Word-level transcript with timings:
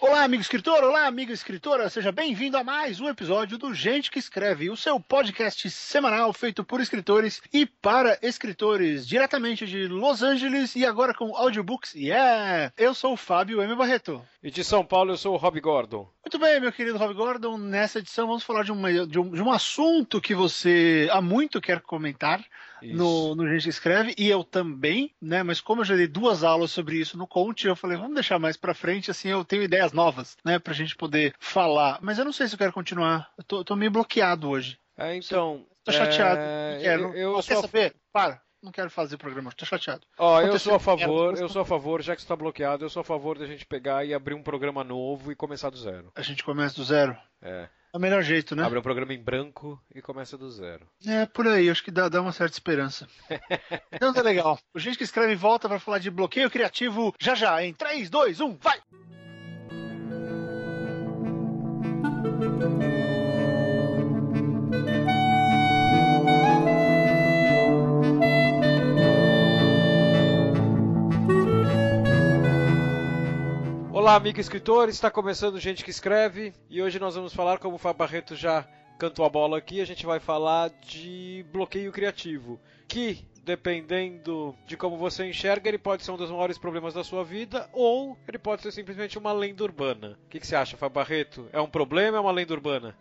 Olá, 0.00 0.22
amigo 0.22 0.40
escritor, 0.40 0.84
olá, 0.84 1.06
amiga 1.08 1.32
escritora, 1.32 1.90
seja 1.90 2.12
bem-vindo 2.12 2.56
a 2.56 2.62
mais 2.62 3.00
um 3.00 3.08
episódio 3.08 3.58
do 3.58 3.74
Gente 3.74 4.12
que 4.12 4.18
Escreve, 4.20 4.70
o 4.70 4.76
seu 4.76 5.00
podcast 5.00 5.68
semanal 5.70 6.32
feito 6.32 6.62
por 6.62 6.80
escritores 6.80 7.42
e 7.52 7.66
para 7.66 8.16
escritores, 8.22 9.08
diretamente 9.08 9.66
de 9.66 9.88
Los 9.88 10.22
Angeles 10.22 10.76
e 10.76 10.86
agora 10.86 11.12
com 11.12 11.36
audiobooks. 11.36 11.96
Yeah! 11.96 12.72
Eu 12.76 12.94
sou 12.94 13.14
o 13.14 13.16
Fábio 13.16 13.60
M. 13.60 13.74
Barreto. 13.74 14.24
E 14.48 14.50
de 14.50 14.64
São 14.64 14.82
Paulo 14.82 15.12
eu 15.12 15.16
sou 15.18 15.34
o 15.34 15.36
Rob 15.36 15.60
Gordon. 15.60 16.10
Muito 16.24 16.38
bem, 16.38 16.58
meu 16.58 16.72
querido 16.72 16.96
Rob 16.96 17.12
Gordon, 17.12 17.58
nessa 17.58 17.98
edição 17.98 18.26
vamos 18.26 18.42
falar 18.42 18.62
de, 18.62 18.72
uma, 18.72 19.06
de, 19.06 19.18
um, 19.18 19.30
de 19.30 19.42
um 19.42 19.52
assunto 19.52 20.22
que 20.22 20.34
você 20.34 21.06
há 21.12 21.20
muito 21.20 21.60
quer 21.60 21.82
comentar 21.82 22.42
no, 22.80 23.34
no 23.34 23.46
Gente 23.46 23.64
que 23.64 23.68
Escreve, 23.68 24.14
e 24.16 24.26
eu 24.26 24.42
também, 24.42 25.14
né? 25.20 25.42
Mas 25.42 25.60
como 25.60 25.82
eu 25.82 25.84
já 25.84 25.94
dei 25.96 26.06
duas 26.06 26.42
aulas 26.42 26.70
sobre 26.70 26.96
isso 26.96 27.18
no 27.18 27.26
Conte, 27.26 27.66
eu 27.66 27.76
falei, 27.76 27.98
vamos 27.98 28.14
deixar 28.14 28.38
mais 28.38 28.56
pra 28.56 28.72
frente, 28.72 29.10
assim 29.10 29.28
eu 29.28 29.44
tenho 29.44 29.64
ideias 29.64 29.92
novas, 29.92 30.34
né? 30.42 30.58
Pra 30.58 30.72
gente 30.72 30.96
poder 30.96 31.34
falar. 31.38 31.98
Mas 32.00 32.18
eu 32.18 32.24
não 32.24 32.32
sei 32.32 32.48
se 32.48 32.54
eu 32.54 32.58
quero 32.58 32.72
continuar. 32.72 33.30
Eu 33.36 33.44
tô, 33.44 33.62
tô 33.62 33.76
meio 33.76 33.90
bloqueado 33.90 34.48
hoje. 34.48 34.78
É, 34.96 35.14
então. 35.14 35.66
Tô 35.84 35.92
chateado. 35.92 36.40
é, 36.40 36.78
quero. 36.80 37.14
eu, 37.14 37.34
eu 37.34 37.42
quer 37.42 37.56
saber? 37.56 37.94
Para. 38.10 38.40
Não 38.62 38.72
quero 38.72 38.90
fazer 38.90 39.14
o 39.14 39.18
programa, 39.18 39.52
tô 39.52 39.64
chateado. 39.64 40.02
ó, 40.18 40.40
eu 40.40 40.46
Aconteceu 40.46 40.70
sou 40.70 40.74
a 40.74 40.80
favor, 40.80 41.38
eu 41.38 41.48
sou 41.48 41.62
a 41.62 41.64
favor, 41.64 42.02
já 42.02 42.14
que 42.16 42.20
está 42.20 42.34
bloqueado, 42.34 42.84
eu 42.84 42.90
sou 42.90 43.00
a 43.00 43.04
favor 43.04 43.38
da 43.38 43.46
gente 43.46 43.64
pegar 43.64 44.04
e 44.04 44.12
abrir 44.12 44.34
um 44.34 44.42
programa 44.42 44.82
novo 44.82 45.30
e 45.30 45.36
começar 45.36 45.70
do 45.70 45.78
zero. 45.78 46.10
A 46.14 46.22
gente 46.22 46.42
começa 46.42 46.74
do 46.74 46.84
zero. 46.84 47.16
É. 47.40 47.68
É 47.92 47.96
o 47.96 48.00
melhor 48.00 48.22
jeito, 48.22 48.54
né? 48.54 48.64
Abre 48.64 48.78
um 48.78 48.82
programa 48.82 49.14
em 49.14 49.22
branco 49.22 49.80
e 49.94 50.02
começa 50.02 50.36
do 50.36 50.50
zero. 50.50 50.86
É, 51.06 51.24
por 51.24 51.46
aí, 51.48 51.70
acho 51.70 51.82
que 51.82 51.90
dá, 51.90 52.08
dá 52.08 52.20
uma 52.20 52.32
certa 52.32 52.52
esperança. 52.54 53.06
então 53.90 54.12
tá 54.12 54.20
legal. 54.20 54.58
O 54.74 54.78
gente 54.78 54.98
que 54.98 55.04
escreve 55.04 55.34
volta 55.34 55.68
para 55.68 55.80
falar 55.80 55.98
de 55.98 56.10
bloqueio 56.10 56.50
criativo 56.50 57.14
já 57.18 57.34
já, 57.34 57.62
em 57.64 57.72
3, 57.72 58.10
2, 58.10 58.40
1, 58.40 58.56
vai! 58.60 58.78
Olá, 74.08 74.16
amigo 74.16 74.40
escritor, 74.40 74.88
está 74.88 75.10
começando 75.10 75.60
Gente 75.60 75.84
que 75.84 75.90
Escreve 75.90 76.54
e 76.70 76.80
hoje 76.80 76.98
nós 76.98 77.14
vamos 77.14 77.34
falar, 77.34 77.58
como 77.58 77.74
o 77.74 77.78
Fábio 77.78 77.98
Barreto 77.98 78.34
já 78.34 78.66
cantou 78.98 79.22
a 79.22 79.28
bola 79.28 79.58
aqui, 79.58 79.82
a 79.82 79.84
gente 79.84 80.06
vai 80.06 80.18
falar 80.18 80.70
de 80.70 81.44
bloqueio 81.52 81.92
criativo, 81.92 82.58
que 82.88 83.28
dependendo 83.44 84.56
de 84.66 84.78
como 84.78 84.96
você 84.96 85.26
enxerga, 85.28 85.68
ele 85.68 85.76
pode 85.76 86.04
ser 86.04 86.10
um 86.10 86.16
dos 86.16 86.30
maiores 86.30 86.56
problemas 86.56 86.94
da 86.94 87.04
sua 87.04 87.22
vida 87.22 87.68
ou 87.70 88.16
ele 88.26 88.38
pode 88.38 88.62
ser 88.62 88.72
simplesmente 88.72 89.18
uma 89.18 89.30
lenda 89.30 89.62
urbana. 89.62 90.18
O 90.24 90.28
que, 90.30 90.40
que 90.40 90.46
você 90.46 90.56
acha, 90.56 90.78
Fábio 90.78 90.94
Barreto? 90.94 91.46
É 91.52 91.60
um 91.60 91.68
problema 91.68 92.12
ou 92.12 92.16
é 92.16 92.20
uma 92.28 92.32
lenda 92.32 92.54
urbana? 92.54 92.96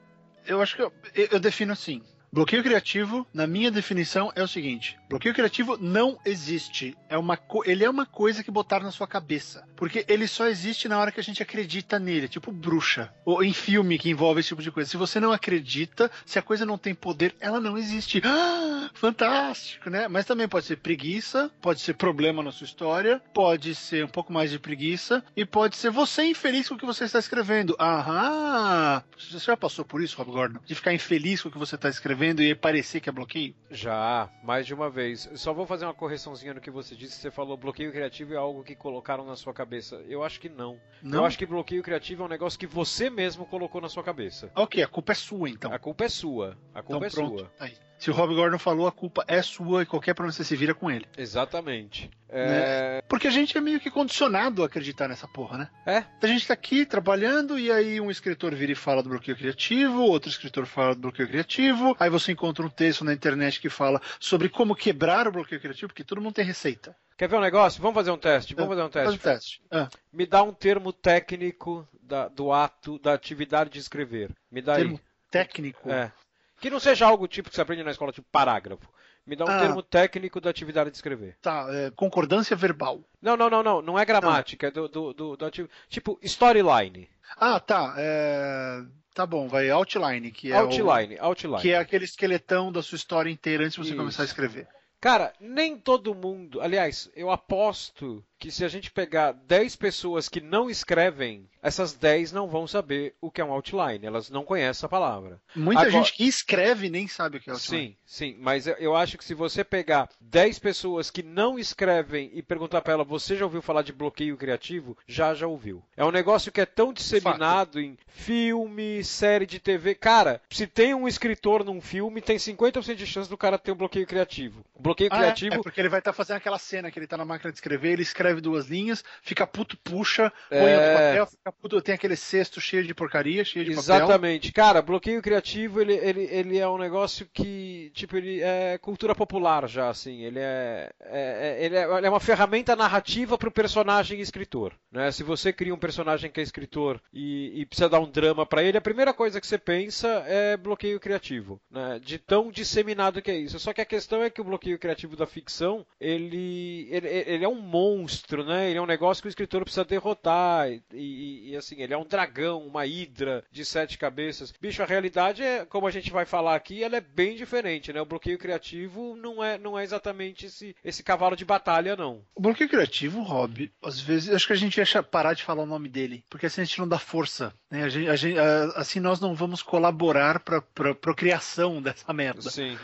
Eu 0.45 0.61
acho 0.61 0.75
que 0.75 0.81
eu, 0.81 0.91
eu- 1.15 1.29
eu 1.31 1.39
defino 1.39 1.71
assim. 1.71 2.03
Bloqueio 2.33 2.61
criativo, 2.61 3.25
na 3.33 3.47
minha 3.47 3.71
definição, 3.71 4.29
é 4.35 4.43
o 4.43 4.47
seguinte: 4.47 4.99
bloqueio 5.09 5.33
criativo 5.33 5.77
não 5.79 6.17
existe. 6.25 6.95
É 7.09 7.17
uma 7.17 7.37
ele 7.65 7.83
é 7.83 7.89
uma 7.89 8.05
coisa 8.05 8.43
que 8.43 8.51
botaram 8.51 8.85
na 8.85 8.91
sua 8.91 9.07
cabeça. 9.07 9.65
Porque 9.75 10.05
ele 10.07 10.27
só 10.27 10.47
existe 10.47 10.87
na 10.87 10.99
hora 10.99 11.11
que 11.11 11.19
a 11.19 11.23
gente 11.23 11.41
acredita 11.41 11.99
nele, 11.99 12.27
tipo 12.27 12.51
bruxa. 12.51 13.13
Ou 13.25 13.43
em 13.43 13.53
filme 13.53 13.97
que 13.97 14.09
envolve 14.09 14.39
esse 14.39 14.49
tipo 14.49 14.61
de 14.61 14.71
coisa. 14.71 14.89
Se 14.89 14.97
você 14.97 15.19
não 15.19 15.31
acredita, 15.31 16.11
se 16.25 16.37
a 16.37 16.41
coisa 16.41 16.65
não 16.65 16.77
tem 16.77 16.93
poder, 16.93 17.35
ela 17.39 17.59
não 17.59 17.77
existe. 17.77 18.21
Ah, 18.25 18.89
fantástico, 18.95 19.89
né? 19.89 20.07
Mas 20.07 20.25
também 20.25 20.47
pode 20.47 20.65
ser 20.65 20.77
preguiça, 20.77 21.51
pode 21.61 21.81
ser 21.81 21.93
problema 21.93 22.43
na 22.43 22.51
sua 22.51 22.65
história, 22.65 23.21
pode 23.33 23.75
ser 23.75 24.05
um 24.05 24.09
pouco 24.09 24.33
mais 24.33 24.51
de 24.51 24.59
preguiça, 24.59 25.23
e 25.35 25.45
pode 25.45 25.77
ser 25.77 25.89
você 25.89 26.23
infeliz 26.23 26.67
com 26.67 26.75
o 26.75 26.77
que 26.77 26.85
você 26.85 27.05
está 27.05 27.19
escrevendo. 27.19 27.75
Aham! 27.79 29.03
Você 29.17 29.39
já 29.39 29.57
passou 29.57 29.85
por 29.85 30.01
isso, 30.01 30.17
Rob 30.17 30.31
Gordon? 30.31 30.59
De 30.65 30.75
ficar 30.75 30.93
infeliz 30.93 31.41
com 31.41 31.49
o 31.49 31.51
que 31.51 31.57
você 31.57 31.75
está 31.75 31.89
escrevendo 31.89 32.41
e 32.41 32.53
parecer 32.55 32.99
que 32.99 33.09
é 33.09 33.11
bloqueio? 33.11 33.55
Já, 33.69 34.29
mais 34.43 34.65
de 34.65 34.73
uma 34.73 34.89
vez. 34.89 34.96
Só 35.35 35.53
vou 35.53 35.65
fazer 35.65 35.85
uma 35.85 35.93
correçãozinha 35.93 36.53
no 36.53 36.61
que 36.61 36.71
você 36.71 36.95
disse. 36.95 37.15
Você 37.15 37.31
falou 37.31 37.57
bloqueio 37.57 37.91
criativo 37.91 38.33
é 38.33 38.37
algo 38.37 38.63
que 38.63 38.75
colocaram 38.75 39.25
na 39.25 39.35
sua 39.35 39.53
cabeça. 39.53 39.95
Eu 40.07 40.23
acho 40.23 40.39
que 40.39 40.49
não. 40.49 40.79
Não? 41.01 41.19
Eu 41.19 41.25
acho 41.25 41.37
que 41.37 41.45
bloqueio 41.45 41.83
criativo 41.83 42.23
é 42.23 42.25
um 42.25 42.29
negócio 42.29 42.59
que 42.59 42.67
você 42.67 43.09
mesmo 43.09 43.45
colocou 43.45 43.79
na 43.81 43.89
sua 43.89 44.03
cabeça. 44.03 44.51
Ok, 44.55 44.81
a 44.81 44.87
culpa 44.87 45.11
é 45.11 45.15
sua, 45.15 45.49
então. 45.49 45.71
A 45.71 45.79
culpa 45.79 46.05
é 46.05 46.09
sua. 46.09 46.57
A 46.73 46.79
então 46.79 46.83
culpa 46.83 47.05
é 47.05 47.09
pronto. 47.09 47.39
sua. 47.39 47.51
Aí. 47.59 47.77
Se 47.99 48.11
o 48.11 48.13
Rob 48.13 48.33
Gordon 48.35 48.59
falou, 48.59 48.87
a 48.87 48.91
culpa 48.91 49.23
é 49.27 49.41
sua 49.41 49.81
e 49.81 49.85
qualquer 49.85 50.13
problema 50.13 50.31
você 50.31 50.43
se 50.43 50.55
vira 50.55 50.73
com 50.75 50.89
ele. 50.91 51.05
Exatamente. 51.17 52.09
Né? 52.31 52.97
É... 52.99 53.01
Porque 53.07 53.27
a 53.27 53.31
gente 53.31 53.57
é 53.57 53.61
meio 53.61 53.79
que 53.79 53.89
condicionado 53.89 54.61
a 54.61 54.67
acreditar 54.67 55.07
nessa 55.07 55.27
porra, 55.27 55.57
né? 55.57 55.69
é, 55.85 56.03
A 56.21 56.27
gente 56.27 56.45
tá 56.47 56.53
aqui 56.53 56.85
trabalhando 56.85 57.57
e 57.57 57.71
aí 57.71 57.99
um 57.99 58.11
escritor 58.11 58.53
vira 58.53 58.71
e 58.71 58.75
fala 58.75 59.01
do 59.01 59.09
bloqueio 59.09 59.35
criativo, 59.37 60.01
outro 60.03 60.29
escritor 60.29 60.65
fala 60.65 60.93
do 60.93 61.01
bloqueio 61.01 61.27
criativo, 61.27 61.95
aí 61.99 62.09
você 62.09 62.31
encontra 62.33 62.65
um 62.65 62.69
texto 62.69 63.03
na 63.03 63.13
internet 63.13 63.59
que 63.59 63.69
fala 63.69 63.99
sobre 64.19 64.49
como 64.49 64.75
quebrar 64.75 65.27
o 65.27 65.31
bloqueio 65.31 65.59
criativo, 65.61 65.87
porque 65.87 66.03
todo 66.03 66.21
mundo 66.21 66.35
tem 66.35 66.45
receita. 66.45 66.95
Quer 67.17 67.27
ver 67.29 67.37
um 67.37 67.41
negócio? 67.41 67.81
Vamos 67.81 67.95
fazer 67.95 68.11
um 68.11 68.17
teste. 68.17 68.53
Vamos 68.53 68.69
fazer 68.69 68.83
um 68.83 68.91
Faz 68.91 69.05
teste. 69.09 69.19
o 69.19 69.31
teste. 69.31 69.61
Ah, 69.71 69.89
Me 70.13 70.25
dá 70.27 70.43
um 70.43 70.53
termo 70.53 70.93
técnico 70.93 71.87
da- 72.03 72.27
do 72.27 72.51
ato, 72.53 72.99
da 72.99 73.13
atividade 73.13 73.71
de 73.71 73.79
escrever. 73.79 74.29
Me 74.51 74.61
dá 74.61 74.75
termo 74.75 74.95
aí. 74.97 75.01
técnico. 75.31 75.89
É. 75.89 76.11
Que 76.59 76.69
não 76.69 76.79
seja 76.79 77.05
algo 77.05 77.27
tipo 77.27 77.49
que 77.49 77.55
você 77.55 77.61
aprende 77.61 77.83
na 77.83 77.91
escola, 77.91 78.11
tipo 78.11 78.27
parágrafo. 78.31 78.87
Me 79.25 79.35
dá 79.35 79.43
um 79.45 79.49
Ah. 79.49 79.59
termo 79.59 79.83
técnico 79.83 80.39
da 80.39 80.49
atividade 80.49 80.89
de 80.89 80.95
escrever. 80.95 81.35
Tá, 81.41 81.67
é, 81.69 81.91
concordância 81.91 82.55
verbal. 82.55 83.01
Não, 83.21 83.35
não, 83.35 83.49
não, 83.49 83.61
não. 83.61 83.81
Não 83.81 83.99
é 83.99 84.05
gramática. 84.05 84.67
É 84.67 84.71
do, 84.71 84.87
do, 84.87 85.13
do, 85.13 85.37
do 85.37 85.45
ativo. 85.45 85.69
Tipo, 85.89 86.17
storyline. 86.23 87.09
Ah, 87.37 87.59
tá. 87.59 87.93
é, 87.97 88.81
Tá 89.13 89.25
bom, 89.25 89.47
vai 89.47 89.67
outline, 89.71 90.29
que 90.31 90.51
é 90.51 90.55
o- 90.61 90.65
outline, 90.65 91.17
outline. 91.19 91.59
que 91.61 91.71
é 91.71 91.77
aquele 91.77 92.05
esqueletão 92.05 92.71
da 92.71 92.83
sua 92.83 92.95
história 92.97 93.31
inteira 93.31 93.63
antes 93.63 93.73
de 93.75 93.81
você 93.83 93.89
Isso. 93.89 93.97
começar 93.97 94.21
a 94.21 94.25
escrever. 94.25 94.67
Cara, 95.01 95.33
nem 95.41 95.75
todo 95.77 96.13
mundo. 96.15 96.61
Aliás, 96.61 97.09
eu 97.15 97.29
aposto 97.31 98.23
que 98.39 98.51
se 98.51 98.63
a 98.63 98.67
gente 98.67 98.91
pegar 98.91 99.31
10 99.31 99.75
pessoas 99.75 100.29
que 100.29 100.39
não 100.41 100.69
escrevem, 100.69 101.47
essas 101.61 101.93
10 101.93 102.31
não 102.31 102.47
vão 102.47 102.67
saber 102.67 103.15
o 103.19 103.31
que 103.31 103.41
é 103.41 103.45
um 103.45 103.51
outline. 103.51 104.05
Elas 104.05 104.29
não 104.29 104.43
conhecem 104.43 104.85
a 104.85 104.89
palavra. 104.89 105.41
Muita 105.55 105.81
Agora- 105.81 105.91
gente 106.03 106.13
que 106.13 106.23
escreve 106.27 106.89
nem 106.89 107.07
sabe 107.07 107.37
o 107.37 107.41
que 107.41 107.49
é 107.49 107.53
outline. 107.53 107.97
Sim, 108.05 108.33
sim, 108.33 108.37
mas 108.39 108.67
eu- 108.67 108.95
acho 108.95 109.17
que 109.17 109.25
se 109.25 109.33
você 109.33 109.63
pegar 109.63 110.09
10 110.21 110.59
pessoas 110.59 111.09
que 111.09 111.23
não 111.23 111.57
escrevem 111.57 112.29
e 112.33 112.41
perguntar 112.41 112.81
pra 112.81 112.93
ela, 112.93 113.03
você 113.03 113.35
já 113.35 113.45
ouviu 113.45 113.61
falar 113.61 113.81
de 113.81 113.91
bloqueio 113.91 114.37
criativo? 114.37 114.97
Já, 115.07 115.33
já 115.33 115.47
ouviu. 115.47 115.83
É 115.95 116.05
um 116.05 116.11
negócio 116.11 116.51
que 116.51 116.61
é 116.61 116.65
tão 116.65 116.93
disseminado 116.93 117.79
em 117.81 117.97
filme, 118.07 119.03
série 119.03 119.45
de 119.45 119.59
TV. 119.59 119.95
Cara, 119.95 120.41
se 120.49 120.67
tem 120.67 120.93
um 120.93 121.07
escritor 121.07 121.63
num 121.63 121.81
filme, 121.81 122.21
tem 122.21 122.37
50% 122.37 122.95
de 122.95 123.07
chance 123.07 123.29
do 123.29 123.37
cara 123.37 123.57
ter 123.57 123.71
um 123.71 123.75
bloqueio 123.75 124.05
criativo. 124.05 124.63
O 124.75 124.81
bloqueio 124.81 125.09
Ah, 125.11 125.15
é? 125.17 125.19
criativo 125.19 125.55
É 125.55 125.63
porque 125.63 125.79
ele 125.81 125.89
vai 125.89 125.99
estar 125.99 126.13
fazendo 126.13 126.37
aquela 126.37 126.59
cena 126.59 126.91
que 126.91 126.99
ele 126.99 127.07
tá 127.07 127.17
na 127.17 127.25
máquina 127.25 127.51
de 127.51 127.57
escrever, 127.57 127.93
ele 127.93 128.01
escreve 128.03 128.26
duas 128.35 128.67
linhas, 128.67 129.03
fica 129.21 129.45
puto, 129.47 129.77
puxa, 129.77 130.31
põe 130.49 130.57
É. 130.59 130.77
outro 130.77 130.93
papel, 130.93 131.25
fica 131.27 131.51
puto, 131.51 131.81
tem 131.81 131.95
aquele 131.95 132.15
cesto 132.15 132.59
cheio 132.61 132.83
de 132.83 132.93
porcaria, 132.93 133.43
cheio 133.43 133.65
de 133.65 133.71
papel. 133.75 133.95
Exatamente. 133.95 134.51
Cara, 134.51 134.81
bloqueio 134.81 135.21
criativo, 135.21 135.81
ele, 135.81 135.93
ele, 135.93 136.27
ele 136.31 136.57
é 136.57 136.67
um 136.67 136.77
negócio 136.77 137.27
que, 137.33 137.91
tipo, 137.93 138.17
ele 138.17 138.41
é 138.41 138.77
cultura 138.77 139.13
popular 139.15 139.67
já, 139.67 139.89
assim. 139.89 140.23
Ele 140.23 140.39
é, 140.39 140.89
é- 141.01 141.57
é- 141.59 141.65
ele 141.65 141.75
é, 141.75 141.97
ele 141.97 142.07
é 142.07 142.09
uma 142.09 142.19
ferramenta 142.19 142.75
narrativa 142.75 143.37
para 143.37 143.49
o 143.49 143.51
personagem 143.51 144.19
escritor. 144.19 144.73
Né? 144.91 145.11
Se 145.11 145.23
você 145.23 145.51
cria 145.53 145.73
um 145.73 145.77
personagem 145.79 146.29
que 146.31 146.39
é 146.39 146.43
escritor 146.43 147.01
e, 147.13 147.61
e 147.61 147.65
precisa 147.65 147.89
dar 147.89 147.99
um 147.99 148.09
drama 148.09 148.45
para 148.45 148.63
ele, 148.63 148.77
a 148.77 148.81
primeira 148.81 149.13
coisa 149.13 149.39
que 149.39 149.47
você 149.47 149.57
pensa 149.57 150.07
é 150.27 150.55
bloqueio 150.57 150.99
criativo. 150.99 151.59
Né? 151.69 151.99
De 152.03 152.17
tão 152.17 152.51
disseminado 152.51 153.21
que 153.21 153.31
é 153.31 153.37
isso. 153.37 153.59
Só 153.59 153.73
que 153.73 153.81
a 153.81 153.85
questão 153.85 154.23
é 154.23 154.29
que 154.29 154.41
o 154.41 154.43
bloqueio 154.43 154.79
criativo 154.79 155.15
da 155.15 155.25
ficção, 155.25 155.85
ele, 155.99 156.87
ele, 156.91 157.07
ele 157.07 157.43
é 157.45 157.47
um 157.47 157.59
monstro, 157.59 158.16
né? 158.43 158.69
Ele 158.69 158.79
é 158.79 158.81
um 158.81 158.85
negócio 158.85 159.21
que 159.21 159.27
o 159.27 159.29
escritor 159.29 159.63
precisa 159.63 159.85
derrotar. 159.85 160.69
E, 160.69 160.81
e- 160.93 161.49
e, 161.51 161.55
assim, 161.57 161.81
ele 161.81 161.93
é 161.93 161.97
um 161.97 162.05
dragão, 162.05 162.65
uma 162.65 162.85
hidra 162.85 163.43
de 163.51 163.63
sete 163.65 163.97
cabeças. 163.97 164.53
Bicho, 164.59 164.81
a 164.81 164.85
realidade 164.85 165.43
é, 165.43 165.65
como 165.65 165.87
a 165.87 165.91
gente 165.91 166.11
vai 166.11 166.25
falar 166.25 166.55
aqui, 166.55 166.83
ela 166.83 166.97
é 166.97 167.01
bem 167.01 167.35
diferente, 167.35 167.91
né? 167.93 168.01
O 168.01 168.05
bloqueio 168.05 168.37
criativo 168.37 169.15
não 169.15 169.43
é, 169.43 169.57
não 169.57 169.77
é 169.77 169.83
exatamente 169.83 170.45
esse, 170.47 170.75
esse 170.83 171.03
cavalo 171.03 171.35
de 171.35 171.45
batalha, 171.45 171.95
não. 171.95 172.21
O 172.35 172.41
bloqueio 172.41 172.69
criativo, 172.69 173.21
Rob, 173.21 173.71
às 173.83 173.99
vezes, 173.99 174.33
acho 174.33 174.47
que 174.47 174.53
a 174.53 174.57
gente 174.57 174.77
ia 174.77 175.03
parar 175.03 175.33
de 175.33 175.43
falar 175.43 175.63
o 175.63 175.67
nome 175.67 175.89
dele, 175.89 176.23
porque 176.29 176.45
assim 176.45 176.61
a 176.61 176.65
gente 176.65 176.79
não 176.79 176.87
dá 176.87 176.99
força, 176.99 177.53
né? 177.69 177.83
A 177.83 177.89
gente- 177.89 178.09
a 178.09 178.15
gente- 178.15 178.39
a- 178.39 178.73
assim 178.75 178.99
nós 178.99 179.19
não 179.19 179.35
vamos 179.35 179.61
colaborar 179.61 180.39
para 180.39 180.57
a 180.57 180.95
procriação 180.95 181.81
dessa 181.81 182.11
merda. 182.13 182.41
Sim. 182.49 182.77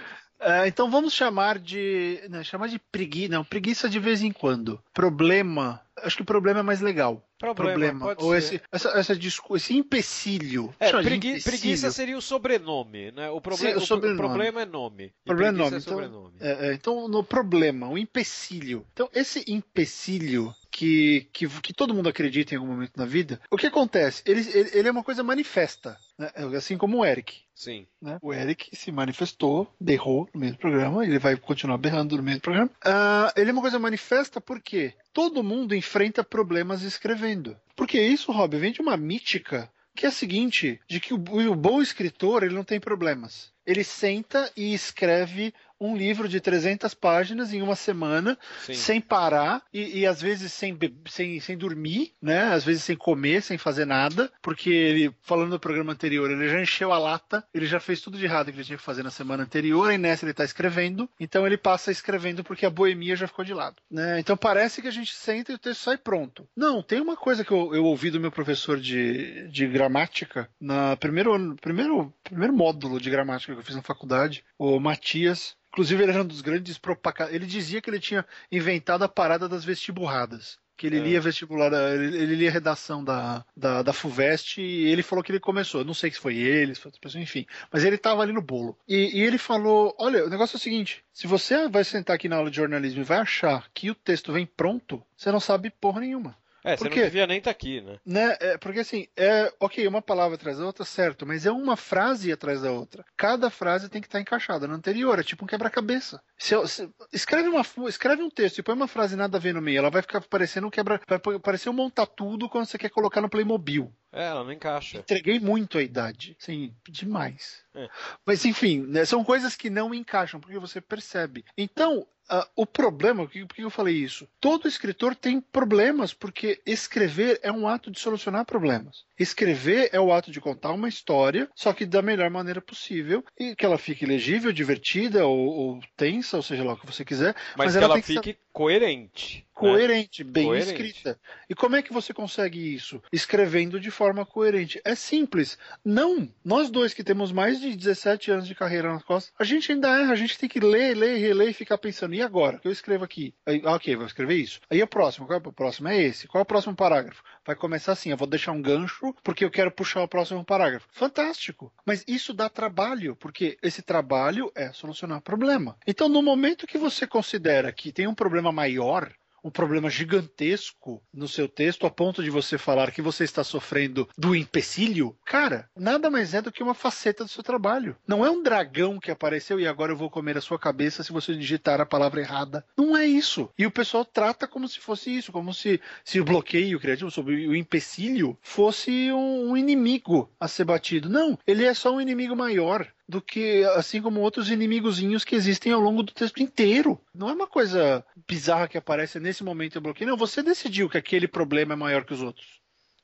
Ah, 0.45 0.67
então 0.67 0.89
vamos 0.91 1.13
chamar 1.13 1.57
de. 1.59 2.21
Não, 2.29 2.43
chamar 2.43 2.67
de 2.67 2.77
preguiça. 2.79 3.31
Não, 3.33 3.43
preguiça 3.43 3.89
de 3.89 3.99
vez 3.99 4.21
em 4.21 4.31
quando. 4.31 4.81
Problema. 4.93 5.81
Acho 5.97 6.17
que 6.17 6.21
o 6.23 6.25
problema 6.25 6.59
é 6.59 6.63
mais 6.63 6.81
legal. 6.81 7.23
Problema, 7.37 7.99
pode 8.07 8.23
Ou 8.23 8.33
esse, 8.35 8.61
essa, 8.71 8.89
essa 8.97 9.15
discu- 9.15 9.55
esse 9.57 9.75
empecilho. 9.75 10.73
É, 10.79 10.91
pregui- 10.91 11.29
empecilho. 11.31 11.43
preguiça 11.43 11.91
seria 11.91 12.17
o 12.17 12.21
sobrenome, 12.21 13.11
né? 13.11 13.29
O, 13.29 13.41
proble- 13.41 13.57
Sim, 13.57 13.73
o 13.75 13.79
o 13.79 14.13
o 14.13 14.17
problema 14.17 14.61
é 14.61 14.65
nome. 14.65 15.05
E 15.25 15.27
Problema 15.27 15.49
é 15.49 15.53
preguiça 15.53 15.63
nome. 15.63 15.75
é 15.75 15.79
Então, 15.79 15.93
sobrenome. 15.93 16.33
é, 16.39 16.69
é, 16.69 16.73
então, 16.73 17.07
no 17.09 17.23
problema, 17.23 17.89
o 17.89 17.97
empecilho. 17.97 18.85
Então, 18.93 19.09
esse 19.13 19.43
empecilho 19.47 20.55
que, 20.73 21.29
que, 21.31 21.47
que 21.61 21.71
todo 21.71 21.93
mundo 21.93 22.09
acredita 22.09 22.53
em 22.53 22.57
algum 22.57 22.71
momento 22.71 22.93
na 22.97 23.05
vida, 23.05 23.39
o 23.51 23.55
que 23.55 23.67
acontece? 23.67 24.23
Ele, 24.25 24.41
ele, 24.41 24.69
ele 24.73 24.87
é 24.87 24.91
uma 24.91 25.03
coisa 25.03 25.21
manifesta, 25.21 25.95
né? 26.17 26.31
assim 26.57 26.77
como 26.77 26.97
o 26.97 27.05
Eric. 27.05 27.41
Sim. 27.53 27.85
Né? 28.01 28.17
O 28.23 28.33
Eric 28.33 28.75
se 28.75 28.91
manifestou, 28.91 29.71
berrou 29.79 30.27
no 30.33 30.39
meio 30.39 30.53
do 30.53 30.57
programa, 30.57 31.05
ele 31.05 31.19
vai 31.19 31.37
continuar 31.37 31.77
berrando 31.77 32.17
no 32.17 32.23
meio 32.23 32.37
do 32.37 32.41
programa. 32.41 32.71
Uh, 32.83 33.39
ele 33.39 33.51
é 33.51 33.53
uma 33.53 33.61
coisa 33.61 33.77
manifesta 33.77 34.41
porque 34.41 34.95
todo 35.13 35.43
mundo 35.43 35.75
enfrenta 35.75 36.23
problemas 36.23 36.81
escrevendo. 36.81 37.55
Porque 37.75 38.01
isso, 38.01 38.31
Rob, 38.31 38.57
vem 38.57 38.71
de 38.71 38.81
uma 38.81 38.97
mítica 38.97 39.71
que 39.95 40.07
é 40.07 40.09
a 40.09 40.11
seguinte, 40.11 40.81
de 40.89 40.99
que 40.99 41.13
o, 41.13 41.17
o 41.17 41.55
bom 41.55 41.79
escritor 41.79 42.41
ele 42.41 42.55
não 42.55 42.63
tem 42.63 42.79
problemas. 42.79 43.52
Ele 43.65 43.83
senta 43.83 44.51
e 44.56 44.74
escreve 44.74 45.54
um 45.83 45.95
livro 45.95 46.27
de 46.27 46.39
300 46.39 46.94
páginas 46.94 47.54
em 47.54 47.62
uma 47.62 47.75
semana, 47.75 48.38
Sim. 48.65 48.74
sem 48.74 49.01
parar 49.01 49.62
e, 49.74 50.00
e, 50.00 50.06
às 50.06 50.21
vezes 50.21 50.54
sem, 50.54 50.77
sem, 51.10 51.39
sem 51.39 51.57
dormir, 51.57 52.13
né? 52.21 52.54
Às 52.54 52.63
vezes 52.63 52.83
sem 52.83 52.95
comer, 52.95 53.42
sem 53.42 53.57
fazer 53.57 53.86
nada, 53.86 54.31
porque 54.42 54.69
ele, 54.69 55.13
falando 55.21 55.51
no 55.51 55.60
programa 55.60 55.92
anterior, 55.92 56.31
ele 56.31 56.48
já 56.48 56.62
encheu 56.62 56.94
a 56.94 56.98
lata, 56.98 57.44
ele 57.54 57.65
já 57.65 57.80
fez 57.80 58.00
tudo 58.01 58.18
de 58.18 58.25
errado 58.25 58.51
que 58.51 58.57
ele 58.57 58.63
tinha 58.63 58.77
que 58.77 58.83
fazer 58.83 59.04
na 59.04 59.12
semana 59.12 59.44
anterior, 59.44 59.92
e 59.92 59.98
nessa 59.98 60.24
ele 60.24 60.31
está 60.31 60.45
escrevendo, 60.45 61.10
então 61.19 61.45
ele 61.45 61.57
passa 61.57 61.92
escrevendo 61.92 62.44
porque 62.44 62.65
a 62.65 62.69
boemia 62.69 63.15
já 63.15 63.27
ficou 63.27 63.44
de 63.44 63.54
lado, 63.54 63.75
né? 63.92 64.19
Então 64.19 64.38
parece 64.38 64.81
que 64.81 64.88
a 64.88 64.92
gente 64.92 65.13
senta 65.13 65.51
e 65.51 65.56
o 65.56 65.60
texto 65.60 65.81
sai 65.81 65.98
pronto. 65.98 66.48
Não, 66.56 66.81
tem 66.81 67.01
uma 67.01 67.18
coisa 67.18 67.44
que 67.44 67.51
eu, 67.51 67.75
eu 67.75 67.83
ouvi 67.83 68.10
do 68.10 68.19
meu 68.19 68.31
professor 68.31 68.80
de, 68.80 69.48
de 69.50 69.68
gramática, 69.68 70.50
na 70.60 70.95
primeiro, 70.95 71.56
primeiro, 71.62 72.13
primeiro 72.24 72.54
módulo 72.54 73.01
de 73.01 73.10
gramática 73.10 73.52
que 73.55 73.61
eu 73.61 73.65
fiz 73.65 73.75
na 73.75 73.81
faculdade, 73.81 74.44
o 74.57 74.79
Matias, 74.79 75.55
Inclusive, 75.73 76.03
ele 76.03 76.11
era 76.11 76.21
um 76.21 76.27
dos 76.27 76.41
grandes 76.41 76.77
propagandas. 76.77 77.33
Ele 77.33 77.47
dizia 77.47 77.81
que 77.81 77.89
ele 77.89 78.00
tinha 78.00 78.23
inventado 78.51 79.03
a 79.03 79.09
parada 79.09 79.50
das 79.50 79.65
vestiburradas. 79.65 80.59
Que 80.77 80.88
ele 80.88 80.97
é. 80.97 81.01
lia 81.01 81.21
vestibular, 81.21 81.71
ele, 81.94 82.17
ele, 82.17 82.35
lia 82.35 82.51
redação 82.51 83.03
da, 83.03 83.44
da, 83.55 83.81
da 83.81 83.94
FUVEST 83.94 84.59
e 84.59 84.88
ele 84.88 85.01
falou 85.01 85.23
que 85.23 85.31
ele 85.31 85.39
começou. 85.39 85.81
Eu 85.81 85.85
não 85.85 85.94
sei 85.94 86.11
se 86.11 86.19
foi 86.19 86.35
ele, 86.35 86.75
se 86.75 86.81
foi 86.81 86.89
outra 86.89 87.01
pessoa, 87.01 87.21
enfim. 87.21 87.45
Mas 87.71 87.83
ele 87.83 87.95
estava 87.95 88.21
ali 88.21 88.31
no 88.31 88.41
bolo. 88.41 88.77
E, 88.88 89.17
e, 89.17 89.21
ele 89.21 89.38
falou: 89.38 89.95
olha, 90.00 90.25
o 90.25 90.29
negócio 90.29 90.55
é 90.55 90.57
o 90.57 90.61
seguinte: 90.61 91.03
se 91.11 91.25
você 91.25 91.67
vai 91.67 91.83
sentar 91.83 92.15
aqui 92.15 92.27
na 92.27 92.38
aula 92.38 92.51
de 92.51 92.57
jornalismo 92.57 93.01
e 93.01 93.05
vai 93.05 93.19
achar 93.19 93.67
que 93.73 93.89
o 93.89 93.95
texto 93.95 94.33
vem 94.33 94.45
pronto, 94.45 95.01
você 95.15 95.31
não 95.31 95.39
sabe 95.39 95.69
porra 95.69 96.01
nenhuma. 96.01 96.35
É, 96.63 96.77
você 96.77 96.83
porque, 96.86 97.00
não 97.00 97.06
devia 97.06 97.27
nem 97.27 97.38
estar 97.39 97.51
tá 97.51 97.56
aqui, 97.56 97.81
né? 97.81 98.00
né? 98.06 98.38
É, 98.39 98.57
porque 98.57 98.80
assim, 98.80 99.07
é 99.18 99.51
ok, 99.60 99.88
uma 99.88 100.01
palavra 100.01 100.36
atrás 100.36 100.57
da 100.57 100.65
outra, 100.65 100.86
certo, 100.86 101.25
mas 101.25 101.45
é 101.45 101.51
uma 101.51 101.75
frase 101.75 102.31
atrás 102.31 102.62
da 102.62 102.71
outra. 102.71 103.04
Cada 103.18 103.50
frase 103.50 103.89
tem 103.89 104.01
que 104.01 104.07
estar 104.07 104.21
encaixada 104.21 104.68
na 104.68 104.75
anterior, 104.75 105.19
é 105.19 105.24
tipo 105.24 105.44
um 105.44 105.48
quebra-cabeça. 105.48 106.21
Se, 106.38 106.56
se, 106.68 106.89
escreve, 107.12 107.50
uma, 107.50 107.63
escreve 107.88 108.24
um 108.24 108.30
texto 108.30 108.60
e 108.60 108.63
põe 108.63 108.75
uma 108.75 108.88
frase 108.88 109.15
nada 109.15 109.38
a 109.38 109.42
ver 109.42 109.54
no 109.54 109.62
meio, 109.62 109.80
ela 109.80 109.89
vai 109.89 110.01
ficar 110.01 110.21
parecendo 110.21 110.68
um 110.68 110.69
quebra. 110.69 111.00
Vai 111.07 111.19
parecer 111.39 111.69
um 111.69 111.74
montar 111.74 112.06
tudo 112.06 112.50
quando 112.50 112.65
você 112.65 112.77
quer 112.77 112.89
colocar 112.89 113.21
no 113.21 113.30
Playmobil. 113.30 113.94
É, 114.13 114.27
ela 114.27 114.44
não 114.44 114.51
encaixa. 114.51 115.00
Entreguei 115.00 115.39
muito 115.39 115.77
a 115.77 115.81
idade. 115.81 116.36
Sim, 116.39 116.74
demais. 116.88 117.63
É. 117.74 117.89
Mas 118.25 118.45
enfim, 118.45 118.86
né, 118.88 119.04
são 119.06 119.24
coisas 119.24 119.56
que 119.56 119.69
não 119.69 119.94
encaixam, 119.94 120.39
porque 120.39 120.60
você 120.60 120.80
percebe. 120.80 121.44
Então, 121.57 122.07
Uh, 122.31 122.48
o 122.56 122.65
problema, 122.65 123.27
por 123.27 123.48
que 123.54 123.63
eu 123.63 123.69
falei 123.69 123.95
isso? 123.95 124.27
Todo 124.39 124.68
escritor 124.68 125.13
tem 125.13 125.42
problemas, 125.42 126.13
porque 126.13 126.62
escrever 126.65 127.38
é 127.44 127.51
um 127.51 127.68
ato 127.68 127.92
de 127.92 128.00
solucionar 128.00 128.45
problemas. 128.45 129.04
Escrever 129.19 129.89
é 129.92 130.00
o 130.00 130.12
ato 130.12 130.31
de 130.31 130.39
contar 130.39 130.71
uma 130.71 130.88
história, 130.88 131.50
só 131.54 131.74
que 131.74 131.86
da 131.86 132.01
melhor 132.01 132.30
maneira 132.30 132.62
possível, 132.62 133.25
e 133.38 133.54
que 133.54 133.65
ela 133.65 133.77
fique 133.77 134.06
legível, 134.06 134.54
divertida 134.54 135.25
ou, 135.25 135.38
ou 135.38 135.80
tensa, 135.98 136.38
ou 136.38 136.44
seja 136.44 136.63
lá 136.63 136.74
o 136.74 136.77
que 136.77 136.86
você 136.86 137.04
quiser. 137.04 137.36
Mas, 137.57 137.65
mas 137.65 137.71
que 137.74 137.83
ela, 137.83 137.94
ela 137.95 138.01
fique 138.01 138.38
coerente. 138.53 139.45
Coerente, 139.53 140.23
né? 140.23 140.31
bem 140.31 140.45
coerente. 140.45 140.71
escrita. 140.71 141.19
E 141.50 141.55
como 141.55 141.75
é 141.75 141.81
que 141.81 141.94
você 141.94 142.13
consegue 142.13 142.73
isso? 142.73 143.01
Escrevendo 143.11 143.79
de 143.79 143.91
forma 143.91 144.25
coerente. 144.25 144.81
É 144.83 144.95
simples. 144.95 145.57
Não, 145.83 146.27
nós 146.44 146.69
dois 146.69 146.94
que 146.94 147.03
temos 147.03 147.31
mais 147.31 147.59
de 147.59 147.75
17 147.75 148.31
anos 148.31 148.47
de 148.47 148.55
carreira 148.55 148.91
nas 148.91 149.03
costas, 149.03 149.33
a 149.38 149.44
gente 149.44 149.71
ainda 149.71 149.89
erra, 149.89 150.13
a 150.13 150.15
gente 150.15 150.38
tem 150.38 150.50
que 150.50 150.59
ler, 150.59 150.95
ler, 150.95 151.17
reler 151.17 151.50
e 151.50 151.53
ficar 151.53 151.77
pensando, 151.77 152.15
e 152.15 152.21
agora? 152.21 152.59
Eu 152.63 152.71
escrevo 152.71 153.03
aqui? 153.03 153.33
Aí, 153.45 153.61
ah, 153.63 153.75
ok, 153.75 153.95
vou 153.95 154.05
escrever 154.05 154.35
isso. 154.35 154.59
Aí 154.69 154.81
o 154.81 154.88
próximo, 154.88 155.27
qual 155.27 155.39
é 155.39 155.47
o 155.47 155.53
próximo? 155.53 155.88
É 155.88 156.01
esse. 156.01 156.27
Qual 156.27 156.39
é 156.39 156.44
o 156.44 156.45
próximo 156.45 156.75
parágrafo? 156.75 157.23
Vai 157.45 157.55
começar 157.55 157.91
assim, 157.91 158.09
eu 158.09 158.17
vou 158.17 158.27
deixar 158.27 158.51
um 158.51 158.61
gancho 158.61 159.13
porque 159.23 159.45
eu 159.45 159.51
quero 159.51 159.71
puxar 159.71 160.01
o 160.01 160.07
próximo 160.07 160.44
parágrafo. 160.44 160.88
Fantástico. 160.91 161.71
Mas 161.85 162.03
isso 162.07 162.33
dá 162.33 162.50
trabalho, 162.50 163.15
porque 163.15 163.57
esse 163.61 163.81
trabalho 163.81 164.51
é 164.55 164.71
solucionar 164.71 165.21
problema. 165.21 165.77
Então, 165.85 166.09
no 166.09 166.21
momento 166.21 166.67
que 166.67 166.77
você 166.77 167.05
considera 167.05 167.71
que 167.71 167.91
tem 167.91 168.07
um 168.07 168.15
problema 168.15 168.42
maior, 168.51 169.11
um 169.43 169.49
problema 169.49 169.89
gigantesco 169.89 171.03
no 171.13 171.27
seu 171.27 171.47
texto 171.47 171.85
a 171.85 171.91
ponto 171.91 172.23
de 172.23 172.29
você 172.29 172.57
falar 172.57 172.91
que 172.91 173.01
você 173.01 173.23
está 173.23 173.43
sofrendo 173.43 174.07
do 174.17 174.33
empecilho, 174.35 175.15
cara, 175.25 175.69
nada 175.75 176.09
mais 176.09 176.33
é 176.33 176.41
do 176.41 176.51
que 176.51 176.63
uma 176.63 176.73
faceta 176.73 177.25
do 177.25 177.29
seu 177.29 177.43
trabalho. 177.43 177.95
Não 178.07 178.25
é 178.25 178.29
um 178.31 178.41
dragão 178.41 178.99
que 178.99 179.11
apareceu 179.11 179.59
e 179.59 179.67
agora 179.67 179.91
eu 179.91 179.97
vou 179.97 180.09
comer 180.09 180.37
a 180.37 180.41
sua 180.41 180.57
cabeça 180.57 181.03
se 181.03 181.11
você 181.11 181.35
digitar 181.35 181.81
a 181.81 181.85
palavra 181.85 182.21
errada. 182.21 182.65
Não 182.77 182.95
é 182.95 183.05
isso. 183.05 183.49
E 183.57 183.65
o 183.65 183.71
pessoal 183.71 184.05
trata 184.05 184.47
como 184.47 184.67
se 184.67 184.79
fosse 184.79 185.15
isso, 185.15 185.31
como 185.31 185.53
se, 185.53 185.81
se 186.05 186.19
o 186.19 186.25
bloqueio 186.25 186.79
criativo 186.79 187.11
sobre 187.11 187.47
o 187.47 187.55
empecilho 187.55 188.37
fosse 188.41 189.11
um, 189.11 189.51
um 189.51 189.57
inimigo 189.57 190.31
a 190.39 190.47
ser 190.47 190.63
batido. 190.63 191.09
Não, 191.09 191.37
ele 191.45 191.65
é 191.65 191.73
só 191.73 191.93
um 191.93 191.99
inimigo 191.99 192.35
maior 192.35 192.87
do 193.07 193.21
que 193.21 193.63
assim 193.75 194.01
como 194.01 194.21
outros 194.21 194.50
inimigozinhos 194.50 195.23
que 195.23 195.35
existem 195.35 195.71
ao 195.71 195.81
longo 195.81 196.03
do 196.03 196.13
texto 196.13 196.41
inteiro. 196.41 197.00
Não 197.13 197.29
é 197.29 197.33
uma 197.33 197.47
coisa 197.47 198.05
bizarra 198.27 198.67
que 198.67 198.77
aparece 198.77 199.19
nesse 199.19 199.44
momento 199.44 199.75
eu 199.75 199.81
bloqueio. 199.81 200.09
Não, 200.09 200.17
você 200.17 200.41
decidiu 200.41 200.89
que 200.89 200.97
aquele 200.97 201.27
problema 201.27 201.73
é 201.73 201.75
maior 201.75 202.05
que 202.05 202.13
os 202.13 202.21
outros. 202.21 202.62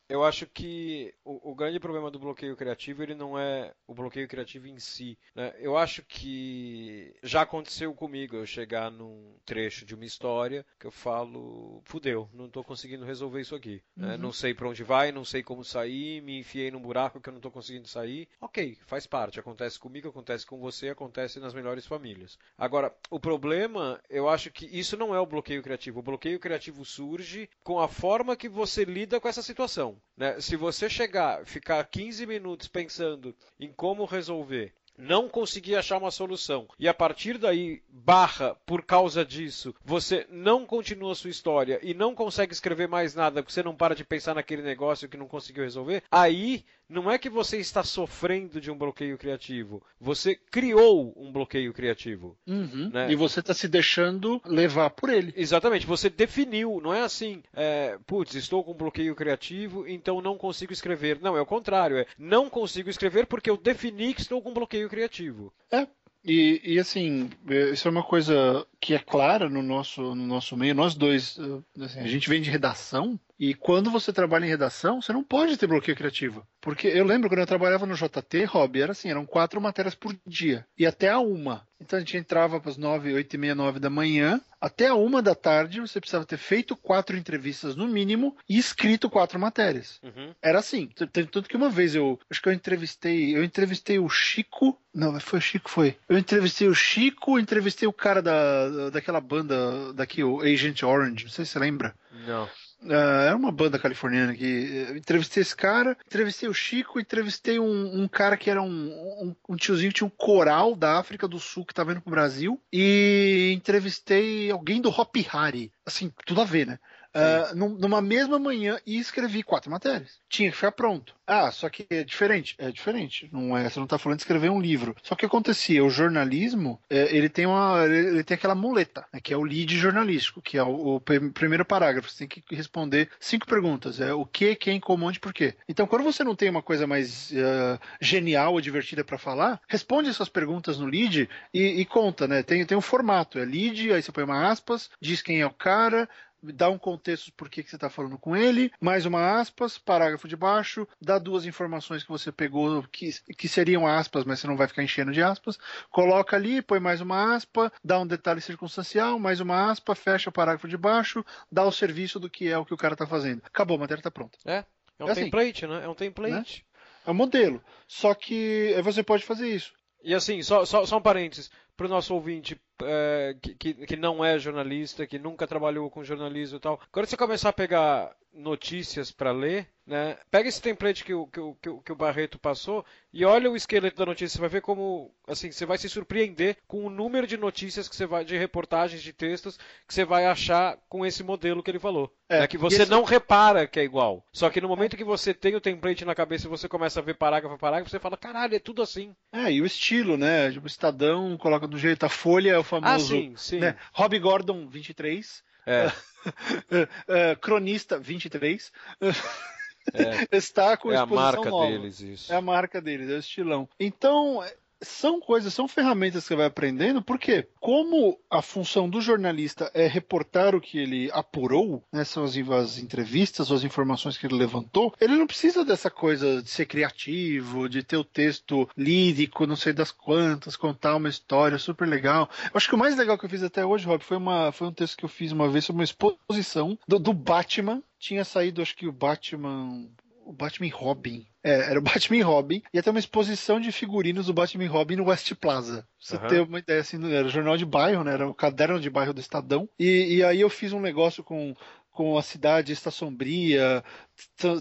Eu 0.09 0.23
acho 0.23 0.47
que 0.47 1.13
o, 1.23 1.51
o, 1.51 1.55
grande 1.55 1.79
problema 1.79 2.09
do 2.09 2.17
bloqueio 2.17 2.55
criativo 2.55 3.03
ele 3.03 3.13
não 3.13 3.37
é 3.37 3.71
o 3.85 3.93
bloqueio 3.93 4.27
criativo 4.27 4.67
em 4.67 4.79
si. 4.79 5.19
Né? 5.35 5.53
Eu 5.59 5.77
acho 5.77 6.01
que 6.01 7.15
já 7.21 7.43
aconteceu 7.43 7.93
comigo 7.93 8.35
eu 8.35 8.45
chegar 8.45 8.89
num 8.89 9.35
trecho 9.45 9.85
de 9.85 9.93
uma 9.93 10.05
história 10.05 10.65
que 10.79 10.87
eu 10.87 10.91
falo, 10.91 11.79
fudeu, 11.85 12.27
não 12.33 12.47
estou 12.47 12.63
conseguindo 12.63 13.05
resolver 13.05 13.39
isso 13.39 13.53
aqui. 13.53 13.83
Né? 13.95 14.13
Uhum. 14.13 14.17
Não 14.17 14.31
sei 14.33 14.51
para 14.51 14.67
onde 14.67 14.83
vai, 14.83 15.11
não 15.11 15.23
sei 15.23 15.43
como 15.43 15.63
sair, 15.63 16.23
me 16.23 16.39
enfiei 16.39 16.71
num 16.71 16.81
buraco 16.81 17.21
que 17.21 17.29
eu 17.29 17.33
não 17.33 17.39
estou 17.39 17.51
conseguindo 17.51 17.87
sair. 17.87 18.27
Ok, 18.41 18.79
faz 18.87 19.05
parte, 19.05 19.39
acontece 19.39 19.77
comigo, 19.77 20.09
acontece 20.09 20.43
com 20.43 20.59
você, 20.59 20.89
acontece 20.89 21.39
nas 21.39 21.53
melhores 21.53 21.85
famílias. 21.85 22.35
Agora, 22.57 22.91
o 23.11 23.19
problema, 23.19 24.01
eu 24.09 24.27
acho 24.27 24.49
que 24.49 24.65
isso 24.65 24.97
não 24.97 25.13
é 25.13 25.19
o 25.19 25.27
bloqueio 25.27 25.61
criativo. 25.61 25.99
O 25.99 26.03
bloqueio 26.03 26.39
criativo 26.39 26.83
surge 26.83 27.47
com 27.63 27.79
a 27.79 27.87
forma 27.87 28.35
que 28.35 28.49
você 28.49 28.83
lida 28.83 29.19
com 29.19 29.27
essa 29.27 29.43
situação. 29.43 29.98
Né? 30.15 30.39
Se 30.41 30.55
você 30.55 30.89
chegar, 30.89 31.45
ficar 31.45 31.83
15 31.85 32.25
minutos 32.25 32.67
pensando 32.67 33.35
em 33.59 33.71
como 33.71 34.05
resolver, 34.05 34.73
não 34.99 35.29
conseguir 35.29 35.75
achar 35.75 35.97
uma 35.97 36.11
solução 36.11 36.67
e 36.77 36.87
a 36.87 36.93
partir 36.93 37.37
daí, 37.37 37.81
barra, 37.89 38.55
por 38.65 38.83
causa 38.83 39.23
disso, 39.25 39.73
você 39.83 40.27
não 40.29 40.65
continua 40.65 41.13
a 41.13 41.15
sua 41.15 41.29
história 41.29 41.79
e 41.81 41.93
não 41.93 42.13
consegue 42.13 42.53
escrever 42.53 42.87
mais 42.87 43.15
nada 43.15 43.41
porque 43.41 43.53
você 43.53 43.63
não 43.63 43.75
para 43.75 43.95
de 43.95 44.03
pensar 44.03 44.35
naquele 44.35 44.61
negócio 44.61 45.07
que 45.07 45.17
não 45.17 45.27
conseguiu 45.27 45.63
resolver, 45.63 46.03
aí 46.11 46.65
não 46.89 47.09
é 47.09 47.19
que 47.19 47.29
você 47.29 47.57
está 47.57 47.83
sofrendo 47.83 48.59
de 48.59 48.71
um 48.71 48.77
bloqueio 48.77 49.15
criativo. 49.15 49.83
Você 50.01 50.33
criou 50.33 51.13
um 51.15 51.31
bloqueio 51.31 51.71
criativo. 51.71 52.35
Uhum. 52.47 52.89
Né? 52.91 53.11
E 53.11 53.15
você 53.15 53.41
está 53.41 53.53
se 53.53 53.67
deixando 53.67 54.41
levar 54.43 54.89
por 54.89 55.09
ele. 55.09 55.31
Exatamente. 55.37 55.85
Você 55.85 56.09
definiu. 56.09 56.81
Não 56.81 56.91
é 56.91 57.03
assim, 57.03 57.43
é, 57.53 57.99
putz, 58.07 58.33
estou 58.33 58.63
com 58.63 58.73
bloqueio 58.73 59.13
criativo, 59.13 59.87
então 59.87 60.19
não 60.19 60.35
consigo 60.35 60.73
escrever. 60.73 61.19
Não, 61.21 61.37
é 61.37 61.41
o 61.41 61.45
contrário. 61.45 61.97
É 61.97 62.07
não 62.17 62.49
consigo 62.49 62.89
escrever 62.89 63.27
porque 63.27 63.51
eu 63.51 63.57
defini 63.57 64.15
que 64.15 64.21
estou 64.21 64.41
com 64.41 64.51
bloqueio 64.51 64.88
criativo. 64.89 65.53
É, 65.71 65.87
e, 66.23 66.61
e, 66.63 66.79
assim, 66.79 67.29
é, 67.47 67.69
isso 67.69 67.87
é 67.87 67.91
uma 67.91 68.03
coisa 68.03 68.65
que 68.79 68.93
é 68.93 68.99
clara 68.99 69.49
no 69.49 69.61
nosso, 69.61 70.01
no 70.15 70.25
nosso 70.25 70.55
meio. 70.55 70.73
Nós 70.73 70.95
dois, 70.95 71.37
assim, 71.81 71.99
a 71.99 72.07
gente 72.07 72.29
vem 72.29 72.41
de 72.41 72.49
redação, 72.49 73.19
e 73.39 73.53
quando 73.53 73.89
você 73.89 74.11
trabalha 74.11 74.45
em 74.45 74.49
redação, 74.49 75.01
você 75.01 75.13
não 75.13 75.23
pode 75.23 75.55
ter 75.55 75.65
bloqueio 75.65 75.95
criativo. 75.95 76.45
Porque 76.59 76.87
eu 76.87 77.05
lembro 77.05 77.29
quando 77.29 77.39
eu 77.39 77.47
trabalhava 77.47 77.85
no 77.85 77.95
JT, 77.95 78.43
Rob, 78.43 78.81
era 78.81 78.91
assim, 78.91 79.09
eram 79.09 79.25
quatro 79.25 79.61
matérias 79.61 79.95
por 79.95 80.13
dia. 80.27 80.67
E 80.77 80.85
até 80.85 81.09
a 81.09 81.19
uma. 81.19 81.65
Então 81.79 81.95
a 81.95 81.99
gente 82.01 82.17
entrava 82.17 82.59
para 82.59 82.69
as 82.69 82.75
nove, 82.75 83.13
oito 83.13 83.33
e 83.33 83.37
meia, 83.37 83.55
nove 83.55 83.79
da 83.79 83.89
manhã. 83.89 84.41
Até 84.59 84.87
a 84.87 84.95
uma 84.95 85.21
da 85.21 85.33
tarde 85.33 85.79
você 85.79 86.01
precisava 86.01 86.25
ter 86.25 86.35
feito 86.35 86.75
quatro 86.75 87.15
entrevistas 87.15 87.77
no 87.77 87.87
mínimo 87.87 88.35
e 88.49 88.57
escrito 88.57 89.09
quatro 89.09 89.39
matérias. 89.39 90.01
Uhum. 90.03 90.35
Era 90.41 90.59
assim. 90.59 90.89
Tanto 91.13 91.43
que 91.43 91.55
uma 91.55 91.69
vez 91.69 91.95
eu 91.95 92.19
acho 92.29 92.41
que 92.41 92.49
eu 92.49 92.53
entrevistei. 92.53 93.33
Eu 93.33 93.41
entrevistei 93.41 93.97
o 93.97 94.09
Chico. 94.09 94.77
Não, 94.93 95.17
foi 95.21 95.39
o 95.39 95.41
Chico, 95.41 95.69
foi. 95.69 95.95
Eu 96.09 96.17
entrevistei 96.17 96.67
o 96.67 96.75
Chico, 96.75 97.39
entrevistei 97.39 97.87
o 97.87 97.93
cara 97.93 98.21
da, 98.21 98.68
daquela 98.91 99.21
banda 99.21 99.93
daqui, 99.93 100.23
o 100.23 100.41
Agent 100.41 100.83
Orange. 100.83 101.25
Não 101.25 101.31
sei 101.31 101.45
se 101.45 101.51
você 101.51 101.59
lembra. 101.59 101.93
Não. 102.25 102.47
Uh, 102.81 102.93
era 102.93 103.35
uma 103.35 103.51
banda 103.51 103.77
californiana 103.77 104.33
que 104.33 104.87
entrevistei 104.95 105.41
esse 105.41 105.53
cara, 105.53 105.97
entrevistei 106.05 106.47
o 106.47 106.53
Chico, 106.53 106.97
entrevistei 106.97 107.59
um, 107.59 108.03
um 108.03 108.07
cara 108.07 108.37
que 108.37 108.49
era 108.49 108.61
um, 108.61 108.69
um, 108.69 109.35
um, 109.49 109.55
tiozinho 109.57 109.91
que 109.91 109.97
tinha 109.97 110.07
um 110.07 110.11
coral 110.11 110.75
da 110.75 110.97
África 110.97 111.27
do 111.27 111.39
Sul 111.39 111.65
que 111.65 111.73
tá 111.73 111.83
vindo 111.83 111.99
pro 111.99 112.11
Brasil 112.11 112.61
e 112.71 113.51
entrevistei 113.53 114.49
alguém 114.49 114.79
do 114.79 114.89
Hop 114.89 115.13
Hari, 115.29 115.73
assim, 115.85 116.09
tudo 116.25 116.39
a 116.39 116.45
ver, 116.45 116.67
né? 116.67 116.79
Uh, 117.15 117.55
numa 117.55 118.01
mesma 118.01 118.39
manhã 118.39 118.79
e 118.85 118.97
escrevi 118.97 119.43
quatro 119.43 119.71
matérias. 119.71 120.19
Tinha 120.29 120.49
que 120.49 120.55
ficar 120.55 120.71
pronto. 120.71 121.15
Ah, 121.25 121.51
só 121.51 121.69
que 121.69 121.85
é 121.89 122.03
diferente. 122.03 122.55
É 122.57 122.71
diferente. 122.71 123.29
Não 123.31 123.55
é, 123.57 123.69
você 123.69 123.79
não 123.79 123.85
está 123.85 123.97
falando 123.97 124.17
de 124.17 124.23
escrever 124.23 124.49
um 124.49 124.59
livro. 124.59 124.95
Só 125.03 125.15
que 125.15 125.25
acontecia, 125.25 125.83
o 125.83 125.89
jornalismo, 125.89 126.79
é, 126.89 127.15
ele 127.15 127.29
tem 127.29 127.45
uma. 127.45 127.85
Ele 127.85 128.23
tem 128.23 128.35
aquela 128.35 128.55
muleta, 128.55 129.05
né, 129.13 129.19
que 129.21 129.33
é 129.33 129.37
o 129.37 129.43
lead 129.43 129.77
jornalístico, 129.77 130.41
que 130.41 130.57
é 130.57 130.63
o, 130.63 130.95
o, 130.95 130.99
primeiro 130.99 131.63
parágrafo. 131.63 132.09
Você 132.09 132.25
tem 132.25 132.27
que 132.27 132.55
responder 132.55 133.09
cinco 133.19 133.45
perguntas. 133.45 133.99
É 133.99 134.13
o 134.13 134.25
que, 134.25 134.55
quem, 134.55 134.79
como, 134.79 135.05
onde, 135.05 135.19
por 135.19 135.33
quê. 135.33 135.55
Então, 135.67 135.85
quando 135.85 136.03
você 136.03 136.23
não 136.23 136.35
tem 136.35 136.49
uma 136.49 136.63
coisa 136.63 136.87
mais 136.87 137.31
uh, 137.31 137.79
genial 138.01 138.53
ou 138.53 138.61
divertida 138.61 139.03
para 139.03 139.17
falar, 139.17 139.61
responde 139.67 140.09
essas 140.09 140.29
perguntas 140.29 140.77
no 140.79 140.87
lead 140.87 141.29
e, 141.53 141.81
e, 141.81 141.85
conta, 141.85 142.27
né? 142.27 142.41
Tem, 142.41 142.65
tem 142.65 142.77
um 142.77 142.81
formato. 142.81 143.37
É 143.37 143.45
lead, 143.45 143.91
aí 143.91 144.01
você 144.01 144.11
põe 144.11 144.23
uma 144.23 144.49
aspas, 144.49 144.89
diz 144.99 145.21
quem 145.21 145.41
é 145.41 145.45
o 145.45 145.51
cara, 145.51 146.09
dá 146.41 146.69
um 146.69 146.77
contexto 146.77 147.31
por 147.33 147.49
que, 147.49 147.63
que 147.63 147.69
você 147.69 147.75
está 147.75 147.89
falando 147.89 148.17
com 148.17 148.35
ele, 148.35 148.71
mais 148.79 149.05
uma 149.05 149.39
aspas, 149.39 149.77
parágrafo 149.77 150.27
de 150.27 150.35
baixo, 150.35 150.87
dá 151.01 151.17
duas 151.17 151.45
informações 151.45 152.03
que 152.03 152.09
você 152.09 152.31
pegou 152.31 152.83
que, 152.83 153.11
que 153.35 153.47
seriam 153.47 153.85
aspas, 153.85 154.25
mas 154.25 154.39
você 154.39 154.47
não 154.47 154.57
vai 154.57 154.67
ficar 154.67 154.83
enchendo 154.83 155.11
de 155.11 155.21
aspas, 155.21 155.57
coloca 155.89 156.35
ali, 156.35 156.61
põe 156.61 156.79
mais 156.79 157.01
uma 157.01 157.35
aspa, 157.35 157.71
dá 157.83 157.99
um 157.99 158.07
detalhe 158.07 158.41
circunstancial, 158.41 159.19
mais 159.19 159.39
uma 159.39 159.71
aspa, 159.71 159.95
fecha 159.95 160.29
o 160.29 160.33
parágrafo 160.33 160.67
de 160.67 160.77
baixo, 160.77 161.25
dá 161.51 161.63
o 161.63 161.71
serviço 161.71 162.19
do 162.19 162.29
que 162.29 162.47
é 162.47 162.57
o 162.57 162.65
que 162.65 162.73
o 162.73 162.77
cara 162.77 162.93
está 162.93 163.05
fazendo. 163.05 163.41
Acabou, 163.45 163.77
a 163.77 163.81
matéria 163.81 163.99
está 163.99 164.11
pronta. 164.11 164.37
É, 164.45 164.63
é 164.97 165.03
um 165.03 165.09
é 165.09 165.11
assim. 165.11 165.23
template, 165.25 165.67
né? 165.67 165.83
É 165.83 165.87
um 165.87 165.95
template. 165.95 166.65
Né? 166.65 166.79
É 167.05 167.11
um 167.11 167.15
modelo. 167.15 167.63
Só 167.87 168.13
que 168.13 168.75
você 168.83 169.01
pode 169.03 169.23
fazer 169.23 169.49
isso. 169.49 169.73
E 170.03 170.13
assim, 170.13 170.41
só, 170.41 170.65
só, 170.65 170.85
só 170.85 170.97
um 170.97 171.01
parênteses 171.01 171.49
para 171.75 171.85
o 171.85 171.89
nosso 171.89 172.13
ouvinte 172.13 172.59
é, 172.83 173.35
que, 173.41 173.73
que, 173.73 173.95
não 173.95 174.23
é 174.23 174.37
jornalista, 174.39 175.07
que 175.07 175.19
nunca 175.19 175.47
trabalhou 175.47 175.89
com 175.89 176.03
jornalismo 176.03 176.57
e 176.57 176.61
tal, 176.61 176.79
quando 176.91 177.05
você 177.05 177.17
começar 177.17 177.49
a 177.49 177.53
pegar 177.53 178.15
notícias 178.33 179.11
para 179.11 179.31
ler, 179.31 179.67
né, 179.85 180.17
pega 180.29 180.47
esse 180.47 180.61
template 180.61 181.03
que 181.03 181.13
o, 181.13 181.25
que, 181.25 181.39
o, 181.39 181.81
que 181.81 181.91
o 181.91 181.95
Barreto 181.95 182.37
passou 182.37 182.85
e 183.11 183.25
olha 183.25 183.49
o 183.49 183.55
esqueleto 183.55 183.97
da 183.97 184.05
notícia, 184.05 184.35
você 184.35 184.39
vai 184.39 184.49
ver 184.49 184.61
como, 184.61 185.11
assim, 185.27 185.51
você 185.51 185.65
vai 185.65 185.79
se 185.79 185.89
surpreender 185.89 186.57
com 186.67 186.85
o 186.85 186.89
número 186.91 187.25
de 187.25 187.37
notícias 187.37 187.89
que 187.89 187.95
você 187.95 188.05
vai, 188.05 188.23
de 188.23 188.37
reportagens, 188.37 189.01
de 189.01 189.11
textos, 189.11 189.57
que 189.87 189.93
você 189.93 190.05
vai 190.05 190.25
achar 190.25 190.77
com 190.87 191.03
esse 191.03 191.23
modelo 191.23 191.63
que 191.63 191.71
ele 191.71 191.79
falou. 191.79 192.13
É, 192.29 192.41
né, 192.41 192.47
que 192.47 192.57
você 192.57 192.83
esse... 192.83 192.91
não 192.91 193.03
repara 193.03 193.65
que 193.65 193.79
é 193.79 193.83
igual. 193.83 194.23
Só 194.31 194.51
que 194.51 194.61
no 194.61 194.67
momento 194.67 194.95
que 194.95 195.03
você 195.03 195.33
tem 195.33 195.55
o 195.55 195.61
template 195.61 196.05
na 196.05 196.13
cabeça 196.13 196.45
e 196.45 196.49
você 196.49 196.69
começa 196.69 196.99
a 196.99 197.03
ver 197.03 197.15
parágrafo 197.15 197.55
a 197.55 197.57
parágrafo, 197.57 197.89
você 197.89 197.99
fala, 197.99 198.15
caralho, 198.15 198.55
é 198.55 198.59
tudo 198.59 198.83
assim. 198.83 199.15
É, 199.33 199.51
e 199.51 199.59
o 199.59 199.65
estilo, 199.65 200.15
né? 200.15 200.51
Tipo, 200.51 200.65
o 200.65 200.67
Estadão 200.67 201.35
coloca 201.35 201.67
do 201.67 201.79
jeito, 201.79 202.05
a 202.05 202.09
folha 202.09 202.51
é 202.51 202.59
famoso. 202.69 202.93
Ah, 202.93 202.99
sim, 202.99 203.33
sim. 203.35 203.59
Né? 203.59 203.75
Rob 203.93 204.17
Gordon, 204.19 204.67
23. 204.67 205.43
É. 205.65 205.87
uh, 205.87 207.37
cronista, 207.41 207.99
23. 207.99 208.71
É. 209.01 210.27
Está 210.37 210.77
com 210.77 210.91
é 210.91 210.97
a 210.97 211.05
marca 211.05 211.49
nova. 211.49 211.67
deles, 211.67 211.99
isso. 211.99 212.31
É 212.31 212.35
a 212.35 212.41
marca 212.41 212.81
deles, 212.81 213.09
é 213.09 213.15
o 213.15 213.19
estilão. 213.19 213.69
Então, 213.79 214.43
são 214.81 215.19
coisas, 215.19 215.53
são 215.53 215.67
ferramentas 215.67 216.23
que 216.23 216.29
você 216.29 216.35
vai 216.35 216.45
aprendendo, 216.45 217.01
porque 217.01 217.47
como 217.59 218.19
a 218.29 218.41
função 218.41 218.89
do 218.89 219.01
jornalista 219.01 219.69
é 219.73 219.87
reportar 219.87 220.55
o 220.55 220.61
que 220.61 220.77
ele 220.77 221.09
apurou, 221.13 221.83
né, 221.91 222.03
são 222.03 222.23
as, 222.23 222.35
as 222.37 222.77
entrevistas, 222.77 223.51
as 223.51 223.63
informações 223.63 224.17
que 224.17 224.25
ele 224.25 224.35
levantou, 224.35 224.93
ele 224.99 225.15
não 225.15 225.27
precisa 225.27 225.65
dessa 225.65 225.89
coisa 225.89 226.41
de 226.41 226.49
ser 226.49 226.65
criativo, 226.65 227.67
de 227.67 227.83
ter 227.83 227.97
o 227.97 228.03
texto 228.03 228.69
lírico, 228.77 229.47
não 229.47 229.55
sei 229.55 229.73
das 229.73 229.91
quantas, 229.91 230.55
contar 230.55 230.95
uma 230.95 231.09
história 231.09 231.57
super 231.57 231.87
legal. 231.87 232.29
Eu 232.45 232.51
acho 232.53 232.67
que 232.67 232.75
o 232.75 232.77
mais 232.77 232.95
legal 232.95 233.17
que 233.17 233.25
eu 233.25 233.29
fiz 233.29 233.43
até 233.43 233.65
hoje, 233.65 233.85
Rob, 233.85 234.03
foi, 234.03 234.17
uma, 234.17 234.51
foi 234.51 234.67
um 234.67 234.73
texto 234.73 234.97
que 234.97 235.05
eu 235.05 235.09
fiz 235.09 235.31
uma 235.31 235.49
vez 235.49 235.69
uma 235.69 235.83
exposição 235.83 236.77
do, 236.87 236.99
do 236.99 237.13
Batman. 237.13 237.81
Tinha 237.99 238.23
saído, 238.23 238.61
acho 238.61 238.75
que 238.75 238.87
o 238.87 238.93
Batman 238.93 239.87
o 240.29 240.33
Batman 240.33 240.69
Robin. 240.71 241.25
É, 241.43 241.71
era 241.71 241.79
o 241.79 241.81
Batman 241.83 242.23
Robin. 242.23 242.61
Ia 242.71 242.83
ter 242.83 242.91
uma 242.91 242.99
exposição 242.99 243.59
de 243.59 243.71
figurinos 243.71 244.27
do 244.27 244.33
Batman 244.33 244.69
Robin 244.69 244.97
no 244.97 245.05
West 245.05 245.33
Plaza. 245.33 245.87
Você 245.99 246.17
uhum. 246.17 246.27
ter 246.27 246.41
uma 246.41 246.59
ideia, 246.59 246.81
assim, 246.81 247.11
era 247.11 247.25
o 247.25 247.31
jornal 247.31 247.57
de 247.57 247.65
bairro, 247.65 248.03
né? 248.03 248.13
Era 248.13 248.27
o 248.27 248.33
caderno 248.33 248.79
de 248.79 248.89
bairro 248.89 249.13
do 249.13 249.19
Estadão. 249.19 249.67
E, 249.79 250.17
e 250.17 250.23
aí 250.23 250.39
eu 250.39 250.49
fiz 250.49 250.71
um 250.71 250.79
negócio 250.79 251.23
com 251.23 251.55
com 251.99 252.17
a 252.17 252.21
cidade 252.21 252.71
está 252.71 252.89
sombria, 252.89 253.83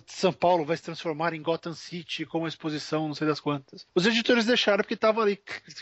São 0.08 0.32
Paulo 0.32 0.64
vai 0.64 0.76
se 0.76 0.82
transformar 0.82 1.32
em 1.32 1.40
Gotham 1.40 1.72
City 1.72 2.26
com 2.26 2.38
uma 2.38 2.48
exposição, 2.48 3.06
não 3.06 3.14
sei 3.14 3.28
das 3.28 3.38
quantas. 3.38 3.86
Os 3.94 4.04
editores 4.04 4.44
deixaram 4.44 4.78
porque 4.78 4.94
estava 4.94 5.22
ali, 5.22 5.38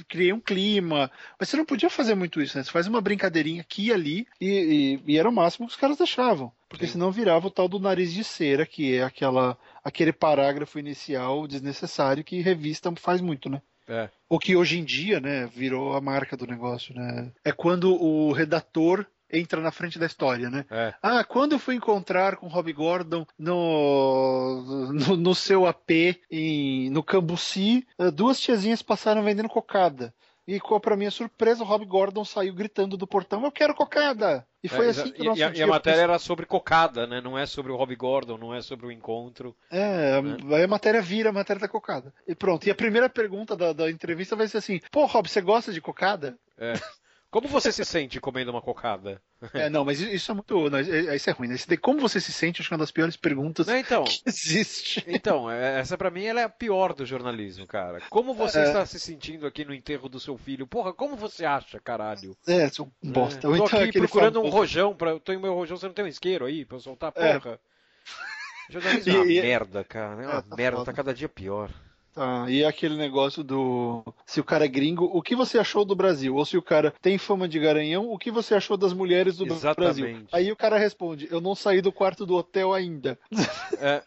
criei 0.06 0.34
um 0.34 0.38
clima, 0.38 1.10
mas 1.40 1.48
você 1.48 1.56
não 1.56 1.64
podia 1.64 1.88
fazer 1.88 2.14
muito 2.14 2.42
isso, 2.42 2.58
né? 2.58 2.62
Você 2.62 2.70
faz 2.70 2.86
uma 2.86 3.00
brincadeirinha 3.00 3.62
aqui 3.62 3.86
e 3.86 3.92
ali 3.94 4.26
e, 4.38 5.00
e, 5.06 5.12
e 5.12 5.18
era 5.18 5.30
o 5.30 5.32
máximo 5.32 5.66
que 5.66 5.72
os 5.72 5.80
caras 5.80 5.96
deixavam, 5.96 6.52
porque 6.68 6.84
Sim. 6.84 6.92
senão 6.92 7.10
virava 7.10 7.46
o 7.46 7.50
tal 7.50 7.68
do 7.68 7.80
nariz 7.80 8.12
de 8.12 8.22
cera, 8.22 8.66
que 8.66 8.94
é 8.94 9.02
aquela 9.02 9.56
aquele 9.82 10.12
parágrafo 10.12 10.78
inicial 10.78 11.46
desnecessário 11.46 12.22
que 12.22 12.42
revista 12.42 12.92
faz 12.96 13.22
muito, 13.22 13.48
né? 13.48 13.62
É. 13.88 14.10
O 14.28 14.38
que 14.38 14.56
hoje 14.56 14.78
em 14.78 14.84
dia, 14.84 15.20
né, 15.20 15.46
virou 15.46 15.94
a 15.94 16.02
marca 16.02 16.36
do 16.36 16.46
negócio, 16.46 16.94
né? 16.94 17.32
É 17.42 17.50
quando 17.52 17.94
o 17.94 18.32
redator 18.32 19.06
entra 19.30 19.60
na 19.60 19.70
frente 19.70 19.98
da 19.98 20.06
história, 20.06 20.50
né? 20.50 20.64
É. 20.70 20.94
Ah, 21.02 21.24
quando 21.24 21.52
eu 21.52 21.58
fui 21.58 21.74
encontrar 21.74 22.36
com 22.36 22.46
Rob 22.46 22.72
Gordon 22.72 23.26
no, 23.38 24.92
no, 24.92 25.16
no 25.16 25.34
seu 25.34 25.66
AP 25.66 25.90
em, 26.30 26.90
no 26.90 27.02
Cambuci, 27.02 27.86
eh, 27.98 28.10
duas 28.10 28.40
tiazinhas 28.40 28.82
passaram 28.82 29.22
vendendo 29.22 29.48
cocada. 29.48 30.14
E 30.48 30.60
para 30.80 30.96
minha 30.96 31.10
surpresa, 31.10 31.64
o 31.64 31.66
Rob 31.66 31.84
Gordon 31.84 32.24
saiu 32.24 32.54
gritando 32.54 32.96
do 32.96 33.04
portão: 33.04 33.44
Eu 33.44 33.50
quero 33.50 33.74
cocada! 33.74 34.46
E 34.62 34.68
foi 34.68 34.86
é, 34.86 34.90
assim 34.90 35.10
que 35.10 35.22
o 35.22 35.24
nosso 35.24 35.40
e, 35.40 35.42
a, 35.42 35.52
e 35.52 35.62
a 35.62 35.66
matéria 35.66 36.02
era 36.02 36.18
sobre 36.20 36.46
cocada, 36.46 37.04
né? 37.04 37.20
Não 37.20 37.36
é 37.36 37.46
sobre 37.46 37.72
o 37.72 37.76
Rob 37.76 37.94
Gordon, 37.96 38.38
não 38.38 38.54
é 38.54 38.62
sobre 38.62 38.86
o 38.86 38.92
encontro. 38.92 39.56
É, 39.70 40.22
né? 40.22 40.36
aí 40.56 40.62
a 40.62 40.68
matéria 40.68 41.02
vira 41.02 41.30
a 41.30 41.32
matéria 41.32 41.60
da 41.60 41.68
cocada. 41.68 42.14
E 42.28 42.34
pronto. 42.34 42.64
E 42.64 42.70
a 42.70 42.76
primeira 42.76 43.08
pergunta 43.08 43.56
da, 43.56 43.72
da 43.72 43.90
entrevista 43.90 44.36
vai 44.36 44.46
ser 44.46 44.58
assim: 44.58 44.80
Pô, 44.92 45.06
Rob, 45.06 45.28
você 45.28 45.40
gosta 45.40 45.72
de 45.72 45.80
cocada? 45.80 46.38
É. 46.56 46.74
Como 47.30 47.48
você 47.48 47.72
se 47.72 47.84
sente 47.84 48.20
comendo 48.20 48.50
uma 48.50 48.62
cocada? 48.62 49.20
É, 49.52 49.68
não, 49.68 49.84
mas 49.84 50.00
isso 50.00 50.30
é 50.30 50.34
muito. 50.34 50.70
Não, 50.70 50.80
isso 50.80 51.28
é 51.28 51.32
ruim, 51.32 51.48
né? 51.48 51.56
Como 51.80 52.00
você 52.00 52.20
se 52.20 52.32
sente, 52.32 52.60
acho 52.60 52.68
que 52.68 52.74
é 52.74 52.76
uma 52.76 52.82
das 52.82 52.90
piores 52.90 53.16
perguntas 53.16 53.66
não, 53.66 53.76
então, 53.76 54.04
que 54.04 54.22
existe. 54.24 55.04
Então, 55.06 55.50
é, 55.50 55.80
essa 55.80 55.98
para 55.98 56.10
mim 56.10 56.24
ela 56.24 56.40
é 56.40 56.44
a 56.44 56.48
pior 56.48 56.94
do 56.94 57.04
jornalismo, 57.04 57.66
cara. 57.66 58.00
Como 58.08 58.32
você 58.32 58.60
é... 58.60 58.64
está 58.64 58.86
se 58.86 58.98
sentindo 58.98 59.46
aqui 59.46 59.64
no 59.64 59.74
enterro 59.74 60.08
do 60.08 60.20
seu 60.20 60.38
filho? 60.38 60.66
Porra, 60.66 60.92
como 60.92 61.16
você 61.16 61.44
acha, 61.44 61.78
caralho? 61.80 62.36
É, 62.46 62.68
sou 62.68 62.90
um 63.02 63.12
bosta. 63.12 63.38
É, 63.38 63.40
tô 63.42 63.54
então, 63.54 63.80
aqui 63.80 63.98
procurando 63.98 64.40
um 64.40 64.48
rojão, 64.48 64.94
pra, 64.94 65.10
eu 65.10 65.22
em 65.28 65.38
meu 65.38 65.54
rojão, 65.54 65.76
você 65.76 65.86
não 65.86 65.94
tem 65.94 66.04
um 66.04 66.08
isqueiro 66.08 66.46
aí 66.46 66.64
pra 66.64 66.76
eu 66.76 66.80
soltar? 66.80 67.12
É. 67.16 67.38
Porra. 67.38 67.54
É. 67.54 67.58
Jornalismo 68.72 69.12
é 69.12 69.16
uma 69.16 69.32
e, 69.32 69.42
merda, 69.42 69.84
cara. 69.84 70.22
É 70.22 70.26
uma 70.26 70.38
é, 70.38 70.42
tá 70.42 70.56
merda, 70.56 70.78
foda. 70.78 70.90
tá 70.90 70.96
cada 70.96 71.14
dia 71.14 71.28
pior. 71.28 71.70
Tá, 72.16 72.46
e 72.48 72.64
aquele 72.64 72.96
negócio 72.96 73.44
do. 73.44 74.02
Se 74.24 74.40
o 74.40 74.44
cara 74.44 74.64
é 74.64 74.68
gringo, 74.68 75.04
o 75.04 75.20
que 75.20 75.36
você 75.36 75.58
achou 75.58 75.84
do 75.84 75.94
Brasil? 75.94 76.34
Ou 76.34 76.46
se 76.46 76.56
o 76.56 76.62
cara 76.62 76.94
tem 77.02 77.18
fama 77.18 77.46
de 77.46 77.58
garanhão, 77.58 78.10
o 78.10 78.16
que 78.16 78.30
você 78.30 78.54
achou 78.54 78.74
das 78.74 78.94
mulheres 78.94 79.36
do 79.36 79.44
Exatamente. 79.44 80.00
Brasil? 80.00 80.26
Aí 80.32 80.50
o 80.50 80.56
cara 80.56 80.78
responde: 80.78 81.28
Eu 81.30 81.42
não 81.42 81.54
saí 81.54 81.82
do 81.82 81.92
quarto 81.92 82.24
do 82.24 82.34
hotel 82.34 82.72
ainda. 82.72 83.18
É. 83.78 84.02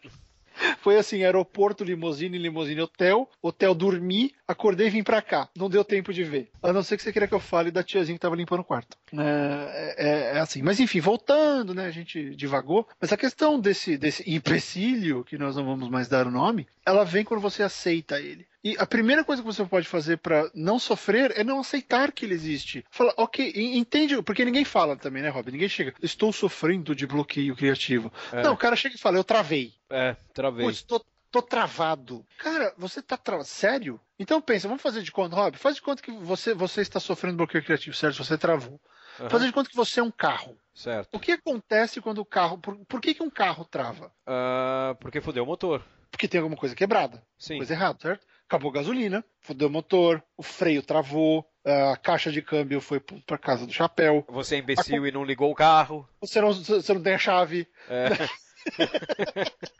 Foi 0.80 0.96
assim, 0.96 1.24
aeroporto, 1.24 1.84
limusine, 1.84 2.38
limusine, 2.38 2.80
hotel, 2.80 3.28
hotel 3.42 3.74
dormi, 3.74 4.34
acordei 4.46 4.88
e 4.88 4.90
vim 4.90 5.02
pra 5.02 5.22
cá. 5.22 5.48
Não 5.56 5.68
deu 5.68 5.84
tempo 5.84 6.12
de 6.12 6.24
ver. 6.24 6.50
A 6.62 6.72
não 6.72 6.82
ser 6.82 6.96
que 6.96 7.02
você 7.02 7.12
queira 7.12 7.28
que 7.28 7.34
eu 7.34 7.40
fale 7.40 7.70
da 7.70 7.82
tiazinha 7.82 8.16
que 8.16 8.20
tava 8.20 8.36
limpando 8.36 8.60
o 8.60 8.64
quarto. 8.64 8.96
É, 9.12 9.94
é, 9.96 10.36
é 10.36 10.40
assim. 10.40 10.62
Mas 10.62 10.80
enfim, 10.80 11.00
voltando, 11.00 11.74
né? 11.74 11.86
A 11.86 11.90
gente 11.90 12.34
divagou. 12.34 12.86
Mas 13.00 13.12
a 13.12 13.16
questão 13.16 13.58
desse, 13.58 13.96
desse 13.96 14.28
empecilho, 14.30 15.24
que 15.24 15.38
nós 15.38 15.56
não 15.56 15.64
vamos 15.64 15.88
mais 15.88 16.08
dar 16.08 16.26
o 16.26 16.30
nome, 16.30 16.66
ela 16.84 17.04
vem 17.04 17.24
quando 17.24 17.40
você 17.40 17.62
aceita 17.62 18.20
ele. 18.20 18.46
E 18.62 18.76
a 18.78 18.86
primeira 18.86 19.24
coisa 19.24 19.42
que 19.42 19.46
você 19.46 19.64
pode 19.64 19.88
fazer 19.88 20.18
para 20.18 20.50
não 20.54 20.78
sofrer 20.78 21.32
é 21.36 21.42
não 21.42 21.60
aceitar 21.60 22.12
que 22.12 22.26
ele 22.26 22.34
existe. 22.34 22.84
Fala, 22.90 23.14
ok, 23.16 23.52
entende, 23.56 24.20
porque 24.22 24.44
ninguém 24.44 24.64
fala 24.64 24.96
também, 24.96 25.22
né, 25.22 25.30
Rob? 25.30 25.50
Ninguém 25.50 25.68
chega, 25.68 25.94
estou 26.02 26.32
sofrendo 26.32 26.94
de 26.94 27.06
bloqueio 27.06 27.56
criativo. 27.56 28.12
É. 28.32 28.42
Não, 28.42 28.52
o 28.52 28.58
cara 28.58 28.76
chega 28.76 28.94
e 28.94 28.98
fala, 28.98 29.16
eu 29.16 29.24
travei. 29.24 29.72
É, 29.88 30.14
travei. 30.34 30.64
Pô, 30.64 30.70
estou 30.70 31.04
tô 31.30 31.40
travado. 31.40 32.26
Cara, 32.38 32.74
você 32.76 33.00
tá 33.00 33.16
travado. 33.16 33.48
Sério? 33.48 34.00
Então 34.18 34.40
pensa, 34.40 34.68
vamos 34.68 34.82
fazer 34.82 35.02
de 35.02 35.12
conta, 35.12 35.36
Rob, 35.36 35.56
faz 35.56 35.76
de 35.76 35.82
conta 35.82 36.02
que 36.02 36.10
você, 36.10 36.52
você 36.52 36.82
está 36.82 37.00
sofrendo 37.00 37.36
bloqueio 37.36 37.64
criativo, 37.64 37.96
certo? 37.96 38.22
Você 38.22 38.36
travou. 38.36 38.80
Uhum. 39.18 39.30
Fazer 39.30 39.46
de 39.46 39.52
conta 39.52 39.70
que 39.70 39.76
você 39.76 40.00
é 40.00 40.02
um 40.02 40.10
carro. 40.10 40.56
Certo. 40.74 41.08
O 41.12 41.20
que 41.20 41.32
acontece 41.32 42.00
quando 42.00 42.18
o 42.18 42.24
carro. 42.24 42.58
Por, 42.58 42.76
por 42.86 43.00
que, 43.00 43.14
que 43.14 43.22
um 43.22 43.30
carro 43.30 43.64
trava? 43.64 44.12
Uh, 44.26 44.94
porque 45.00 45.20
fodeu 45.20 45.44
o 45.44 45.46
motor. 45.46 45.84
Porque 46.10 46.26
tem 46.26 46.40
alguma 46.40 46.56
coisa 46.56 46.74
quebrada. 46.74 47.22
Sim. 47.38 47.56
Coisa 47.58 47.72
errada, 47.72 47.98
certo? 48.00 48.26
Acabou 48.50 48.70
a 48.70 48.74
gasolina, 48.74 49.24
fodeu 49.40 49.68
o 49.68 49.70
motor, 49.70 50.20
o 50.36 50.42
freio 50.42 50.82
travou, 50.82 51.46
a 51.64 51.96
caixa 51.96 52.32
de 52.32 52.42
câmbio 52.42 52.80
foi 52.80 52.98
para 52.98 53.38
casa 53.38 53.64
do 53.64 53.72
chapéu. 53.72 54.24
Você 54.28 54.56
é 54.56 54.58
imbecil 54.58 55.04
a... 55.04 55.08
e 55.08 55.12
não 55.12 55.24
ligou 55.24 55.52
o 55.52 55.54
carro. 55.54 56.08
Você 56.20 56.40
não, 56.40 56.52
você 56.52 56.92
não 56.92 57.00
tem 57.00 57.14
a 57.14 57.18
chave. 57.18 57.68
É. 57.88 58.08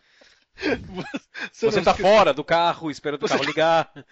você, 1.52 1.66
você 1.66 1.82
tá 1.82 1.94
fora 1.94 2.32
do 2.32 2.44
carro 2.44 2.90
esperando 2.90 3.24
o 3.24 3.28
carro 3.28 3.44
ligar. 3.44 3.90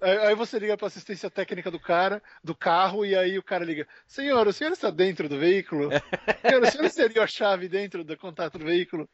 Aí, 0.00 0.34
você 0.34 0.58
liga 0.58 0.76
pra 0.76 0.86
assistência 0.86 1.30
técnica 1.30 1.70
do 1.70 1.78
cara, 1.78 2.22
do 2.42 2.54
carro, 2.54 3.04
e 3.04 3.14
aí 3.14 3.38
o 3.38 3.42
cara 3.42 3.64
liga: 3.64 3.86
Senhor, 4.06 4.46
o 4.46 4.52
senhor 4.52 4.72
está 4.72 4.90
dentro 4.90 5.28
do 5.28 5.38
veículo? 5.38 5.90
senhor, 6.42 6.62
o 6.62 6.70
senhor 6.70 6.86
inseriu 6.86 7.22
a 7.22 7.26
chave 7.26 7.68
dentro 7.68 8.02
do 8.02 8.16
contato 8.16 8.58
do 8.58 8.64
veículo? 8.64 9.08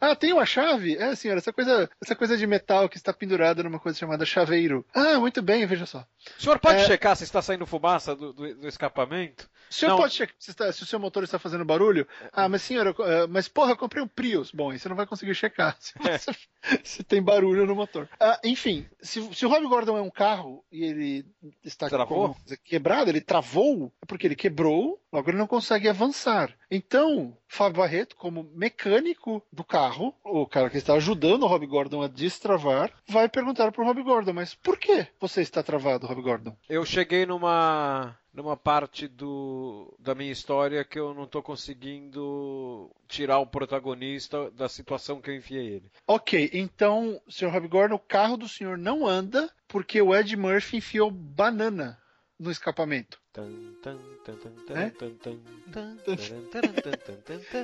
Ah, 0.00 0.14
tem 0.14 0.32
uma 0.32 0.46
chave? 0.46 0.96
É, 0.96 1.16
senhor, 1.16 1.36
essa 1.36 1.52
coisa, 1.52 1.90
essa 2.00 2.14
coisa 2.14 2.36
de 2.36 2.46
metal 2.46 2.88
que 2.88 2.96
está 2.96 3.12
pendurada 3.12 3.62
numa 3.62 3.80
coisa 3.80 3.98
chamada 3.98 4.24
chaveiro. 4.24 4.86
Ah, 4.94 5.18
muito 5.18 5.42
bem, 5.42 5.66
veja 5.66 5.86
só. 5.86 6.06
O 6.38 6.42
senhor 6.42 6.58
pode 6.58 6.80
é... 6.80 6.86
checar 6.86 7.16
se 7.16 7.24
está 7.24 7.42
saindo 7.42 7.66
fumaça 7.66 8.14
do, 8.14 8.32
do, 8.32 8.54
do 8.54 8.68
escapamento? 8.68 9.48
O 9.74 9.76
senhor 9.76 9.90
Não. 9.90 9.98
pode 9.98 10.14
checar 10.14 10.36
se, 10.38 10.52
está, 10.52 10.72
se, 10.72 10.84
o 10.84 10.86
seu 10.86 11.00
motor 11.00 11.24
está 11.24 11.36
fazendo 11.36 11.64
barulho? 11.64 12.06
Ah, 12.32 12.48
mas 12.48 12.62
senhor, 12.62 12.94
eh, 12.96 13.26
mas 13.26 13.48
porra, 13.48 13.72
eu 13.72 13.76
comprei 13.76 14.00
um 14.00 14.06
Prius. 14.06 14.52
Bom, 14.52 14.70
aí 14.70 14.78
você 14.78 14.88
não 14.88 14.94
vai 14.94 15.04
conseguir 15.04 15.34
checar 15.34 15.76
se, 15.80 15.92
você, 15.98 16.30
é. 16.30 16.78
se 16.84 17.02
tem 17.02 17.20
barulho 17.20 17.66
no 17.66 17.74
motor. 17.74 18.08
Ah, 18.20 18.38
enfim, 18.44 18.86
se, 19.00 19.20
se 19.34 19.44
o 19.44 19.48
Rob 19.48 19.66
Gordon 19.66 19.98
é 19.98 20.00
um 20.00 20.10
carro 20.10 20.64
e 20.70 20.84
ele 20.84 21.26
está 21.64 21.88
travou? 21.88 22.36
quebrado, 22.64 23.10
ele 23.10 23.20
travou, 23.20 23.92
é 24.00 24.06
porque 24.06 24.28
ele 24.28 24.36
quebrou, 24.36 25.02
logo 25.14 25.30
ele 25.30 25.38
não 25.38 25.46
consegue 25.46 25.88
avançar. 25.88 26.52
Então, 26.68 27.38
Fábio 27.46 27.78
Barreto, 27.78 28.16
como 28.16 28.50
mecânico 28.52 29.40
do 29.52 29.62
carro, 29.62 30.12
o 30.24 30.44
cara 30.44 30.68
que 30.68 30.76
está 30.76 30.94
ajudando 30.94 31.44
o 31.44 31.46
Rob 31.46 31.64
Gordon 31.66 32.02
a 32.02 32.08
destravar, 32.08 32.92
vai 33.08 33.28
perguntar 33.28 33.70
para 33.70 33.80
o 33.80 33.86
Rob 33.86 34.02
Gordon, 34.02 34.32
mas 34.32 34.56
por 34.56 34.76
que 34.76 35.06
você 35.20 35.40
está 35.40 35.62
travado, 35.62 36.08
Rob 36.08 36.20
Gordon? 36.20 36.56
Eu 36.68 36.84
cheguei 36.84 37.24
numa 37.24 38.18
numa 38.32 38.56
parte 38.56 39.06
do, 39.06 39.96
da 39.96 40.12
minha 40.12 40.32
história 40.32 40.84
que 40.84 40.98
eu 40.98 41.14
não 41.14 41.22
estou 41.22 41.40
conseguindo 41.40 42.90
tirar 43.06 43.38
o 43.38 43.46
protagonista 43.46 44.50
da 44.50 44.68
situação 44.68 45.20
que 45.20 45.30
eu 45.30 45.36
enfiei 45.36 45.74
ele. 45.74 45.92
Ok, 46.04 46.50
então, 46.52 47.20
Sr. 47.28 47.46
Rob 47.46 47.68
Gordon, 47.68 47.94
o 47.94 48.00
carro 48.00 48.36
do 48.36 48.48
senhor 48.48 48.76
não 48.76 49.06
anda 49.06 49.48
porque 49.68 50.02
o 50.02 50.12
Ed 50.12 50.36
Murphy 50.36 50.78
enfiou 50.78 51.12
banana 51.12 51.96
no 52.36 52.50
escapamento. 52.50 53.22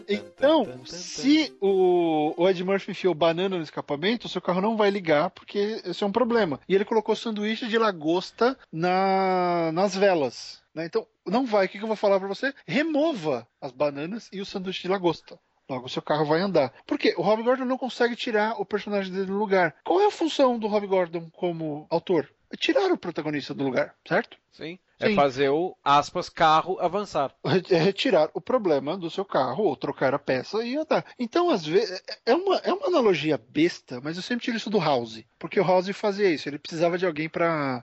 Então, 0.09 0.85
se 0.85 1.57
o, 1.61 2.35
o 2.37 2.49
Ed 2.49 2.65
Murphy 2.65 2.91
enfiou 2.91 3.15
banana 3.15 3.57
no 3.57 3.63
escapamento, 3.63 4.27
o 4.27 4.29
seu 4.29 4.43
carro 4.43 4.61
não 4.61 4.77
vai 4.77 4.91
ligar, 4.91 5.31
porque 5.31 5.81
esse 5.85 6.03
é 6.03 6.07
um 6.07 6.13
problema. 6.13 6.59
E 6.69 6.75
ele 6.75 6.85
colocou 6.85 7.15
sanduíche 7.15 7.69
de 7.69 7.79
lagosta 7.79 8.59
na, 8.73 9.71
nas 9.73 9.95
velas. 9.95 10.61
Né? 10.75 10.87
Então, 10.87 11.07
não 11.25 11.47
vai. 11.47 11.67
O 11.67 11.69
que, 11.69 11.79
que 11.79 11.85
eu 11.85 11.89
vou 11.89 11.97
falar 11.97 12.19
para 12.19 12.29
você? 12.29 12.53
Remova 12.67 13.47
as 13.61 13.71
bananas 13.71 14.29
e 14.33 14.41
o 14.41 14.47
sanduíche 14.47 14.83
de 14.83 14.89
lagosta. 14.89 15.39
Logo, 15.69 15.87
o 15.87 15.89
seu 15.91 16.03
carro 16.03 16.25
vai 16.25 16.41
andar. 16.41 16.75
Por 16.85 16.99
quê? 16.99 17.15
O 17.17 17.23
Rob 17.23 17.45
Gordon 17.45 17.65
não 17.65 17.79
consegue 17.79 18.17
tirar 18.17 18.61
o 18.61 18.65
personagem 18.65 19.13
dele 19.13 19.27
do 19.27 19.39
lugar. 19.39 19.77
Qual 19.85 20.01
é 20.01 20.07
a 20.07 20.11
função 20.11 20.59
do 20.59 20.67
Rob 20.67 20.85
Gordon 20.89 21.31
como 21.31 21.87
autor? 21.89 22.29
É 22.53 22.57
tirar 22.57 22.91
o 22.91 22.99
protagonista 22.99 23.55
do 23.55 23.63
lugar, 23.63 23.95
certo? 24.05 24.37
Sim. 24.51 24.81
É 25.01 25.09
Sim. 25.09 25.15
fazer 25.15 25.49
o, 25.49 25.75
aspas, 25.83 26.29
carro 26.29 26.79
avançar. 26.79 27.35
É 27.71 27.79
retirar 27.79 28.31
o 28.35 28.41
problema 28.41 28.97
do 28.97 29.11
seu 29.11 29.25
carro, 29.25 29.65
ou 29.65 29.77
trocar 29.77 30.15
a 30.15 30.19
peça 30.19 30.63
e 30.63 30.77
andar. 30.77 31.05
Então, 31.19 31.51
às 31.51 31.65
vezes, 31.65 32.03
é 32.27 32.35
uma, 32.35 32.57
é 32.59 32.73
uma 32.73 32.87
analogia 32.89 33.41
besta, 33.49 34.01
mas 34.03 34.17
eu 34.17 34.23
sempre 34.23 34.45
tiro 34.45 34.57
isso 34.57 34.71
do 34.71 34.79
House. 34.79 35.25
Porque 35.39 35.59
o 35.59 35.65
House 35.65 35.89
fazia 35.91 36.31
isso, 36.31 36.49
ele 36.49 36.59
precisava 36.59 36.99
de 36.99 37.07
alguém 37.07 37.29
para 37.29 37.83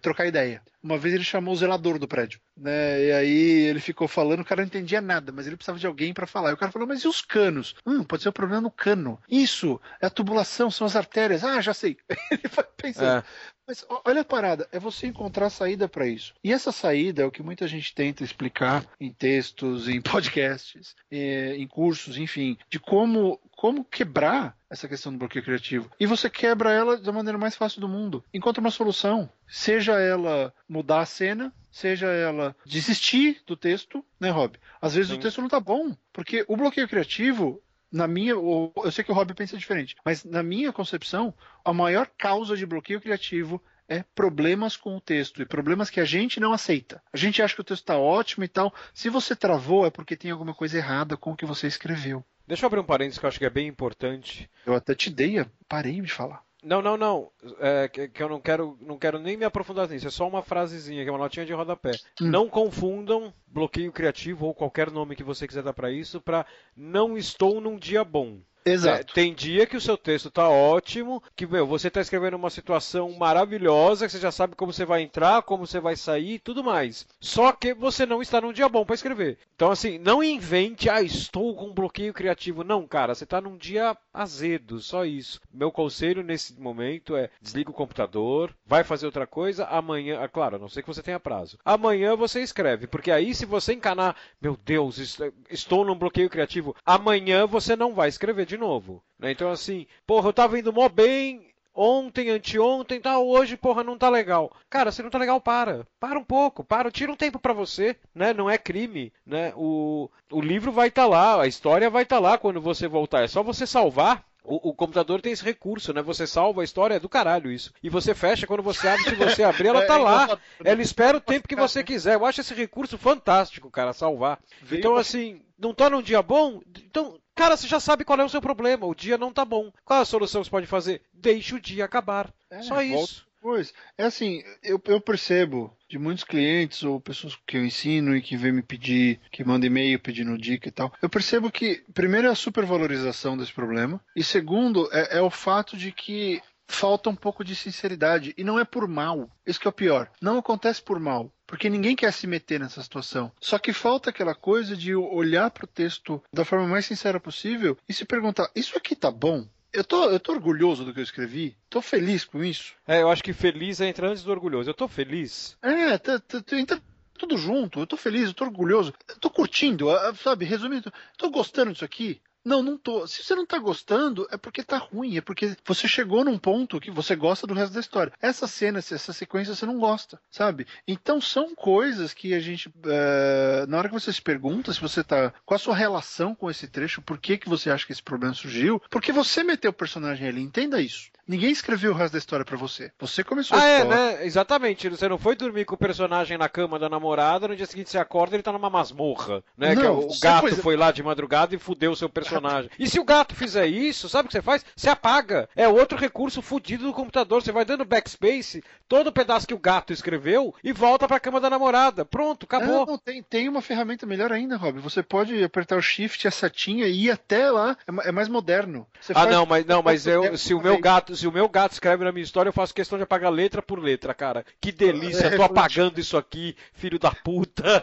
trocar 0.00 0.26
ideia. 0.26 0.62
Uma 0.84 0.98
vez 0.98 1.14
ele 1.14 1.24
chamou 1.24 1.54
o 1.54 1.56
zelador 1.56 1.98
do 1.98 2.06
prédio, 2.06 2.38
né? 2.54 3.02
E 3.02 3.12
aí 3.12 3.66
ele 3.68 3.80
ficou 3.80 4.06
falando, 4.06 4.40
o 4.40 4.44
cara 4.44 4.60
não 4.60 4.66
entendia 4.66 5.00
nada, 5.00 5.32
mas 5.32 5.46
ele 5.46 5.56
precisava 5.56 5.78
de 5.78 5.86
alguém 5.86 6.12
para 6.12 6.26
falar. 6.26 6.50
E 6.50 6.52
o 6.52 6.58
cara 6.58 6.70
falou, 6.70 6.86
mas 6.86 7.00
e 7.00 7.08
os 7.08 7.22
canos? 7.22 7.74
Hum, 7.86 8.04
pode 8.04 8.22
ser 8.22 8.28
o 8.28 8.30
um 8.30 8.34
problema 8.34 8.60
no 8.60 8.70
cano. 8.70 9.18
Isso, 9.26 9.80
é 9.98 10.04
a 10.04 10.10
tubulação, 10.10 10.70
são 10.70 10.86
as 10.86 10.94
artérias. 10.94 11.42
Ah, 11.42 11.58
já 11.62 11.72
sei. 11.72 11.96
ele 12.30 12.48
foi 12.50 12.64
pensando. 12.76 13.20
É. 13.20 13.24
Mas 13.66 13.82
olha 14.04 14.20
a 14.20 14.24
parada, 14.24 14.68
é 14.70 14.78
você 14.78 15.06
encontrar 15.06 15.48
saída 15.48 15.88
para 15.88 16.06
isso. 16.06 16.34
E 16.44 16.52
essa 16.52 16.70
saída 16.70 17.22
é 17.22 17.24
o 17.24 17.30
que 17.30 17.42
muita 17.42 17.66
gente 17.66 17.94
tenta 17.94 18.22
explicar 18.22 18.86
em 19.00 19.10
textos, 19.10 19.88
em 19.88 20.02
podcasts, 20.04 20.94
eh, 21.10 21.56
em 21.56 21.66
cursos, 21.66 22.18
enfim, 22.18 22.58
de 22.68 22.78
como 22.78 23.40
como 23.56 23.84
quebrar 23.84 24.56
essa 24.68 24.88
questão 24.88 25.12
do 25.12 25.18
bloqueio 25.18 25.44
criativo. 25.44 25.90
E 25.98 26.06
você 26.06 26.28
quebra 26.28 26.72
ela 26.72 26.96
da 26.96 27.12
maneira 27.12 27.38
mais 27.38 27.56
fácil 27.56 27.80
do 27.80 27.88
mundo. 27.88 28.24
Encontra 28.32 28.60
uma 28.60 28.70
solução. 28.70 29.30
Seja 29.46 29.98
ela 29.98 30.52
mudar 30.68 31.00
a 31.00 31.06
cena, 31.06 31.52
seja 31.70 32.06
ela 32.06 32.56
desistir 32.64 33.42
do 33.46 33.56
texto, 33.56 34.04
né, 34.18 34.30
Rob? 34.30 34.58
Às 34.80 34.94
vezes 34.94 35.10
Sim. 35.10 35.18
o 35.18 35.20
texto 35.20 35.40
não 35.40 35.48
tá 35.48 35.60
bom, 35.60 35.96
porque 36.12 36.44
o 36.48 36.56
bloqueio 36.56 36.88
criativo 36.88 37.60
na 37.90 38.08
minha, 38.08 38.32
eu 38.32 38.72
sei 38.90 39.04
que 39.04 39.12
o 39.12 39.14
Rob 39.14 39.32
pensa 39.34 39.56
diferente, 39.56 39.94
mas 40.04 40.24
na 40.24 40.42
minha 40.42 40.72
concepção, 40.72 41.32
a 41.64 41.72
maior 41.72 42.10
causa 42.18 42.56
de 42.56 42.66
bloqueio 42.66 43.00
criativo 43.00 43.62
é 43.88 44.02
problemas 44.14 44.76
com 44.76 44.96
o 44.96 45.00
texto 45.00 45.40
e 45.40 45.46
problemas 45.46 45.90
que 45.90 46.00
a 46.00 46.04
gente 46.04 46.40
não 46.40 46.52
aceita. 46.52 47.02
A 47.12 47.16
gente 47.16 47.40
acha 47.42 47.54
que 47.54 47.60
o 47.60 47.64
texto 47.64 47.82
está 47.82 47.96
ótimo 47.96 48.44
e 48.44 48.48
tal. 48.48 48.74
Se 48.92 49.08
você 49.08 49.36
travou, 49.36 49.86
é 49.86 49.90
porque 49.90 50.16
tem 50.16 50.30
alguma 50.30 50.54
coisa 50.54 50.76
errada 50.76 51.16
com 51.16 51.32
o 51.32 51.36
que 51.36 51.46
você 51.46 51.66
escreveu. 51.66 52.24
Deixa 52.46 52.64
eu 52.64 52.66
abrir 52.66 52.80
um 52.80 52.84
parênteses 52.84 53.18
que 53.18 53.24
eu 53.24 53.28
acho 53.28 53.38
que 53.38 53.46
é 53.46 53.50
bem 53.50 53.66
importante. 53.66 54.50
Eu 54.66 54.74
até 54.74 54.94
te 54.94 55.10
dei, 55.10 55.44
parei 55.68 56.00
de 56.00 56.12
falar. 56.12 56.44
Não, 56.64 56.80
não, 56.80 56.96
não. 56.96 57.30
É, 57.60 57.88
que, 57.88 58.08
que, 58.08 58.22
eu 58.22 58.28
não 58.28 58.40
quero, 58.40 58.78
não 58.80 58.98
quero 58.98 59.18
nem 59.18 59.36
me 59.36 59.44
aprofundar 59.44 59.88
nisso. 59.88 60.06
É 60.06 60.10
só 60.10 60.26
uma 60.26 60.42
frasezinha, 60.42 61.02
que 61.02 61.08
é 61.08 61.12
uma 61.12 61.18
notinha 61.18 61.44
de 61.44 61.52
rodapé. 61.52 61.92
Hum. 62.20 62.30
Não 62.30 62.48
confundam 62.48 63.32
bloqueio 63.46 63.92
criativo 63.92 64.46
ou 64.46 64.54
qualquer 64.54 64.90
nome 64.90 65.14
que 65.14 65.22
você 65.22 65.46
quiser 65.46 65.62
dar 65.62 65.74
para 65.74 65.90
isso 65.90 66.20
para 66.20 66.46
não 66.74 67.18
estou 67.18 67.60
num 67.60 67.76
dia 67.76 68.02
bom. 68.02 68.38
Exato. 68.66 69.10
É, 69.10 69.14
tem 69.14 69.34
dia 69.34 69.66
que 69.66 69.76
o 69.76 69.80
seu 69.80 69.96
texto 69.96 70.30
tá 70.30 70.48
ótimo, 70.48 71.22
que 71.36 71.46
meu, 71.46 71.66
você 71.66 71.90
tá 71.90 72.00
escrevendo 72.00 72.34
uma 72.34 72.48
situação 72.48 73.12
maravilhosa, 73.12 74.06
que 74.06 74.12
você 74.12 74.18
já 74.18 74.32
sabe 74.32 74.56
como 74.56 74.72
você 74.72 74.86
vai 74.86 75.02
entrar, 75.02 75.42
como 75.42 75.66
você 75.66 75.78
vai 75.78 75.96
sair 75.96 76.38
tudo 76.38 76.64
mais. 76.64 77.06
Só 77.20 77.52
que 77.52 77.74
você 77.74 78.06
não 78.06 78.22
está 78.22 78.40
num 78.40 78.52
dia 78.52 78.68
bom 78.68 78.84
para 78.84 78.94
escrever. 78.94 79.38
Então, 79.54 79.70
assim, 79.70 79.98
não 79.98 80.22
invente, 80.22 80.88
ah, 80.88 81.02
estou 81.02 81.54
com 81.54 81.66
um 81.66 81.74
bloqueio 81.74 82.14
criativo. 82.14 82.64
Não, 82.64 82.86
cara, 82.86 83.14
você 83.14 83.26
tá 83.26 83.40
num 83.40 83.56
dia 83.56 83.96
azedo, 84.12 84.80
só 84.80 85.04
isso. 85.04 85.40
Meu 85.52 85.70
conselho 85.70 86.22
nesse 86.22 86.58
momento 86.58 87.16
é 87.16 87.28
desliga 87.42 87.70
o 87.70 87.74
computador, 87.74 88.54
vai 88.66 88.82
fazer 88.82 89.04
outra 89.06 89.26
coisa, 89.26 89.66
amanhã, 89.66 90.20
ah, 90.22 90.28
claro, 90.28 90.56
a 90.56 90.58
não 90.58 90.68
ser 90.68 90.82
que 90.82 90.88
você 90.88 91.02
tenha 91.02 91.20
prazo. 91.20 91.58
Amanhã 91.64 92.16
você 92.16 92.40
escreve, 92.40 92.86
porque 92.86 93.10
aí 93.10 93.34
se 93.34 93.44
você 93.44 93.74
encanar, 93.74 94.16
meu 94.40 94.56
Deus, 94.64 95.20
estou 95.50 95.84
num 95.84 95.94
bloqueio 95.94 96.30
criativo, 96.30 96.74
amanhã 96.84 97.46
você 97.46 97.76
não 97.76 97.92
vai 97.92 98.08
escrever 98.08 98.46
de 98.46 98.53
de 98.54 98.60
novo. 98.60 99.02
Né? 99.18 99.32
Então, 99.32 99.50
assim, 99.50 99.86
porra, 100.06 100.28
eu 100.28 100.32
tava 100.32 100.58
indo 100.58 100.72
mó 100.72 100.88
bem 100.88 101.52
ontem, 101.74 102.30
anteontem, 102.30 103.00
tá, 103.00 103.18
hoje, 103.18 103.56
porra, 103.56 103.82
não 103.82 103.98
tá 103.98 104.08
legal. 104.08 104.52
Cara, 104.70 104.92
se 104.92 105.02
não 105.02 105.10
tá 105.10 105.18
legal, 105.18 105.40
para. 105.40 105.86
Para 105.98 106.18
um 106.18 106.24
pouco, 106.24 106.62
para, 106.62 106.90
tira 106.90 107.10
um 107.10 107.16
tempo 107.16 107.38
para 107.38 107.52
você, 107.52 107.96
né? 108.14 108.32
Não 108.32 108.48
é 108.48 108.56
crime, 108.56 109.12
né? 109.26 109.52
O, 109.56 110.08
o 110.30 110.40
livro 110.40 110.70
vai 110.70 110.88
estar 110.88 111.02
tá 111.02 111.08
lá, 111.08 111.42
a 111.42 111.46
história 111.48 111.90
vai 111.90 112.04
estar 112.04 112.16
tá 112.16 112.22
lá 112.22 112.38
quando 112.38 112.60
você 112.60 112.86
voltar. 112.86 113.24
É 113.24 113.28
só 113.28 113.42
você 113.42 113.66
salvar 113.66 114.24
o, 114.44 114.68
o, 114.68 114.74
computador 114.74 115.22
tem 115.22 115.32
esse 115.32 115.42
recurso, 115.42 115.92
né? 115.94 116.02
Você 116.02 116.26
salva 116.26 116.60
a 116.60 116.64
história, 116.64 116.96
é 116.96 117.00
do 117.00 117.08
caralho 117.08 117.50
isso. 117.50 117.72
E 117.82 117.88
você 117.88 118.14
fecha, 118.14 118.46
quando 118.46 118.62
você 118.62 118.86
abre, 118.86 119.04
se 119.04 119.14
você 119.14 119.42
abrir, 119.42 119.68
ela 119.68 119.84
tá 119.88 119.94
é, 119.94 119.98
lá. 119.98 120.38
Ela 120.62 120.82
espera 120.82 121.16
o 121.16 121.20
tempo 121.20 121.48
que 121.48 121.56
você 121.56 121.82
quiser. 121.82 122.14
Eu 122.14 122.26
acho 122.26 122.42
esse 122.42 122.52
recurso 122.52 122.98
fantástico, 122.98 123.70
cara, 123.70 123.94
salvar. 123.94 124.38
Então, 124.70 124.96
assim, 124.96 125.40
não 125.58 125.72
tá 125.72 125.88
num 125.88 126.02
dia 126.02 126.20
bom? 126.20 126.60
Então, 126.84 127.18
cara, 127.34 127.56
você 127.56 127.66
já 127.66 127.80
sabe 127.80 128.04
qual 128.04 128.18
é 128.20 128.24
o 128.24 128.28
seu 128.28 128.40
problema. 128.40 128.86
O 128.86 128.94
dia 128.94 129.18
não 129.18 129.32
tá 129.32 129.44
bom. 129.44 129.72
Qual 129.84 129.98
é 129.98 130.02
a 130.02 130.06
solução 130.06 130.40
que 130.40 130.46
você 130.46 130.50
pode 130.50 130.66
fazer? 130.66 131.02
Deixe 131.12 131.54
o 131.54 131.60
dia 131.60 131.84
acabar. 131.84 132.32
É, 132.50 132.62
Só 132.62 132.82
isso. 132.82 133.26
Pois, 133.44 133.74
é 133.98 134.04
assim, 134.04 134.42
eu, 134.62 134.80
eu 134.86 134.98
percebo 134.98 135.76
de 135.86 135.98
muitos 135.98 136.24
clientes 136.24 136.82
ou 136.82 136.98
pessoas 136.98 137.38
que 137.46 137.58
eu 137.58 137.64
ensino 137.66 138.16
e 138.16 138.22
que 138.22 138.38
vêm 138.38 138.52
me 138.52 138.62
pedir, 138.62 139.20
que 139.30 139.44
mandam 139.44 139.66
e-mail 139.66 140.00
pedindo 140.00 140.38
dica 140.38 140.66
e 140.66 140.72
tal, 140.72 140.90
eu 141.02 141.10
percebo 141.10 141.50
que, 141.50 141.84
primeiro, 141.92 142.26
é 142.26 142.30
a 142.30 142.34
supervalorização 142.34 143.36
desse 143.36 143.52
problema, 143.52 144.00
e 144.16 144.24
segundo, 144.24 144.88
é, 144.90 145.18
é 145.18 145.20
o 145.20 145.28
fato 145.28 145.76
de 145.76 145.92
que 145.92 146.40
falta 146.66 147.10
um 147.10 147.14
pouco 147.14 147.44
de 147.44 147.54
sinceridade. 147.54 148.34
E 148.36 148.44
não 148.44 148.58
é 148.58 148.64
por 148.64 148.88
mal. 148.88 149.30
Isso 149.46 149.60
que 149.60 149.66
é 149.66 149.70
o 149.70 149.72
pior. 149.72 150.10
Não 150.20 150.38
acontece 150.38 150.82
por 150.82 150.98
mal. 150.98 151.30
Porque 151.46 151.68
ninguém 151.68 151.94
quer 151.94 152.12
se 152.12 152.26
meter 152.26 152.60
nessa 152.60 152.82
situação. 152.82 153.30
Só 153.40 153.58
que 153.58 153.72
falta 153.72 154.10
aquela 154.10 154.34
coisa 154.34 154.76
de 154.76 154.94
olhar 154.94 155.50
para 155.50 155.64
o 155.64 155.68
texto 155.68 156.22
da 156.32 156.44
forma 156.44 156.66
mais 156.66 156.86
sincera 156.86 157.20
possível 157.20 157.76
e 157.88 157.92
se 157.92 158.04
perguntar: 158.04 158.50
isso 158.54 158.76
aqui 158.76 158.96
tá 158.96 159.10
bom? 159.10 159.46
Eu 159.72 159.82
tô, 159.82 160.04
eu 160.04 160.20
tô 160.20 160.32
orgulhoso 160.32 160.84
do 160.84 160.94
que 160.94 161.00
eu 161.00 161.04
escrevi. 161.04 161.56
Tô 161.68 161.82
feliz 161.82 162.24
com 162.24 162.44
isso. 162.44 162.74
É, 162.86 163.02
eu 163.02 163.10
acho 163.10 163.24
que 163.24 163.32
feliz 163.32 163.80
é 163.80 163.88
entrar 163.88 164.08
antes 164.08 164.22
do 164.22 164.30
orgulhoso. 164.30 164.70
Eu 164.70 164.74
tô 164.74 164.86
feliz. 164.86 165.58
É, 165.60 165.98
tá, 165.98 166.20
tá, 166.20 166.40
tá, 166.40 166.56
entra 166.56 166.80
tudo 167.18 167.36
junto. 167.36 167.80
Eu 167.80 167.86
tô 167.86 167.96
feliz, 167.96 168.28
eu 168.28 168.34
tô 168.34 168.44
orgulhoso. 168.44 168.94
Eu 169.08 169.16
tô 169.16 169.28
curtindo, 169.28 169.88
sabe? 170.22 170.44
Resumindo, 170.44 170.92
tô 171.18 171.28
gostando 171.28 171.72
disso 171.72 171.84
aqui. 171.84 172.20
Não, 172.44 172.62
não 172.62 172.76
tô. 172.76 173.06
Se 173.06 173.22
você 173.22 173.34
não 173.34 173.46
tá 173.46 173.58
gostando, 173.58 174.28
é 174.30 174.36
porque 174.36 174.62
tá 174.62 174.76
ruim, 174.76 175.16
é 175.16 175.20
porque 175.20 175.56
você 175.64 175.88
chegou 175.88 176.24
num 176.24 176.38
ponto 176.38 176.78
que 176.80 176.90
você 176.90 177.16
gosta 177.16 177.46
do 177.46 177.54
resto 177.54 177.72
da 177.72 177.80
história. 177.80 178.12
Essa 178.20 178.46
cena, 178.46 178.78
essa 178.78 179.12
sequência 179.12 179.54
você 179.54 179.64
não 179.64 179.78
gosta, 179.78 180.20
sabe? 180.30 180.66
Então 180.86 181.20
são 181.20 181.54
coisas 181.54 182.12
que 182.12 182.34
a 182.34 182.40
gente. 182.40 182.72
É... 182.84 183.64
na 183.66 183.78
hora 183.78 183.88
que 183.88 183.94
você 183.94 184.12
se 184.12 184.20
pergunta 184.20 184.72
se 184.72 184.80
você 184.80 185.02
tá. 185.02 185.32
Qual 185.46 185.56
a 185.56 185.58
sua 185.58 185.74
relação 185.74 186.34
com 186.34 186.50
esse 186.50 186.68
trecho, 186.68 187.00
por 187.00 187.18
que, 187.18 187.38
que 187.38 187.48
você 187.48 187.70
acha 187.70 187.86
que 187.86 187.92
esse 187.92 188.02
problema 188.02 188.34
surgiu? 188.34 188.80
Porque 188.90 189.12
você 189.12 189.42
meteu 189.42 189.70
o 189.70 189.74
personagem 189.74 190.28
ali, 190.28 190.42
entenda 190.42 190.80
isso. 190.80 191.10
Ninguém 191.26 191.50
escreveu 191.50 191.92
o 191.92 191.94
resto 191.94 192.12
da 192.12 192.18
história 192.18 192.44
para 192.44 192.56
você. 192.56 192.90
Você 192.98 193.24
começou 193.24 193.56
ah, 193.56 193.60
a 193.62 193.66
é, 193.68 193.78
história. 193.82 193.96
né? 194.18 194.26
Exatamente. 194.26 194.88
Você 194.88 195.08
não 195.08 195.18
foi 195.18 195.34
dormir 195.34 195.64
com 195.64 195.74
o 195.74 195.78
personagem 195.78 196.36
na 196.36 196.48
cama 196.48 196.78
da 196.78 196.88
namorada, 196.88 197.48
no 197.48 197.56
dia 197.56 197.66
seguinte 197.66 197.90
você 197.90 197.98
acorda 197.98 198.34
e 198.34 198.36
ele 198.36 198.42
tá 198.42 198.52
numa 198.52 198.68
masmorra, 198.70 199.42
né? 199.56 199.74
Não, 199.74 199.82
que 199.82 199.86
o 200.14 200.20
gato 200.20 200.40
foi- 200.48 200.52
foi 200.52 200.76
lá 200.76 200.92
de 200.92 201.02
madrugada 201.02 201.54
e 201.54 201.58
fudeu 201.58 201.92
o 201.92 201.96
seu 201.96 202.08
personagem. 202.08 202.70
E 202.78 202.88
se 202.88 203.00
o 203.00 203.04
gato 203.04 203.34
fizer 203.34 203.66
isso, 203.66 204.08
sabe 204.08 204.26
o 204.26 204.28
que 204.28 204.32
você 204.34 204.42
faz? 204.42 204.64
Você 204.76 204.88
apaga. 204.90 205.48
É 205.56 205.66
outro 205.68 205.96
recurso 205.98 206.42
fudido 206.42 206.84
do 206.84 206.92
computador. 206.92 207.42
Você 207.42 207.52
vai 207.52 207.64
dando 207.64 207.84
backspace, 207.84 208.62
todo 208.88 209.06
o 209.08 209.12
pedaço 209.12 209.46
que 209.46 209.54
o 209.54 209.58
gato 209.58 209.92
escreveu 209.92 210.54
e 210.62 210.72
volta 210.72 211.08
pra 211.08 211.18
cama 211.20 211.40
da 211.40 211.48
namorada. 211.48 212.04
Pronto, 212.04 212.44
acabou. 212.44 212.80
Não, 212.80 212.86
não, 212.86 212.98
tem, 212.98 213.22
tem 213.22 213.48
uma 213.48 213.62
ferramenta 213.62 214.04
melhor 214.06 214.30
ainda, 214.32 214.56
Rob. 214.56 214.78
Você 214.80 215.02
pode 215.02 215.42
apertar 215.42 215.76
o 215.76 215.82
shift 215.82 216.24
e 216.24 216.28
a 216.28 216.30
setinha 216.30 216.86
e 216.86 217.04
ir 217.06 217.10
até 217.10 217.50
lá. 217.50 217.76
É, 217.86 218.08
é 218.08 218.12
mais 218.12 218.28
moderno. 218.28 218.86
Você 219.00 219.12
Ah, 219.12 219.16
faz- 219.20 219.30
não, 219.30 219.46
mas 219.46 219.64
não, 219.64 219.82
mas 219.82 220.06
eu, 220.06 220.36
se 220.36 220.52
o 220.54 220.60
meu 220.60 220.78
gato, 220.78 221.13
se 221.16 221.26
o 221.26 221.32
meu 221.32 221.48
gato 221.48 221.72
escreve 221.72 222.04
na 222.04 222.12
minha 222.12 222.24
história, 222.24 222.48
eu 222.48 222.52
faço 222.52 222.74
questão 222.74 222.98
de 222.98 223.04
apagar 223.04 223.30
letra 223.30 223.62
por 223.62 223.78
letra, 223.78 224.14
cara. 224.14 224.44
Que 224.60 224.72
delícia, 224.72 225.26
É, 225.26 225.36
tô 225.36 225.42
apagando 225.42 226.00
isso 226.00 226.16
aqui, 226.16 226.56
filho 226.72 226.98
da 226.98 227.10
puta. 227.10 227.82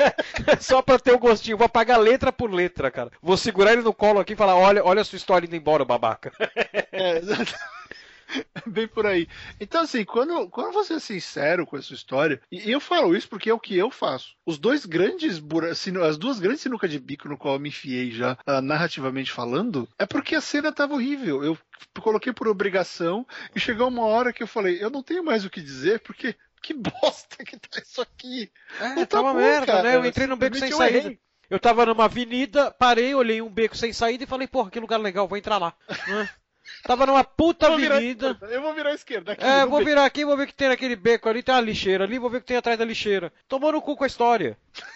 Só 0.60 0.82
pra 0.82 0.98
ter 0.98 1.12
o 1.12 1.18
gostinho, 1.18 1.56
vou 1.56 1.66
apagar 1.66 1.98
letra 1.98 2.32
por 2.32 2.52
letra, 2.52 2.90
cara. 2.90 3.10
Vou 3.20 3.36
segurar 3.36 3.72
ele 3.72 3.82
no 3.82 3.94
colo 3.94 4.20
aqui 4.20 4.32
e 4.32 4.36
falar: 4.36 4.56
"Olha, 4.56 4.84
olha 4.84 5.02
a 5.02 5.04
sua 5.04 5.16
história 5.16 5.46
indo 5.46 5.56
embora, 5.56 5.84
babaca". 5.84 6.32
É, 6.92 7.18
exato. 7.18 7.54
Bem 8.66 8.86
por 8.88 9.06
aí. 9.06 9.28
Então, 9.60 9.82
assim, 9.82 10.04
quando, 10.04 10.48
quando 10.48 10.72
você 10.72 10.94
é 10.94 10.98
sincero 10.98 11.66
com 11.66 11.76
a 11.76 11.82
sua 11.82 11.94
história, 11.94 12.40
e 12.50 12.70
eu 12.70 12.80
falo 12.80 13.16
isso 13.16 13.28
porque 13.28 13.50
é 13.50 13.54
o 13.54 13.60
que 13.60 13.76
eu 13.76 13.90
faço. 13.90 14.34
Os 14.46 14.58
dois 14.58 14.86
grandes 14.86 15.38
bura- 15.38 15.74
sinu- 15.74 16.02
as 16.04 16.16
duas 16.16 16.38
grandes 16.40 16.62
sinucas 16.62 16.90
de 16.90 16.98
bico 16.98 17.28
no 17.28 17.36
qual 17.38 17.54
eu 17.54 17.60
me 17.60 17.68
enfiei 17.68 18.10
já, 18.10 18.36
ah, 18.46 18.60
narrativamente 18.62 19.30
falando, 19.32 19.88
é 19.98 20.06
porque 20.06 20.34
a 20.34 20.40
cena 20.40 20.72
tava 20.72 20.94
horrível. 20.94 21.44
Eu 21.44 21.58
coloquei 22.00 22.32
por 22.32 22.48
obrigação 22.48 23.26
e 23.54 23.60
chegou 23.60 23.88
uma 23.88 24.04
hora 24.06 24.32
que 24.32 24.42
eu 24.42 24.46
falei, 24.46 24.82
eu 24.82 24.90
não 24.90 25.02
tenho 25.02 25.24
mais 25.24 25.44
o 25.44 25.50
que 25.50 25.60
dizer, 25.60 26.00
porque 26.00 26.34
que 26.62 26.72
bosta 26.74 27.44
que 27.44 27.58
tá 27.58 27.80
isso 27.80 28.00
aqui. 28.00 28.50
É, 28.80 28.94
Não 28.94 29.04
tá 29.06 29.20
uma 29.20 29.32
bom, 29.32 29.40
merda, 29.40 29.66
cara. 29.66 29.82
né? 29.82 29.96
Eu 29.96 30.06
entrei 30.06 30.26
num 30.26 30.36
beco 30.36 30.56
sem 30.56 30.70
eu 30.70 30.76
saída. 30.76 30.98
errei. 30.98 31.18
Eu 31.50 31.60
tava 31.60 31.84
numa 31.84 32.06
avenida, 32.06 32.70
parei, 32.70 33.14
olhei 33.14 33.42
um 33.42 33.50
beco 33.52 33.76
sem 33.76 33.92
saída 33.92 34.24
e 34.24 34.26
falei: 34.26 34.46
"Porra, 34.46 34.70
que 34.70 34.80
lugar 34.80 34.98
legal, 34.98 35.28
vou 35.28 35.36
entrar 35.36 35.58
lá". 35.58 35.74
Tava 36.84 37.06
numa 37.06 37.24
puta 37.24 37.66
Eu 37.66 37.74
avenida. 37.74 38.38
Eu 38.42 38.62
vou 38.62 38.74
virar 38.74 38.92
esquerda. 38.94 39.32
Aqui, 39.32 39.44
É, 39.44 39.66
vou 39.66 39.84
virar 39.84 40.04
aqui, 40.04 40.24
vou 40.24 40.36
ver 40.36 40.44
o 40.44 40.46
que 40.46 40.54
tem 40.54 40.68
naquele 40.68 40.96
beco 40.96 41.28
ali, 41.28 41.42
tem 41.42 41.54
uma 41.54 41.60
lixeira 41.60 42.04
ali, 42.04 42.18
vou 42.18 42.30
ver 42.30 42.38
o 42.38 42.40
que 42.40 42.46
tem 42.46 42.56
atrás 42.56 42.78
da 42.78 42.84
lixeira. 42.84 43.32
Tomou 43.48 43.72
no 43.72 43.82
cu 43.82 43.96
com 43.96 44.04
a 44.04 44.06
história. 44.06 44.56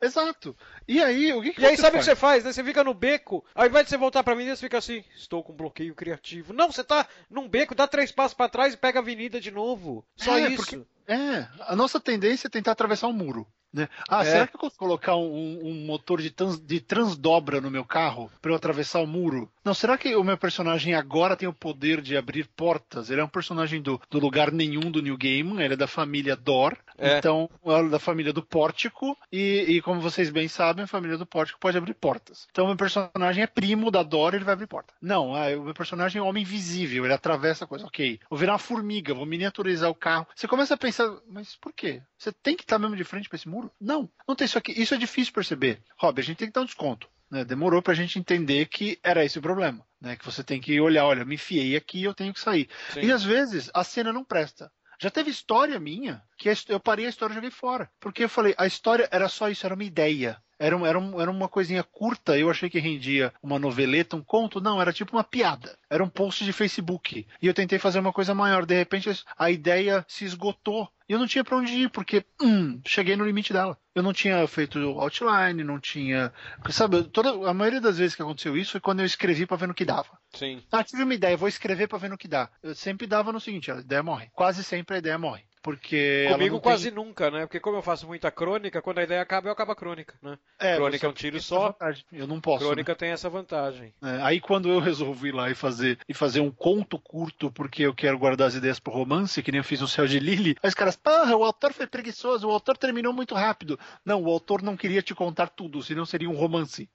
Exato. 0.00 0.56
E 0.86 1.02
aí, 1.02 1.32
o 1.32 1.42
que, 1.42 1.52
que 1.54 1.60
E 1.60 1.66
aí 1.66 1.76
sabe 1.76 1.96
o 1.96 1.98
que 1.98 2.04
você 2.04 2.14
faz, 2.14 2.44
né? 2.44 2.52
Você 2.52 2.62
fica 2.62 2.84
no 2.84 2.94
beco, 2.94 3.44
ao 3.52 3.66
invés 3.66 3.84
de 3.84 3.90
você 3.90 3.96
voltar 3.96 4.22
pra 4.22 4.32
avenida, 4.32 4.54
você 4.54 4.62
fica 4.66 4.78
assim, 4.78 5.02
estou 5.16 5.42
com 5.42 5.52
bloqueio 5.52 5.92
criativo. 5.94 6.52
Não, 6.52 6.70
você 6.70 6.84
tá 6.84 7.06
num 7.28 7.48
beco, 7.48 7.74
dá 7.74 7.88
três 7.88 8.12
passos 8.12 8.34
pra 8.34 8.48
trás 8.48 8.74
e 8.74 8.76
pega 8.76 9.00
a 9.00 9.02
avenida 9.02 9.40
de 9.40 9.50
novo. 9.50 10.06
Só 10.16 10.38
É, 10.38 10.48
isso. 10.50 10.56
porque- 10.56 10.82
É, 11.08 11.48
a 11.66 11.74
nossa 11.74 11.98
tendência 11.98 12.46
é 12.46 12.50
tentar 12.50 12.72
atravessar 12.72 13.08
um 13.08 13.12
muro. 13.12 13.46
Né? 13.72 13.88
Ah, 14.08 14.22
É. 14.22 14.24
será 14.24 14.46
que 14.46 14.56
eu 14.56 14.60
consigo 14.60 14.78
colocar 14.78 15.16
um, 15.16 15.60
um 15.62 15.86
motor 15.86 16.20
de, 16.22 16.30
trans- 16.30 16.58
de 16.60 16.80
transdobra 16.80 17.60
no 17.60 17.70
meu 17.70 17.84
carro 17.84 18.30
para 18.40 18.50
eu 18.50 18.56
atravessar 18.56 19.00
o 19.00 19.06
muro? 19.06 19.50
Não, 19.64 19.74
será 19.74 19.98
que 19.98 20.14
o 20.16 20.24
meu 20.24 20.38
personagem 20.38 20.94
agora 20.94 21.36
tem 21.36 21.48
o 21.48 21.52
poder 21.52 22.00
de 22.00 22.16
abrir 22.16 22.48
portas? 22.56 23.10
Ele 23.10 23.20
é 23.20 23.24
um 23.24 23.28
personagem 23.28 23.82
do, 23.82 24.00
do 24.10 24.18
lugar 24.18 24.50
nenhum 24.50 24.90
do 24.90 25.02
New 25.02 25.16
Game, 25.16 25.62
ele 25.62 25.74
é 25.74 25.76
da 25.76 25.86
família 25.86 26.34
Dor, 26.34 26.76
É. 26.96 27.18
então 27.18 27.50
é 27.64 27.82
da 27.88 27.98
família 27.98 28.32
do 28.32 28.42
Pórtico, 28.42 29.16
e, 29.30 29.64
e 29.68 29.82
como 29.82 30.00
vocês 30.00 30.30
bem 30.30 30.48
sabem, 30.48 30.84
a 30.84 30.88
família 30.88 31.18
do 31.18 31.26
Pórtico 31.26 31.60
pode 31.60 31.76
abrir 31.76 31.94
portas. 31.94 32.46
Então 32.50 32.64
o 32.64 32.68
meu 32.68 32.76
personagem 32.76 33.42
é 33.42 33.46
primo 33.46 33.90
da 33.90 34.02
Dor, 34.02 34.32
ele 34.34 34.44
vai 34.44 34.54
abrir 34.54 34.66
porta. 34.66 34.94
Não, 35.02 35.34
ah, 35.34 35.48
o 35.56 35.64
meu 35.64 35.74
personagem 35.74 36.18
é 36.20 36.22
um 36.22 36.26
homem 36.28 36.42
invisível, 36.42 37.04
ele 37.04 37.12
atravessa 37.14 37.64
a 37.64 37.68
coisa. 37.68 37.84
Ok, 37.84 38.18
vou 38.30 38.38
virar 38.38 38.52
uma 38.52 38.58
formiga, 38.58 39.12
vou 39.12 39.26
miniaturizar 39.26 39.90
o 39.90 39.94
carro. 39.94 40.26
Você 40.34 40.48
começa 40.48 40.72
a 40.74 40.78
pensar, 40.78 41.08
mas 41.28 41.54
por 41.56 41.72
quê? 41.72 42.00
Você 42.16 42.32
tem 42.32 42.56
que 42.56 42.62
estar 42.62 42.78
mesmo 42.78 42.96
de 42.96 43.04
frente 43.04 43.28
para 43.28 43.36
esse 43.36 43.48
muro? 43.48 43.57
Não, 43.80 44.08
não 44.26 44.34
tem 44.34 44.44
isso 44.44 44.58
aqui. 44.58 44.72
Isso 44.80 44.94
é 44.94 44.98
difícil 44.98 45.32
perceber. 45.32 45.80
Rob, 45.96 46.20
a 46.20 46.24
gente 46.24 46.36
tem 46.38 46.48
que 46.48 46.54
dar 46.54 46.62
um 46.62 46.66
desconto. 46.66 47.08
né? 47.30 47.44
Demorou 47.44 47.82
pra 47.82 47.94
gente 47.94 48.18
entender 48.18 48.66
que 48.66 48.98
era 49.02 49.24
esse 49.24 49.38
o 49.38 49.42
problema. 49.42 49.84
Né? 50.00 50.16
Que 50.16 50.24
você 50.24 50.42
tem 50.44 50.60
que 50.60 50.80
olhar, 50.80 51.04
olha, 51.06 51.24
me 51.24 51.34
enfiei 51.34 51.76
aqui, 51.76 52.02
eu 52.04 52.14
tenho 52.14 52.32
que 52.32 52.40
sair. 52.40 52.68
Sim. 52.94 53.00
E 53.00 53.12
às 53.12 53.22
vezes 53.24 53.70
a 53.74 53.82
cena 53.84 54.12
não 54.12 54.24
presta. 54.24 54.70
Já 55.00 55.10
teve 55.10 55.30
história 55.30 55.78
minha 55.78 56.22
que 56.36 56.48
a 56.50 56.54
eu 56.68 56.80
parei 56.80 57.06
a 57.06 57.08
história 57.08 57.32
e 57.32 57.36
joguei 57.36 57.50
fora. 57.50 57.88
Porque 58.00 58.24
eu 58.24 58.28
falei, 58.28 58.54
a 58.58 58.66
história 58.66 59.08
era 59.12 59.28
só 59.28 59.48
isso, 59.48 59.64
era 59.64 59.74
uma 59.74 59.84
ideia. 59.84 60.36
Era, 60.60 60.76
um- 60.76 60.84
era, 60.84 60.98
um- 60.98 61.20
era 61.20 61.30
uma 61.30 61.48
coisinha 61.48 61.84
curta, 61.84 62.36
eu 62.36 62.50
achei 62.50 62.68
que 62.68 62.80
rendia 62.80 63.32
uma 63.40 63.60
noveleta, 63.60 64.16
um 64.16 64.22
conto. 64.24 64.60
Não, 64.60 64.80
era 64.82 64.92
tipo 64.92 65.16
uma 65.16 65.22
piada. 65.22 65.78
Era 65.88 66.02
um 66.02 66.08
post 66.08 66.44
de 66.44 66.52
Facebook. 66.52 67.24
E 67.40 67.46
eu 67.46 67.54
tentei 67.54 67.78
fazer 67.78 68.00
uma 68.00 68.12
coisa 68.12 68.34
maior. 68.34 68.66
De 68.66 68.74
repente 68.74 69.08
a 69.38 69.50
ideia 69.52 70.04
se 70.08 70.24
esgotou. 70.24 70.88
E 71.08 71.12
eu 71.12 71.18
não 71.18 71.26
tinha 71.26 71.42
pra 71.42 71.56
onde 71.56 71.72
ir, 71.72 71.90
porque 71.90 72.24
hum, 72.40 72.80
cheguei 72.86 73.16
no 73.16 73.24
limite 73.24 73.52
dela. 73.52 73.78
Eu 73.94 74.02
não 74.02 74.12
tinha 74.12 74.46
feito 74.46 74.78
outline, 75.00 75.64
não 75.64 75.80
tinha. 75.80 76.32
Sabe, 76.70 77.04
toda, 77.04 77.30
a 77.48 77.54
maioria 77.54 77.80
das 77.80 77.96
vezes 77.96 78.14
que 78.14 78.20
aconteceu 78.22 78.56
isso 78.56 78.72
foi 78.72 78.80
quando 78.80 79.00
eu 79.00 79.06
escrevi 79.06 79.46
pra 79.46 79.56
ver 79.56 79.68
no 79.68 79.74
que 79.74 79.86
dava. 79.86 80.18
Sim. 80.34 80.62
Ah, 80.70 80.84
tive 80.84 81.02
uma 81.02 81.14
ideia, 81.14 81.36
vou 81.36 81.48
escrever 81.48 81.88
pra 81.88 81.98
ver 81.98 82.10
no 82.10 82.18
que 82.18 82.28
dá. 82.28 82.50
Eu 82.62 82.74
sempre 82.74 83.06
dava 83.06 83.32
no 83.32 83.40
seguinte, 83.40 83.70
a 83.70 83.76
ideia 83.76 84.02
morre. 84.02 84.28
Quase 84.34 84.62
sempre 84.62 84.96
a 84.96 84.98
ideia 84.98 85.18
morre. 85.18 85.47
Porque. 85.62 86.26
Comigo 86.30 86.60
quase 86.60 86.90
tem- 86.90 86.94
nunca, 86.94 87.30
né? 87.30 87.40
Porque 87.40 87.60
como 87.60 87.76
eu 87.76 87.82
faço 87.82 88.06
muita 88.06 88.30
crônica, 88.30 88.80
quando 88.80 88.98
a 88.98 89.02
ideia 89.02 89.20
acaba, 89.20 89.48
eu 89.48 89.52
acabo 89.52 89.72
a 89.72 89.76
crônica, 89.76 90.14
né? 90.22 90.38
É, 90.58 90.76
crônica 90.76 91.06
é 91.06 91.10
um 91.10 91.12
tiro 91.12 91.40
só. 91.40 91.76
Eu 92.12 92.26
não 92.26 92.40
posso. 92.40 92.64
crônica 92.64 92.94
tem 92.94 93.10
essa 93.10 93.28
vantagem. 93.28 93.92
né? 94.00 94.18
É, 94.18 94.22
aí 94.22 94.40
quando 94.40 94.68
eu 94.68 94.78
resolvi 94.80 95.28
ir 95.28 95.34
lá 95.34 95.50
e 95.50 95.54
fazer, 95.54 95.98
e 96.08 96.14
fazer 96.14 96.40
um 96.40 96.50
conto 96.50 96.98
curto, 96.98 97.50
porque 97.50 97.82
eu 97.82 97.94
quero 97.94 98.18
guardar 98.18 98.48
as 98.48 98.54
ideias 98.54 98.78
pro 98.78 98.92
romance, 98.92 99.42
que 99.42 99.50
nem 99.52 99.58
eu 99.58 99.64
fiz 99.64 99.80
no 99.80 99.88
Céu 99.88 100.06
de 100.06 100.18
Lily, 100.18 100.56
aí 100.62 100.68
os 100.68 100.74
caras, 100.74 100.96
porra, 100.96 101.36
o 101.36 101.44
autor 101.44 101.72
foi 101.72 101.86
preguiçoso, 101.86 102.48
o 102.48 102.50
autor 102.52 102.76
terminou 102.78 103.12
muito 103.12 103.34
rápido. 103.34 103.78
Não, 104.04 104.22
o 104.22 104.30
autor 104.30 104.62
não 104.62 104.76
queria 104.76 105.02
te 105.02 105.14
contar 105.14 105.48
tudo, 105.48 105.82
senão 105.82 106.06
seria 106.06 106.30
um 106.30 106.36
romance. 106.36 106.88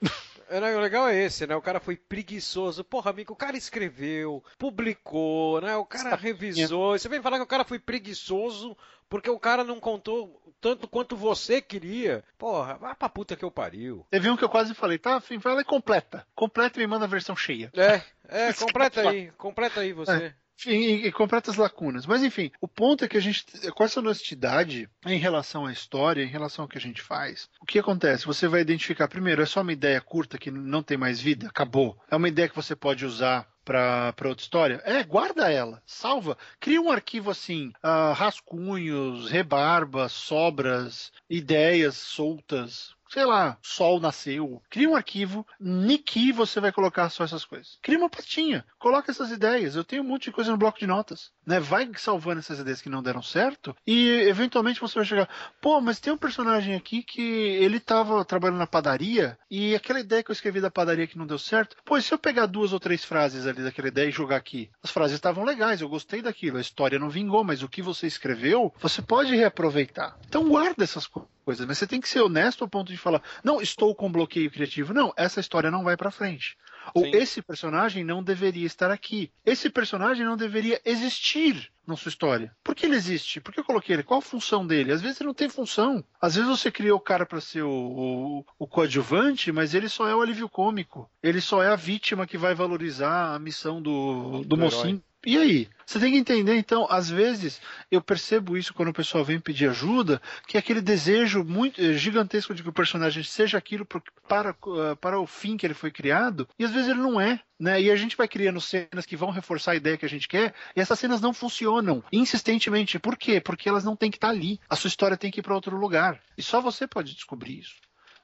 É, 0.48 0.60
né, 0.60 0.76
O 0.76 0.80
legal 0.80 1.08
é 1.08 1.16
esse, 1.16 1.46
né? 1.46 1.54
O 1.54 1.62
cara 1.62 1.80
foi 1.80 1.96
preguiçoso. 1.96 2.82
Porra, 2.82 3.10
amigo, 3.10 3.32
o 3.32 3.36
cara 3.36 3.56
escreveu, 3.56 4.42
publicou, 4.58 5.60
né? 5.60 5.76
O 5.76 5.84
cara 5.84 6.16
revisou. 6.16 6.96
E 6.96 6.98
você 6.98 7.08
vem 7.08 7.22
falar 7.22 7.36
que 7.36 7.44
o 7.44 7.46
cara 7.46 7.64
foi 7.64 7.78
preguiçoso 7.78 8.76
porque 9.08 9.30
o 9.30 9.38
cara 9.38 9.64
não 9.64 9.80
contou 9.80 10.40
tanto 10.60 10.88
quanto 10.88 11.16
você 11.16 11.60
queria. 11.60 12.24
Porra, 12.36 12.74
vai 12.74 12.94
pra 12.94 13.08
puta 13.08 13.36
que 13.36 13.44
eu 13.44 13.50
pariu. 13.50 14.06
Teve 14.10 14.30
um 14.30 14.36
que 14.36 14.44
eu 14.44 14.48
quase 14.48 14.74
falei, 14.74 14.98
tá, 14.98 15.20
fala 15.20 15.60
e 15.60 15.64
completa. 15.64 16.26
Completa 16.34 16.78
e 16.78 16.82
me 16.82 16.86
manda 16.86 17.04
a 17.04 17.08
versão 17.08 17.36
cheia. 17.36 17.70
É, 17.74 18.02
é, 18.28 18.52
completa 18.54 19.08
aí, 19.08 19.30
completa 19.32 19.80
aí 19.80 19.92
você. 19.92 20.16
Enfim, 20.16 20.34
e, 20.66 21.06
e 21.06 21.12
completa 21.12 21.50
as 21.50 21.56
lacunas. 21.56 22.06
Mas 22.06 22.22
enfim, 22.22 22.50
o 22.60 22.68
ponto 22.68 23.04
é 23.04 23.08
que 23.08 23.16
a 23.16 23.20
gente, 23.20 23.44
com 23.72 23.84
essa 23.84 24.00
honestidade 24.00 24.88
em 25.06 25.18
relação 25.18 25.66
à 25.66 25.72
história, 25.72 26.22
em 26.22 26.28
relação 26.28 26.64
ao 26.64 26.68
que 26.68 26.78
a 26.78 26.80
gente 26.80 27.02
faz, 27.02 27.48
o 27.60 27.66
que 27.66 27.78
acontece? 27.78 28.26
Você 28.26 28.48
vai 28.48 28.60
identificar, 28.60 29.08
primeiro, 29.08 29.42
é 29.42 29.46
só 29.46 29.60
uma 29.60 29.72
ideia 29.72 30.00
curta 30.00 30.38
que 30.38 30.50
não 30.50 30.82
tem 30.82 30.96
mais 30.96 31.20
vida, 31.20 31.48
acabou. 31.48 31.98
É 32.10 32.16
uma 32.16 32.28
ideia 32.28 32.48
que 32.48 32.56
você 32.56 32.74
pode 32.74 33.04
usar 33.04 33.46
para 33.68 34.28
outra 34.28 34.42
história? 34.42 34.82
É, 34.84 35.04
guarda 35.04 35.52
ela, 35.52 35.82
salva. 35.84 36.38
Cria 36.58 36.80
um 36.80 36.90
arquivo 36.90 37.30
assim, 37.30 37.70
ah, 37.82 38.14
rascunhos, 38.14 39.30
rebarba, 39.30 40.08
sobras, 40.08 41.12
ideias 41.28 41.96
soltas. 41.96 42.96
Sei 43.10 43.24
lá, 43.24 43.58
sol 43.62 44.00
nasceu. 44.00 44.62
Cria 44.68 44.88
um 44.88 44.94
arquivo, 44.94 45.46
niki 45.58 46.30
você 46.30 46.60
vai 46.60 46.70
colocar 46.70 47.08
só 47.08 47.24
essas 47.24 47.44
coisas. 47.44 47.78
Cria 47.82 47.98
uma 47.98 48.10
pastinha, 48.10 48.64
coloca 48.78 49.10
essas 49.10 49.30
ideias. 49.30 49.74
Eu 49.74 49.84
tenho 49.84 50.02
um 50.02 50.06
monte 50.06 50.24
de 50.24 50.32
coisa 50.32 50.50
no 50.50 50.58
bloco 50.58 50.78
de 50.78 50.86
notas. 50.86 51.32
Né? 51.48 51.58
Vai 51.58 51.90
salvando 51.96 52.40
essas 52.40 52.58
ideias 52.58 52.82
que 52.82 52.90
não 52.90 53.02
deram 53.02 53.22
certo 53.22 53.74
e 53.86 54.06
eventualmente 54.28 54.82
você 54.82 54.96
vai 54.96 55.04
chegar. 55.06 55.26
Pô, 55.62 55.80
mas 55.80 55.98
tem 55.98 56.12
um 56.12 56.18
personagem 56.18 56.74
aqui 56.74 57.02
que 57.02 57.22
ele 57.22 57.80
tava 57.80 58.22
trabalhando 58.22 58.58
na 58.58 58.66
padaria 58.66 59.38
e 59.50 59.74
aquela 59.74 59.98
ideia 59.98 60.22
que 60.22 60.30
eu 60.30 60.34
escrevi 60.34 60.60
da 60.60 60.70
padaria 60.70 61.06
que 61.06 61.16
não 61.16 61.26
deu 61.26 61.38
certo. 61.38 61.74
Pô, 61.86 61.96
e 61.96 62.02
se 62.02 62.12
eu 62.12 62.18
pegar 62.18 62.44
duas 62.44 62.74
ou 62.74 62.78
três 62.78 63.02
frases 63.02 63.46
ali 63.46 63.62
daquela 63.62 63.88
ideia 63.88 64.08
e 64.08 64.12
jogar 64.12 64.36
aqui? 64.36 64.70
As 64.82 64.90
frases 64.90 65.14
estavam 65.14 65.42
legais, 65.42 65.80
eu 65.80 65.88
gostei 65.88 66.20
daquilo. 66.20 66.58
A 66.58 66.60
história 66.60 66.98
não 66.98 67.08
vingou, 67.08 67.42
mas 67.42 67.62
o 67.62 67.68
que 67.68 67.80
você 67.80 68.06
escreveu, 68.06 68.70
você 68.78 69.00
pode 69.00 69.34
reaproveitar. 69.34 70.18
Então 70.26 70.46
guarda 70.46 70.84
essas 70.84 71.06
coisas 71.06 71.38
coisas, 71.48 71.66
mas 71.66 71.78
você 71.78 71.86
tem 71.86 71.98
que 71.98 72.08
ser 72.10 72.20
honesto 72.20 72.62
ao 72.62 72.68
ponto 72.68 72.92
de 72.92 72.98
falar, 72.98 73.22
não, 73.42 73.58
estou 73.62 73.94
com 73.94 74.12
bloqueio 74.12 74.50
criativo. 74.50 74.92
Não, 74.92 75.14
essa 75.16 75.40
história 75.40 75.70
não 75.70 75.82
vai 75.82 75.96
pra 75.96 76.10
frente. 76.10 76.58
Ou 76.94 77.04
Sim. 77.04 77.10
esse 77.14 77.42
personagem 77.42 78.04
não 78.04 78.22
deveria 78.22 78.66
estar 78.66 78.90
aqui. 78.90 79.30
Esse 79.44 79.70
personagem 79.70 80.24
não 80.24 80.36
deveria 80.36 80.80
existir 80.84 81.70
na 81.86 81.96
sua 81.96 82.10
história. 82.10 82.54
Por 82.62 82.74
que 82.74 82.84
ele 82.84 82.96
existe? 82.96 83.40
Por 83.40 83.52
que 83.52 83.60
eu 83.60 83.64
coloquei 83.64 83.94
ele? 83.94 84.02
Qual 84.02 84.18
a 84.18 84.22
função 84.22 84.66
dele? 84.66 84.92
Às 84.92 85.00
vezes 85.00 85.20
ele 85.20 85.28
não 85.28 85.34
tem 85.34 85.48
função. 85.48 86.04
Às 86.20 86.34
vezes 86.34 86.48
você 86.48 86.70
criou 86.70 86.98
o 86.98 87.00
cara 87.00 87.24
para 87.24 87.40
ser 87.40 87.62
o, 87.62 87.70
o, 87.70 88.44
o 88.58 88.66
coadjuvante, 88.66 89.50
mas 89.50 89.74
ele 89.74 89.88
só 89.88 90.06
é 90.06 90.14
o 90.14 90.20
alívio 90.20 90.48
cômico. 90.48 91.10
Ele 91.22 91.40
só 91.40 91.62
é 91.62 91.68
a 91.68 91.76
vítima 91.76 92.26
que 92.26 92.36
vai 92.36 92.54
valorizar 92.54 93.34
a 93.34 93.38
missão 93.38 93.80
do, 93.80 94.42
do 94.42 94.44
Do 94.44 94.56
mocinho. 94.58 95.02
E 95.28 95.36
aí? 95.36 95.68
Você 95.84 96.00
tem 96.00 96.12
que 96.12 96.16
entender, 96.16 96.56
então, 96.56 96.86
às 96.88 97.10
vezes 97.10 97.60
eu 97.90 98.00
percebo 98.00 98.56
isso 98.56 98.72
quando 98.72 98.88
o 98.88 98.94
pessoal 98.94 99.22
vem 99.22 99.38
pedir 99.38 99.68
ajuda, 99.68 100.22
que 100.46 100.56
é 100.56 100.60
aquele 100.60 100.80
desejo 100.80 101.44
muito 101.44 101.78
eh, 101.78 101.92
gigantesco 101.92 102.54
de 102.54 102.62
que 102.62 102.68
o 102.70 102.72
personagem 102.72 103.22
seja 103.22 103.58
aquilo 103.58 103.86
para, 104.26 104.50
eh, 104.50 104.94
para 104.98 105.20
o 105.20 105.26
fim 105.26 105.58
que 105.58 105.66
ele 105.66 105.74
foi 105.74 105.90
criado, 105.90 106.48
e 106.58 106.64
às 106.64 106.70
vezes 106.70 106.88
ele 106.88 107.00
não 107.00 107.20
é. 107.20 107.40
Né? 107.60 107.82
E 107.82 107.90
a 107.90 107.96
gente 107.96 108.16
vai 108.16 108.26
criando 108.26 108.58
cenas 108.58 109.04
que 109.04 109.18
vão 109.18 109.30
reforçar 109.30 109.72
a 109.72 109.76
ideia 109.76 109.98
que 109.98 110.06
a 110.06 110.08
gente 110.08 110.26
quer, 110.26 110.54
e 110.74 110.80
essas 110.80 110.98
cenas 110.98 111.20
não 111.20 111.34
funcionam 111.34 112.02
insistentemente. 112.10 112.98
Por 112.98 113.14
quê? 113.14 113.38
Porque 113.38 113.68
elas 113.68 113.84
não 113.84 113.96
têm 113.96 114.10
que 114.10 114.16
estar 114.16 114.30
ali. 114.30 114.58
A 114.66 114.76
sua 114.76 114.88
história 114.88 115.14
tem 115.14 115.30
que 115.30 115.40
ir 115.40 115.42
para 115.42 115.54
outro 115.54 115.76
lugar. 115.76 116.22
E 116.38 116.42
só 116.42 116.58
você 116.58 116.86
pode 116.86 117.14
descobrir 117.14 117.58
isso. 117.58 117.76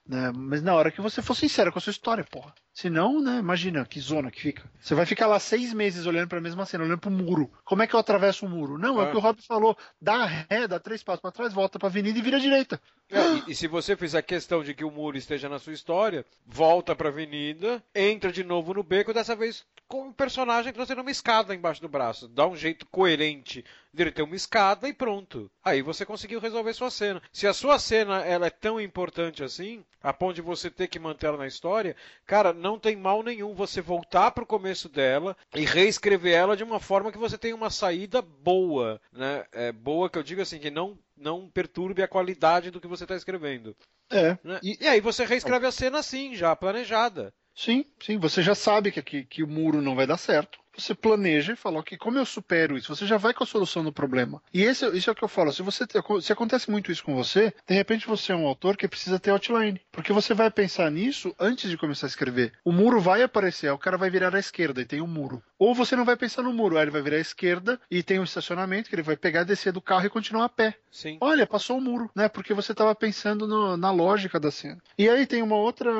Né? 0.06 0.30
Mas 0.34 0.62
na 0.62 0.74
hora 0.74 0.90
que 0.90 1.00
você 1.00 1.22
for 1.22 1.34
sincero 1.34 1.72
com 1.72 1.78
a 1.78 1.82
sua 1.82 1.90
história, 1.90 2.24
porra. 2.24 2.54
Senão, 2.72 3.20
né, 3.20 3.38
imagina 3.38 3.84
que 3.86 4.00
zona 4.00 4.30
que 4.30 4.40
fica. 4.40 4.70
Você 4.80 4.94
vai 4.94 5.06
ficar 5.06 5.26
lá 5.26 5.38
seis 5.38 5.72
meses 5.72 6.06
olhando 6.06 6.28
para 6.28 6.38
a 6.38 6.42
mesma 6.42 6.66
cena, 6.66 6.84
olhando 6.84 6.98
para 6.98 7.08
o 7.08 7.12
muro. 7.12 7.50
Como 7.64 7.82
é 7.82 7.86
que 7.86 7.94
eu 7.94 8.00
atravesso 8.00 8.44
o 8.44 8.48
muro? 8.48 8.76
Não, 8.76 9.00
é, 9.00 9.04
é 9.04 9.08
o 9.08 9.10
que 9.12 9.16
o 9.16 9.20
Rob 9.20 9.40
falou. 9.42 9.78
Dá 10.00 10.24
ré, 10.24 10.68
dá 10.68 10.78
três 10.78 11.02
passos 11.02 11.22
para 11.22 11.30
trás, 11.30 11.52
volta 11.52 11.78
para 11.78 11.88
a 11.88 11.90
avenida 11.90 12.18
e 12.18 12.22
vira 12.22 12.36
à 12.36 12.40
direita. 12.40 12.80
É, 13.08 13.18
e, 13.18 13.52
e, 13.52 13.54
se 13.54 13.68
você 13.68 13.96
fizer 13.96 14.20
questão 14.22 14.62
de 14.62 14.74
que 14.74 14.84
o 14.84 14.90
muro 14.90 15.16
esteja 15.16 15.48
na 15.48 15.58
sua 15.58 15.72
história, 15.72 16.26
volta 16.44 16.96
para 16.96 17.08
a 17.08 17.12
avenida, 17.12 17.82
entra 17.94 18.32
de 18.32 18.42
novo 18.42 18.74
no 18.74 18.82
beco, 18.82 19.14
dessa 19.14 19.36
vez 19.36 19.64
com 19.88 20.08
o 20.08 20.14
personagem 20.14 20.72
trazendo 20.72 21.00
uma 21.00 21.10
escada 21.10 21.54
embaixo 21.54 21.80
do 21.80 21.88
braço. 21.88 22.28
Dá 22.28 22.46
um 22.46 22.56
jeito 22.56 22.86
coerente 22.86 23.64
dele 23.92 24.10
ter 24.10 24.22
uma 24.22 24.34
escada 24.34 24.88
e 24.88 24.92
pronto. 24.92 25.50
Aí 25.62 25.82
você 25.82 26.04
conseguiu 26.04 26.40
resolver 26.40 26.72
sua 26.74 26.90
cena. 26.90 27.22
Se 27.32 27.46
a 27.46 27.52
sua 27.52 27.78
cena 27.78 28.24
ela 28.24 28.46
é 28.46 28.50
tão 28.50 28.80
importante 28.80 29.44
assim, 29.44 29.84
a 30.02 30.12
ponto 30.12 30.34
de 30.34 30.42
você 30.42 30.70
ter 30.70 30.88
que 30.88 30.98
manter 30.98 31.26
ela 31.26 31.38
na 31.38 31.46
história, 31.46 31.96
cara, 32.26 32.52
não 32.52 32.78
tem 32.78 32.96
mal 32.96 33.22
nenhum 33.22 33.54
você 33.54 33.80
voltar 33.80 34.30
para 34.32 34.44
o 34.44 34.46
começo 34.46 34.88
dela 34.88 35.36
e 35.54 35.64
reescrever 35.64 36.34
ela 36.34 36.56
de 36.56 36.64
uma 36.64 36.80
forma 36.80 37.12
que 37.12 37.18
você 37.18 37.38
tenha 37.38 37.54
uma 37.54 37.70
saída 37.70 38.20
boa, 38.20 39.00
né? 39.12 39.44
É, 39.52 39.72
boa 39.72 40.10
que 40.10 40.18
eu 40.18 40.22
digo 40.22 40.42
assim, 40.42 40.58
que 40.58 40.70
não, 40.70 40.98
não 41.16 41.48
perturbe 41.48 42.02
a 42.02 42.08
qualidade 42.08 42.70
do 42.70 42.80
que 42.80 42.88
você 42.88 43.04
está 43.04 43.14
escrevendo. 43.14 43.76
É. 44.10 44.36
Né? 44.44 44.60
E, 44.62 44.78
e 44.80 44.88
aí 44.88 45.00
você 45.00 45.24
reescreve 45.24 45.66
a 45.66 45.72
cena 45.72 45.98
assim, 45.98 46.34
já 46.34 46.54
planejada. 46.54 47.32
Sim, 47.54 47.84
sim, 48.00 48.18
você 48.18 48.42
já 48.42 48.54
sabe 48.54 48.92
que, 48.92 49.02
que, 49.02 49.24
que 49.24 49.42
o 49.42 49.48
muro 49.48 49.80
não 49.82 49.94
vai 49.96 50.06
dar 50.06 50.16
certo 50.18 50.58
você 50.76 50.94
planeja 50.94 51.52
e 51.52 51.56
fala, 51.56 51.80
ok, 51.80 51.96
como 51.98 52.18
eu 52.18 52.26
supero 52.26 52.76
isso? 52.76 52.94
Você 52.94 53.06
já 53.06 53.16
vai 53.16 53.32
com 53.32 53.44
a 53.44 53.46
solução 53.46 53.84
do 53.84 53.92
problema. 53.92 54.42
E 54.52 54.62
esse, 54.62 54.86
isso 54.96 55.10
é 55.10 55.12
o 55.12 55.16
que 55.16 55.24
eu 55.24 55.28
falo. 55.28 55.52
Se 55.52 55.62
você 55.62 55.84
se 56.20 56.32
acontece 56.32 56.70
muito 56.70 56.90
isso 56.90 57.04
com 57.04 57.14
você, 57.14 57.52
de 57.66 57.74
repente 57.74 58.06
você 58.06 58.32
é 58.32 58.36
um 58.36 58.46
autor 58.46 58.76
que 58.76 58.88
precisa 58.88 59.18
ter 59.18 59.30
outline. 59.30 59.80
Porque 59.92 60.12
você 60.12 60.34
vai 60.34 60.50
pensar 60.50 60.90
nisso 60.90 61.34
antes 61.38 61.70
de 61.70 61.76
começar 61.76 62.06
a 62.06 62.08
escrever. 62.08 62.52
O 62.64 62.72
muro 62.72 63.00
vai 63.00 63.22
aparecer, 63.22 63.70
o 63.70 63.78
cara 63.78 63.96
vai 63.96 64.10
virar 64.10 64.34
à 64.34 64.38
esquerda 64.38 64.80
e 64.80 64.84
tem 64.84 65.00
um 65.00 65.06
muro. 65.06 65.42
Ou 65.58 65.74
você 65.74 65.96
não 65.96 66.04
vai 66.04 66.16
pensar 66.16 66.42
no 66.42 66.52
muro, 66.52 66.76
aí 66.76 66.84
ele 66.84 66.90
vai 66.90 67.02
virar 67.02 67.16
à 67.16 67.20
esquerda 67.20 67.80
e 67.90 68.02
tem 68.02 68.18
um 68.18 68.24
estacionamento 68.24 68.88
que 68.88 68.94
ele 68.94 69.02
vai 69.02 69.16
pegar, 69.16 69.44
descer 69.44 69.72
do 69.72 69.80
carro 69.80 70.06
e 70.06 70.10
continuar 70.10 70.44
a 70.44 70.48
pé. 70.48 70.74
Sim. 70.90 71.18
Olha, 71.20 71.46
passou 71.46 71.78
o 71.78 71.80
muro, 71.80 72.10
né? 72.14 72.28
Porque 72.28 72.54
você 72.54 72.72
estava 72.72 72.94
pensando 72.94 73.46
no, 73.46 73.76
na 73.76 73.90
lógica 73.90 74.38
da 74.38 74.50
cena. 74.50 74.78
E 74.98 75.08
aí 75.08 75.26
tem 75.26 75.42
uma 75.42 75.56
outra 75.56 75.92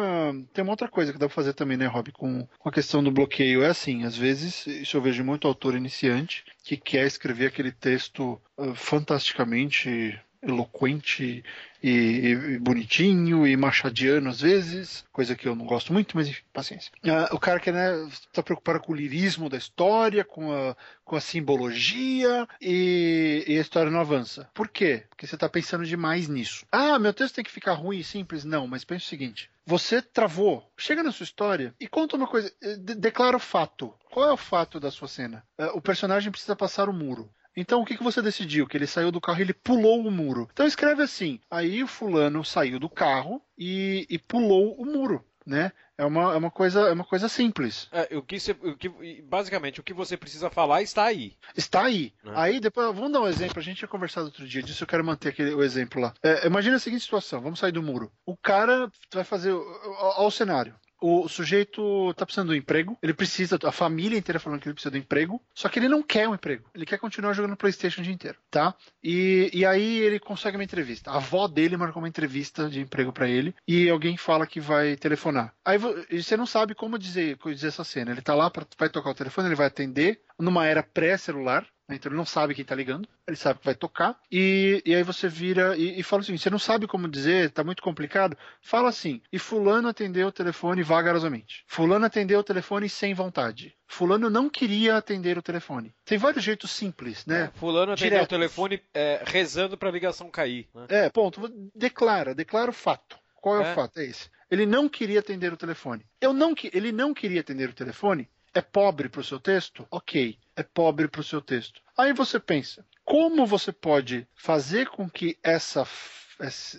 tem 0.53 0.63
uma 0.63 0.73
outra 0.73 0.89
coisa 0.89 1.13
que 1.13 1.19
dá 1.19 1.27
pra 1.27 1.35
fazer 1.35 1.53
também, 1.53 1.77
né, 1.77 1.87
Rob, 1.87 2.13
com, 2.13 2.47
com 2.59 2.69
a 2.69 2.73
questão 2.73 3.03
do 3.03 3.11
bloqueio. 3.11 3.63
É 3.63 3.69
assim, 3.69 4.05
às 4.05 4.17
vezes 4.17 4.64
isso 4.71 4.97
eu 4.97 5.03
vejo 5.03 5.25
muito 5.25 5.47
autor 5.47 5.75
iniciante 5.75 6.45
que 6.63 6.77
quer 6.77 7.07
escrever 7.07 7.47
aquele 7.47 7.73
texto 7.73 8.41
uh, 8.57 8.75
fantasticamente 8.75 10.19
eloquente 10.47 11.45
e, 11.83 11.89
e, 11.89 12.59
bonitinho 12.59 13.47
e 13.47 13.57
machadiano 13.57 14.31
às 14.31 14.41
vezes, 14.41 15.05
coisa 15.13 15.35
que 15.35 15.47
eu 15.47 15.55
não 15.55 15.67
gosto 15.67 15.93
muito, 15.93 16.17
mas 16.17 16.29
enfim, 16.29 16.43
paciência. 16.53 16.91
Uh, 17.05 17.35
o 17.35 17.39
cara 17.39 17.61
que 17.61 17.71
né, 17.71 18.05
está 18.07 18.43
preocupado 18.43 18.81
com 18.81 18.93
o 18.93 18.97
lirismo 18.97 19.49
da 19.49 19.57
história, 19.57 20.25
com 20.25 20.53
a, 20.53 20.77
com 21.05 21.17
a 21.17 21.21
simbologia 21.21 22.47
e, 22.61 23.45
e 23.47 23.59
a 23.59 23.61
história 23.61 23.91
não 23.91 24.01
avança. 24.01 24.49
Por 24.55 24.69
quê? 24.69 25.05
Porque 25.11 25.27
você 25.27 25.35
está 25.35 25.49
pensando 25.49 25.85
demais 25.85 26.29
nisso. 26.29 26.65
Ah, 26.71 26.99
meu 26.99 27.13
texto 27.13 27.37
tem 27.37 27.45
que 27.45 27.51
ficar 27.51 27.75
ruim 27.75 27.99
e 27.99 28.05
simples? 28.05 28.45
Não, 28.45 28.67
mas 28.67 28.85
pense 28.85 29.05
o 29.05 29.09
seguinte: 29.09 29.51
você 29.67 30.03
travou. 30.03 30.69
Chega 30.77 31.03
na 31.03 31.13
sua 31.13 31.25
história 31.25 31.75
e 31.81 31.89
conta 31.89 32.17
uma 32.17 32.27
coisa. 32.27 32.53
Eh, 32.63 32.77
de 32.77 32.95
declara 32.95 33.37
o 33.37 33.41
fato. 33.41 33.95
Qual 34.11 34.29
é 34.29 34.33
o 34.33 34.37
fato 34.37 34.79
da 34.79 34.91
sua 34.91 35.09
cena? 35.09 35.45
Uh, 35.59 35.77
o 35.77 35.81
personagem 35.81 36.31
precisa 36.31 36.55
passar 36.55 36.89
o 36.89 36.93
muro. 36.93 37.31
Então 37.57 37.81
o 37.81 37.85
que, 37.85 37.97
que 37.97 38.03
você 38.03 38.21
decidiu? 38.21 38.67
Que 38.67 38.77
ele 38.77 38.87
saiu 38.87 39.11
do 39.11 39.21
carro 39.21 39.39
e 39.39 39.43
ele 39.43 39.55
pulou 39.55 40.01
o 40.01 40.11
muro. 40.11 40.49
Então 40.53 40.67
escreve 40.67 41.03
assim: 41.03 41.41
aí 41.51 41.83
o 41.83 41.89
fulano 41.89 42.45
saiu 42.45 42.79
do 42.79 42.89
carro 42.89 43.43
e, 43.57 44.07
e 44.09 44.19
pulou 44.19 44.75
o 44.75 44.85
muro. 44.85 45.25
Né? 45.47 45.73
É 45.97 46.05
uma, 46.07 46.33
é 46.33 46.37
uma 46.37 46.51
coisa 46.51 46.81
é 46.89 46.93
uma 46.93 47.05
coisa 47.05 47.29
simples. 47.29 47.89
É, 47.93 48.17
o 48.17 48.23
que 48.23 48.41
você, 48.41 48.53
o 48.53 48.77
que, 48.77 48.89
basicamente, 49.23 49.79
o 49.79 49.83
que 49.83 49.93
você 49.93 50.17
precisa 50.17 50.49
falar 50.51 50.83
está 50.83 51.05
aí. 51.05 51.37
Está 51.57 51.85
aí. 51.85 52.13
Né? 52.25 52.33
Aí 52.35 52.61
depois 52.61 52.87
vamos 52.95 53.13
dar 53.13 53.21
um 53.21 53.29
exemplo. 53.29 53.59
A 53.59 53.63
gente 53.63 53.79
tinha 53.79 53.89
conversado 53.89 54.27
outro 54.27 54.49
dia 54.49 54.63
disso. 54.63 54.83
Eu 54.83 54.89
quero 54.89 55.05
manter 55.05 55.29
aquele, 55.29 55.55
o 55.55 55.63
exemplo 55.63 56.01
lá. 56.01 56.15
É, 56.23 56.47
imagina 56.47 56.77
a 56.77 56.81
seguinte 56.81 57.03
situação. 57.03 57.41
Vamos 57.41 57.59
sair 57.59 57.73
do 57.73 57.83
muro. 57.83 58.11
O 58.25 58.37
cara 58.37 58.91
vai 59.13 59.23
fazer 59.23 59.53
ao 59.53 60.31
cenário 60.31 60.75
o 61.07 61.29
sujeito 61.29 62.11
está 62.11 62.25
precisando 62.25 62.49
de 62.49 62.55
um 62.55 62.59
emprego, 62.59 62.97
ele 63.03 63.13
precisa, 63.13 63.59
a 63.63 63.73
família 63.73 64.19
inteira 64.19 64.41
falando 64.41 64.61
que 64.61 64.69
ele 64.69 64.75
precisa 64.75 64.91
de 64.91 64.97
um 64.97 65.03
emprego, 65.03 65.43
só 65.55 65.69
que 65.69 65.79
ele 65.79 65.89
não 65.89 66.03
quer 66.03 66.27
um 66.27 66.35
emprego, 66.35 66.65
ele 66.75 66.87
quer 66.87 66.97
continuar 66.97 67.35
jogando 67.35 67.57
PlayStation 67.57 68.01
o 68.01 68.05
dia 68.05 68.13
inteiro, 68.13 68.39
tá? 68.51 68.75
E, 69.03 69.51
e 69.53 69.67
aí 69.67 69.99
ele 69.99 70.19
consegue 70.19 70.57
uma 70.57 70.65
entrevista. 70.65 71.11
A 71.11 71.17
avó 71.17 71.47
dele 71.47 71.77
marcou 71.77 72.01
uma 72.01 72.09
entrevista 72.09 72.71
de 72.71 72.81
emprego 72.81 73.13
para 73.13 73.29
ele 73.29 73.55
e 73.69 73.91
alguém 73.91 74.17
fala 74.17 74.47
que 74.47 74.61
vai 74.61 74.97
telefonar. 74.97 75.55
Aí 75.63 75.77
você 75.79 76.39
não 76.39 76.47
sabe 76.47 76.75
como 76.75 76.99
dizer, 76.99 77.37
dizer 77.45 77.69
essa 77.69 77.85
cena. 77.85 78.11
Ele 78.11 78.23
tá 78.23 78.35
lá, 78.35 78.49
pra, 78.49 78.67
vai 78.79 78.89
tocar 78.89 79.11
o 79.11 79.15
telefone, 79.15 79.49
ele 79.49 79.55
vai 79.55 79.67
atender 79.67 80.23
numa 80.39 80.67
era 80.67 80.83
pré-celular? 80.83 81.67
Então 81.89 82.11
ele 82.11 82.17
não 82.17 82.25
sabe 82.25 82.55
quem 82.55 82.65
tá 82.65 82.75
ligando, 82.75 83.07
ele 83.27 83.37
sabe 83.37 83.59
que 83.59 83.65
vai 83.67 83.75
tocar, 83.75 84.19
e, 84.33 84.83
e 84.87 84.95
aí 84.95 85.03
você 85.03 85.29
vira 85.29 85.77
e, 85.77 86.01
e 86.01 86.03
fala 86.03 86.23
assim: 86.23 86.37
você 86.37 86.49
não 86.49 86.59
sabe 86.59 86.87
como 86.87 87.09
dizer, 87.09 87.51
tá 87.51 87.63
muito 87.63 87.83
complicado? 87.83 88.37
Fala 88.63 88.89
assim, 88.89 89.21
e 89.31 89.39
Fulano 89.39 89.89
atendeu 89.89 90.29
o 90.29 90.33
telefone 90.33 90.83
vagarosamente. 90.83 91.63
Fulano 91.67 92.07
atendeu 92.07 92.41
o 92.41 92.45
telefone 92.45 92.89
sem 92.89 93.13
vontade. 93.13 93.77
Fulano 93.87 94.31
não 94.31 94.49
queria 94.49 94.97
atender 94.97 95.37
o 95.37 95.43
telefone. 95.43 95.95
Tem 96.05 96.17
vários 96.17 96.43
jeitos 96.43 96.71
simples, 96.71 97.27
né? 97.27 97.45
É, 97.55 97.59
fulano 97.59 97.93
atendeu 97.93 98.11
Diretos. 98.11 98.27
o 98.27 98.29
telefone 98.29 98.83
é, 98.95 99.23
rezando 99.25 99.77
pra 99.77 99.91
ligação 99.91 100.31
cair. 100.31 100.69
Né? 100.75 100.87
É, 100.89 101.11
ponto. 101.11 101.53
Declara, 101.75 102.35
declara 102.35 102.71
o 102.71 102.75
fato. 102.75 103.19
Qual 103.37 103.61
é, 103.61 103.69
é, 103.69 103.71
o 103.71 103.75
fato? 103.75 104.01
É 104.01 104.05
esse. 104.05 104.31
Ele 104.51 104.67
não 104.67 104.89
queria 104.89 105.21
atender 105.21 105.53
o 105.53 105.57
telefone. 105.57 106.05
Eu 106.21 106.33
não, 106.33 106.55
ele 106.73 106.93
não 106.93 107.13
queria 107.13 107.41
atender 107.41 107.69
o 107.69 107.75
telefone 107.75 108.29
é 108.55 108.63
pobre 108.63 109.09
para 109.09 109.21
o 109.21 109.25
seu 109.25 109.41
texto? 109.41 109.87
Ok, 109.91 110.39
é 110.57 110.63
pobre 110.63 111.09
para 111.09 111.21
o 111.21 111.25
seu 111.25 111.41
texto. 111.41 111.81
Aí 111.97 112.13
você 112.13 112.41
pensa, 112.41 112.85
como 113.05 113.47
você 113.47 113.73
pode 113.73 114.27
fazer 114.35 114.89
com 114.89 115.09
que 115.09 115.39
essa, 115.43 115.87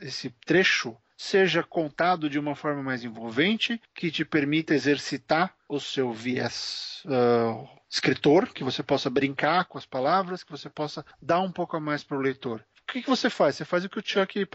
esse 0.01 0.29
trecho 0.45 0.97
seja 1.17 1.63
contado 1.63 2.29
de 2.29 2.37
uma 2.37 2.55
forma 2.55 2.83
mais 2.83 3.03
envolvente, 3.03 3.81
que 3.93 4.11
te 4.11 4.25
permita 4.25 4.73
exercitar 4.73 5.55
o 5.69 5.79
seu 5.79 6.11
viés 6.11 7.03
uh, 7.05 7.67
escritor, 7.89 8.51
que 8.53 8.63
você 8.63 8.83
possa 8.83 9.09
brincar 9.09 9.65
com 9.65 9.77
as 9.77 9.85
palavras, 9.85 10.43
que 10.43 10.51
você 10.51 10.69
possa 10.69 11.05
dar 11.21 11.39
um 11.39 11.51
pouco 11.51 11.77
a 11.77 11.79
mais 11.79 12.03
para 12.03 12.17
o 12.17 12.21
leitor. 12.21 12.63
O 12.87 12.91
que, 12.91 13.01
que, 13.01 13.09
você 13.09 13.29
faz? 13.29 13.55
Você 13.55 13.65
faz 13.65 13.83
o 13.83 13.89
que 13.89 13.99
o 13.99 14.03
Chuck 14.05 14.45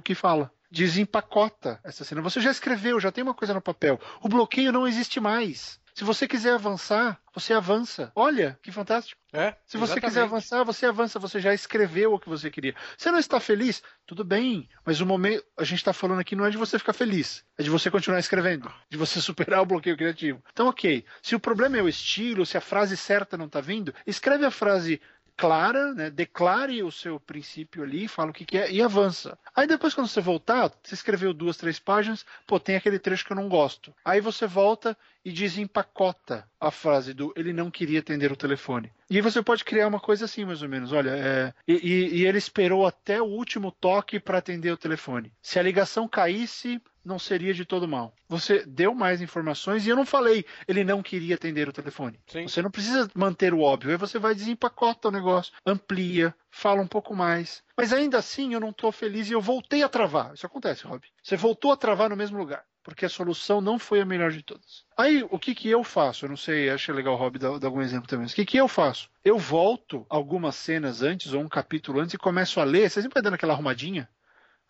que 0.00 0.14
fala. 0.14 0.52
Desempacota 0.70 1.80
essa 1.82 2.04
cena. 2.04 2.22
Você 2.22 2.40
já 2.40 2.50
escreveu, 2.50 3.00
já 3.00 3.10
tem 3.10 3.22
uma 3.22 3.34
coisa 3.34 3.52
no 3.52 3.60
papel. 3.60 4.00
O 4.22 4.28
bloqueio 4.28 4.72
não 4.72 4.86
existe 4.86 5.20
mais. 5.20 5.80
Se 5.94 6.04
você 6.04 6.26
quiser 6.26 6.54
avançar, 6.54 7.20
você 7.34 7.52
avança. 7.52 8.10
Olha, 8.14 8.58
que 8.62 8.72
fantástico. 8.72 9.20
É, 9.32 9.56
Se 9.66 9.76
você 9.76 9.92
exatamente. 9.92 10.04
quiser 10.04 10.22
avançar, 10.22 10.64
você 10.64 10.86
avança. 10.86 11.18
Você 11.18 11.40
já 11.40 11.52
escreveu 11.52 12.14
o 12.14 12.18
que 12.18 12.28
você 12.28 12.50
queria. 12.50 12.74
Você 12.96 13.10
não 13.10 13.18
está 13.18 13.38
feliz? 13.38 13.82
Tudo 14.06 14.24
bem. 14.24 14.68
Mas 14.84 15.00
o 15.00 15.06
momento. 15.06 15.44
A 15.56 15.64
gente 15.64 15.78
está 15.78 15.92
falando 15.92 16.20
aqui 16.20 16.34
não 16.34 16.46
é 16.46 16.50
de 16.50 16.56
você 16.56 16.78
ficar 16.78 16.92
feliz. 16.92 17.44
É 17.58 17.62
de 17.62 17.70
você 17.70 17.90
continuar 17.90 18.18
escrevendo. 18.18 18.72
De 18.88 18.96
você 18.96 19.20
superar 19.20 19.60
o 19.62 19.66
bloqueio 19.66 19.96
criativo. 19.96 20.42
Então, 20.52 20.66
ok. 20.68 21.04
Se 21.22 21.34
o 21.34 21.40
problema 21.40 21.76
é 21.76 21.82
o 21.82 21.88
estilo, 21.88 22.46
se 22.46 22.56
a 22.56 22.60
frase 22.60 22.96
certa 22.96 23.36
não 23.36 23.46
está 23.46 23.60
vindo, 23.60 23.94
escreve 24.06 24.46
a 24.46 24.50
frase 24.50 25.00
clara, 25.36 25.94
né? 25.94 26.10
declare 26.10 26.82
o 26.82 26.90
seu 26.90 27.18
princípio 27.18 27.82
ali, 27.82 28.08
fala 28.08 28.30
o 28.30 28.34
que, 28.34 28.44
que, 28.44 28.58
é 28.58 28.70
e 28.70 28.82
avança. 28.82 29.38
Aí 29.54 29.66
depois, 29.66 29.94
quando 29.94 30.08
você 30.08 30.20
voltar, 30.20 30.70
você 30.82 30.94
escreveu 30.94 31.32
duas, 31.32 31.56
três 31.56 31.78
páginas, 31.78 32.24
pô, 32.46 32.58
tem 32.60 32.76
aquele 32.76 32.98
trecho 32.98 33.24
que 33.24 33.32
eu 33.32 33.36
não 33.36 33.48
gosto. 33.48 33.94
Aí 34.04 34.20
você 34.20 34.46
volta 34.46 34.96
e 35.24 35.32
desempacota 35.32 36.48
a 36.60 36.70
frase 36.70 37.14
do 37.14 37.32
ele 37.36 37.52
não 37.52 37.70
queria 37.70 38.00
atender 38.00 38.32
o 38.32 38.36
telefone. 38.36 38.92
E 39.08 39.20
você 39.20 39.42
pode 39.42 39.64
criar 39.64 39.86
uma 39.86 40.00
coisa 40.00 40.24
assim, 40.24 40.44
mais 40.44 40.62
ou 40.62 40.68
menos. 40.68 40.92
Olha, 40.92 41.10
é, 41.10 41.52
e, 41.66 42.20
e 42.20 42.26
ele 42.26 42.38
esperou 42.38 42.86
até 42.86 43.20
o 43.20 43.26
último 43.26 43.70
toque 43.70 44.18
para 44.18 44.38
atender 44.38 44.70
o 44.70 44.76
telefone. 44.76 45.32
Se 45.40 45.58
a 45.58 45.62
ligação 45.62 46.08
caísse, 46.08 46.80
não 47.04 47.18
seria 47.18 47.52
de 47.54 47.64
todo 47.64 47.88
mal. 47.88 48.14
Você 48.28 48.64
deu 48.66 48.94
mais 48.94 49.20
informações 49.20 49.86
e 49.86 49.90
eu 49.90 49.96
não 49.96 50.06
falei, 50.06 50.44
ele 50.66 50.84
não 50.84 51.02
queria 51.02 51.34
atender 51.34 51.68
o 51.68 51.72
telefone. 51.72 52.20
Sim. 52.26 52.46
Você 52.48 52.62
não 52.62 52.70
precisa 52.70 53.08
manter 53.14 53.52
o 53.52 53.60
óbvio, 53.60 53.90
aí 53.92 53.96
você 53.96 54.18
vai 54.18 54.34
desempacota 54.34 55.08
o 55.08 55.12
negócio, 55.12 55.52
amplia, 55.66 56.34
fala 56.50 56.80
um 56.80 56.86
pouco 56.86 57.14
mais. 57.14 57.62
Mas 57.76 57.92
ainda 57.92 58.18
assim 58.18 58.54
eu 58.54 58.60
não 58.60 58.70
estou 58.70 58.92
feliz 58.92 59.28
e 59.28 59.32
eu 59.32 59.40
voltei 59.40 59.82
a 59.82 59.88
travar. 59.88 60.32
Isso 60.34 60.46
acontece, 60.46 60.86
Rob. 60.86 61.02
Você 61.22 61.36
voltou 61.36 61.72
a 61.72 61.76
travar 61.76 62.08
no 62.10 62.16
mesmo 62.16 62.38
lugar. 62.38 62.64
porque 62.82 63.04
a 63.04 63.08
solução 63.08 63.60
não 63.60 63.78
foi 63.78 64.00
a 64.00 64.04
melhor 64.04 64.32
de 64.32 64.42
todas. 64.42 64.84
Aí, 64.96 65.22
o 65.30 65.38
que 65.38 65.54
que 65.54 65.68
eu 65.68 65.84
faço? 65.84 66.24
Eu 66.24 66.30
não 66.30 66.36
sei, 66.36 66.68
acho 66.68 66.92
legal 66.92 67.14
o 67.14 67.16
Rob 67.16 67.38
dar, 67.38 67.58
dar 67.58 67.68
algum 67.68 67.80
exemplo 67.80 68.08
também. 68.08 68.26
O 68.26 68.30
que 68.30 68.44
que 68.44 68.56
eu 68.56 68.66
faço? 68.68 69.08
Eu 69.24 69.38
volto 69.38 70.04
algumas 70.08 70.56
cenas 70.56 71.00
antes, 71.02 71.32
ou 71.32 71.40
um 71.42 71.48
capítulo 71.48 72.00
antes, 72.00 72.14
e 72.14 72.18
começo 72.18 72.58
a 72.60 72.64
ler. 72.64 72.90
Você 72.90 73.00
sempre 73.00 73.14
vai 73.14 73.22
dando 73.22 73.34
aquela 73.34 73.52
arrumadinha? 73.52 74.08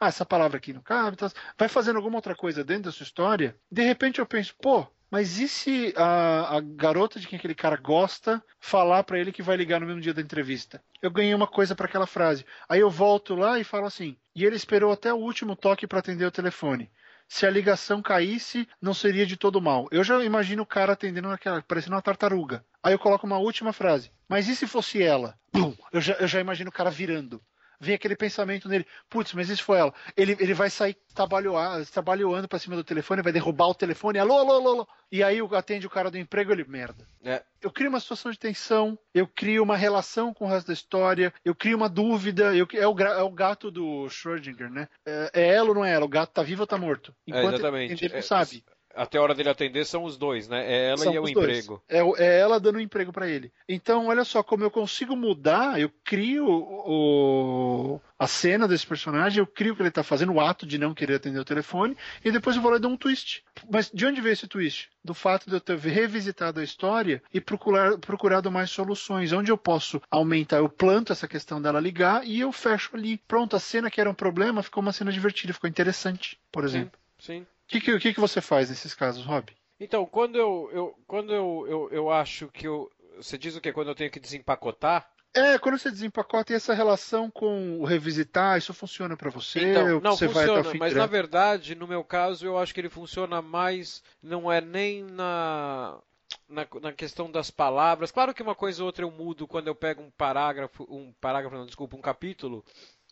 Ah, 0.02 0.08
essa 0.08 0.26
palavra 0.26 0.56
aqui 0.58 0.72
não 0.72 0.82
cabe. 0.82 1.16
Tá... 1.16 1.30
Vai 1.56 1.68
fazendo 1.68 1.94
alguma 1.94 2.16
outra 2.16 2.34
coisa 2.34 2.64
dentro 2.64 2.84
da 2.84 2.90
sua 2.90 3.04
história. 3.04 3.56
De 3.70 3.82
repente 3.82 4.18
eu 4.18 4.26
penso, 4.26 4.52
pô, 4.60 4.84
mas 5.08 5.38
e 5.38 5.46
se 5.46 5.94
a, 5.96 6.56
a, 6.56 6.60
garota 6.60 7.20
de 7.20 7.28
quem 7.28 7.38
aquele 7.38 7.54
cara 7.54 7.76
gosta 7.76 8.42
falar 8.58 9.04
para 9.04 9.20
ele 9.20 9.30
que 9.30 9.44
vai 9.44 9.56
ligar 9.56 9.78
no 9.78 9.86
mesmo 9.86 10.00
dia 10.00 10.12
da 10.12 10.20
entrevista? 10.20 10.82
Eu 11.00 11.08
ganhei 11.08 11.32
uma 11.32 11.46
coisa 11.46 11.76
para 11.76 11.86
aquela 11.86 12.08
frase. 12.08 12.44
Aí 12.68 12.80
eu 12.80 12.90
volto 12.90 13.36
lá 13.36 13.60
e 13.60 13.64
falo 13.64 13.86
assim: 13.86 14.16
e 14.34 14.44
ele 14.44 14.56
esperou 14.56 14.90
até 14.90 15.14
o 15.14 15.18
último 15.18 15.54
toque 15.54 15.86
para 15.86 16.00
atender 16.00 16.24
o 16.24 16.32
telefone 16.32 16.90
se 17.28 17.46
a 17.46 17.50
ligação 17.50 18.02
caísse, 18.02 18.68
não 18.78 18.92
seria 18.92 19.24
de 19.24 19.38
todo 19.38 19.60
mal. 19.60 19.88
Eu 19.90 20.04
já 20.04 20.22
imagino 20.22 20.64
o 20.64 20.66
cara 20.66 20.92
atendendo 20.92 21.28
aquela, 21.30 21.62
parecendo 21.62 21.94
uma 21.94 22.02
tartaruga. 22.02 22.62
Aí 22.82 22.92
eu 22.92 22.98
coloco 22.98 23.26
uma 23.26 23.38
última 23.38 23.72
frase. 23.72 24.10
Mas 24.28 24.48
e 24.48 24.54
se 24.54 24.66
fosse 24.66 25.02
ela? 25.02 25.34
Bum! 25.50 25.74
Eu 25.90 26.00
já, 26.02 26.12
eu 26.14 26.26
já 26.26 26.40
imagino 26.40 26.68
o 26.68 26.72
cara 26.72 26.90
virando 26.90 27.40
vem 27.82 27.96
aquele 27.96 28.14
pensamento 28.14 28.68
nele, 28.68 28.86
putz, 29.10 29.32
mas 29.32 29.48
isso 29.48 29.64
foi 29.64 29.78
ela. 29.78 29.92
Ele, 30.16 30.36
ele 30.38 30.54
vai 30.54 30.70
sair 30.70 30.96
trabalhando 31.12 32.46
pra 32.48 32.58
cima 32.58 32.76
do 32.76 32.84
telefone, 32.84 33.22
vai 33.22 33.32
derrubar 33.32 33.66
o 33.66 33.74
telefone, 33.74 34.20
alô, 34.20 34.38
alô, 34.38 34.52
alô, 34.52 34.68
alô. 34.68 34.88
E 35.10 35.22
aí 35.22 35.40
atende 35.52 35.86
o 35.86 35.90
cara 35.90 36.10
do 36.10 36.16
emprego, 36.16 36.52
ele, 36.52 36.64
merda. 36.64 37.06
É. 37.24 37.42
Eu 37.60 37.72
crio 37.72 37.90
uma 37.90 37.98
situação 37.98 38.30
de 38.30 38.38
tensão, 38.38 38.96
eu 39.12 39.26
crio 39.26 39.64
uma 39.64 39.76
relação 39.76 40.32
com 40.32 40.44
o 40.44 40.48
resto 40.48 40.68
da 40.68 40.72
história, 40.72 41.34
eu 41.44 41.54
crio 41.54 41.76
uma 41.76 41.88
dúvida, 41.88 42.54
eu, 42.54 42.66
é, 42.72 42.86
o, 42.86 42.98
é 43.00 43.22
o 43.22 43.30
gato 43.30 43.70
do 43.70 44.06
Schrödinger, 44.08 44.70
né? 44.70 44.88
É, 45.04 45.30
é, 45.34 45.48
ela 45.48 45.70
ou 45.70 45.74
não 45.74 45.84
é 45.84 45.92
ela? 45.92 46.04
O 46.04 46.08
gato 46.08 46.32
tá 46.32 46.42
vivo 46.42 46.62
ou 46.62 46.66
tá 46.66 46.78
morto? 46.78 47.12
É, 47.28 47.30
Enquanto 47.30 47.54
é, 47.54 47.58
exatamente. 47.58 48.04
ele 48.04 48.14
não 48.14 48.22
sabe 48.22 48.64
até 48.94 49.18
a 49.18 49.22
hora 49.22 49.34
dele 49.34 49.48
atender 49.48 49.84
são 49.84 50.04
os 50.04 50.16
dois, 50.16 50.48
né? 50.48 50.64
É 50.70 50.88
ela 50.88 50.98
são 50.98 51.12
e 51.12 51.16
é 51.16 51.20
o 51.20 51.28
emprego. 51.28 51.82
É, 51.88 51.98
é, 51.98 52.40
ela 52.40 52.60
dando 52.60 52.76
um 52.76 52.80
emprego 52.80 53.12
para 53.12 53.28
ele. 53.28 53.52
Então, 53.68 54.08
olha 54.08 54.24
só, 54.24 54.42
como 54.42 54.64
eu 54.64 54.70
consigo 54.70 55.16
mudar, 55.16 55.80
eu 55.80 55.90
crio 56.04 56.46
o, 56.48 58.00
a 58.18 58.26
cena 58.26 58.68
desse 58.68 58.86
personagem, 58.86 59.40
eu 59.40 59.46
crio 59.46 59.72
o 59.72 59.76
que 59.76 59.82
ele 59.82 59.90
tá 59.90 60.02
fazendo, 60.02 60.32
o 60.32 60.40
ato 60.40 60.66
de 60.66 60.78
não 60.78 60.94
querer 60.94 61.16
atender 61.16 61.38
o 61.38 61.44
telefone, 61.44 61.96
e 62.24 62.30
depois 62.30 62.56
eu 62.56 62.62
vou 62.62 62.70
lá 62.70 62.76
e 62.76 62.80
dou 62.80 62.90
um 62.90 62.96
twist. 62.96 63.42
Mas 63.70 63.90
de 63.92 64.06
onde 64.06 64.20
veio 64.20 64.32
esse 64.32 64.46
twist? 64.46 64.90
Do 65.04 65.14
fato 65.14 65.48
de 65.48 65.56
eu 65.56 65.60
ter 65.60 65.78
revisitado 65.78 66.60
a 66.60 66.64
história 66.64 67.22
e 67.32 67.40
procurar, 67.40 67.98
procurado 67.98 68.50
mais 68.50 68.70
soluções. 68.70 69.32
Onde 69.32 69.50
eu 69.50 69.58
posso 69.58 70.00
aumentar, 70.10 70.58
eu 70.58 70.68
planto 70.68 71.12
essa 71.12 71.26
questão 71.26 71.60
dela 71.60 71.80
ligar 71.80 72.24
e 72.26 72.40
eu 72.40 72.52
fecho 72.52 72.96
ali. 72.96 73.18
Pronto, 73.26 73.56
a 73.56 73.60
cena 73.60 73.90
que 73.90 74.00
era 74.00 74.10
um 74.10 74.14
problema 74.14 74.62
ficou 74.62 74.82
uma 74.82 74.92
cena 74.92 75.10
divertida, 75.10 75.52
ficou 75.52 75.68
interessante, 75.68 76.38
por 76.50 76.64
exemplo. 76.64 76.98
Sim. 77.18 77.40
sim. 77.40 77.46
O 77.78 77.80
que, 77.80 77.98
que, 77.98 78.14
que, 78.14 78.20
você 78.20 78.40
faz 78.40 78.68
nesses 78.68 78.94
casos, 78.94 79.24
Rob? 79.24 79.50
Então, 79.80 80.04
quando 80.04 80.36
eu, 80.36 80.70
eu 80.72 80.94
quando 81.06 81.32
eu, 81.32 81.66
eu, 81.68 81.88
eu 81.90 82.10
acho 82.10 82.48
que 82.48 82.66
eu. 82.66 82.90
Você 83.16 83.38
diz 83.38 83.56
o 83.56 83.60
que? 83.60 83.72
Quando 83.72 83.88
eu 83.88 83.94
tenho 83.94 84.10
que 84.10 84.20
desempacotar? 84.20 85.10
É, 85.34 85.58
quando 85.58 85.78
você 85.78 85.90
desempacota 85.90 86.52
e 86.52 86.56
essa 86.56 86.74
relação 86.74 87.30
com 87.30 87.80
o 87.80 87.84
revisitar, 87.84 88.58
isso 88.58 88.74
funciona 88.74 89.16
para 89.16 89.30
você? 89.30 89.60
Então, 89.60 90.00
não, 90.00 90.14
você 90.14 90.28
funciona, 90.28 90.74
mas 90.78 90.94
na 90.94 91.06
verdade, 91.06 91.74
no 91.74 91.88
meu 91.88 92.04
caso, 92.04 92.44
eu 92.44 92.58
acho 92.58 92.74
que 92.74 92.80
ele 92.80 92.90
funciona 92.90 93.40
mais, 93.40 94.02
não 94.22 94.52
é 94.52 94.60
nem 94.60 95.02
na, 95.02 95.98
na, 96.46 96.66
na, 96.82 96.92
questão 96.92 97.30
das 97.30 97.50
palavras. 97.50 98.12
Claro 98.12 98.34
que 98.34 98.42
uma 98.42 98.54
coisa 98.54 98.82
ou 98.82 98.86
outra 98.86 99.06
eu 99.06 99.10
mudo 99.10 99.48
quando 99.48 99.68
eu 99.68 99.74
pego 99.74 100.02
um 100.02 100.10
parágrafo, 100.10 100.86
um 100.90 101.14
parágrafo, 101.18 101.56
não, 101.56 101.64
desculpa, 101.64 101.96
um 101.96 102.02
capítulo, 102.02 102.62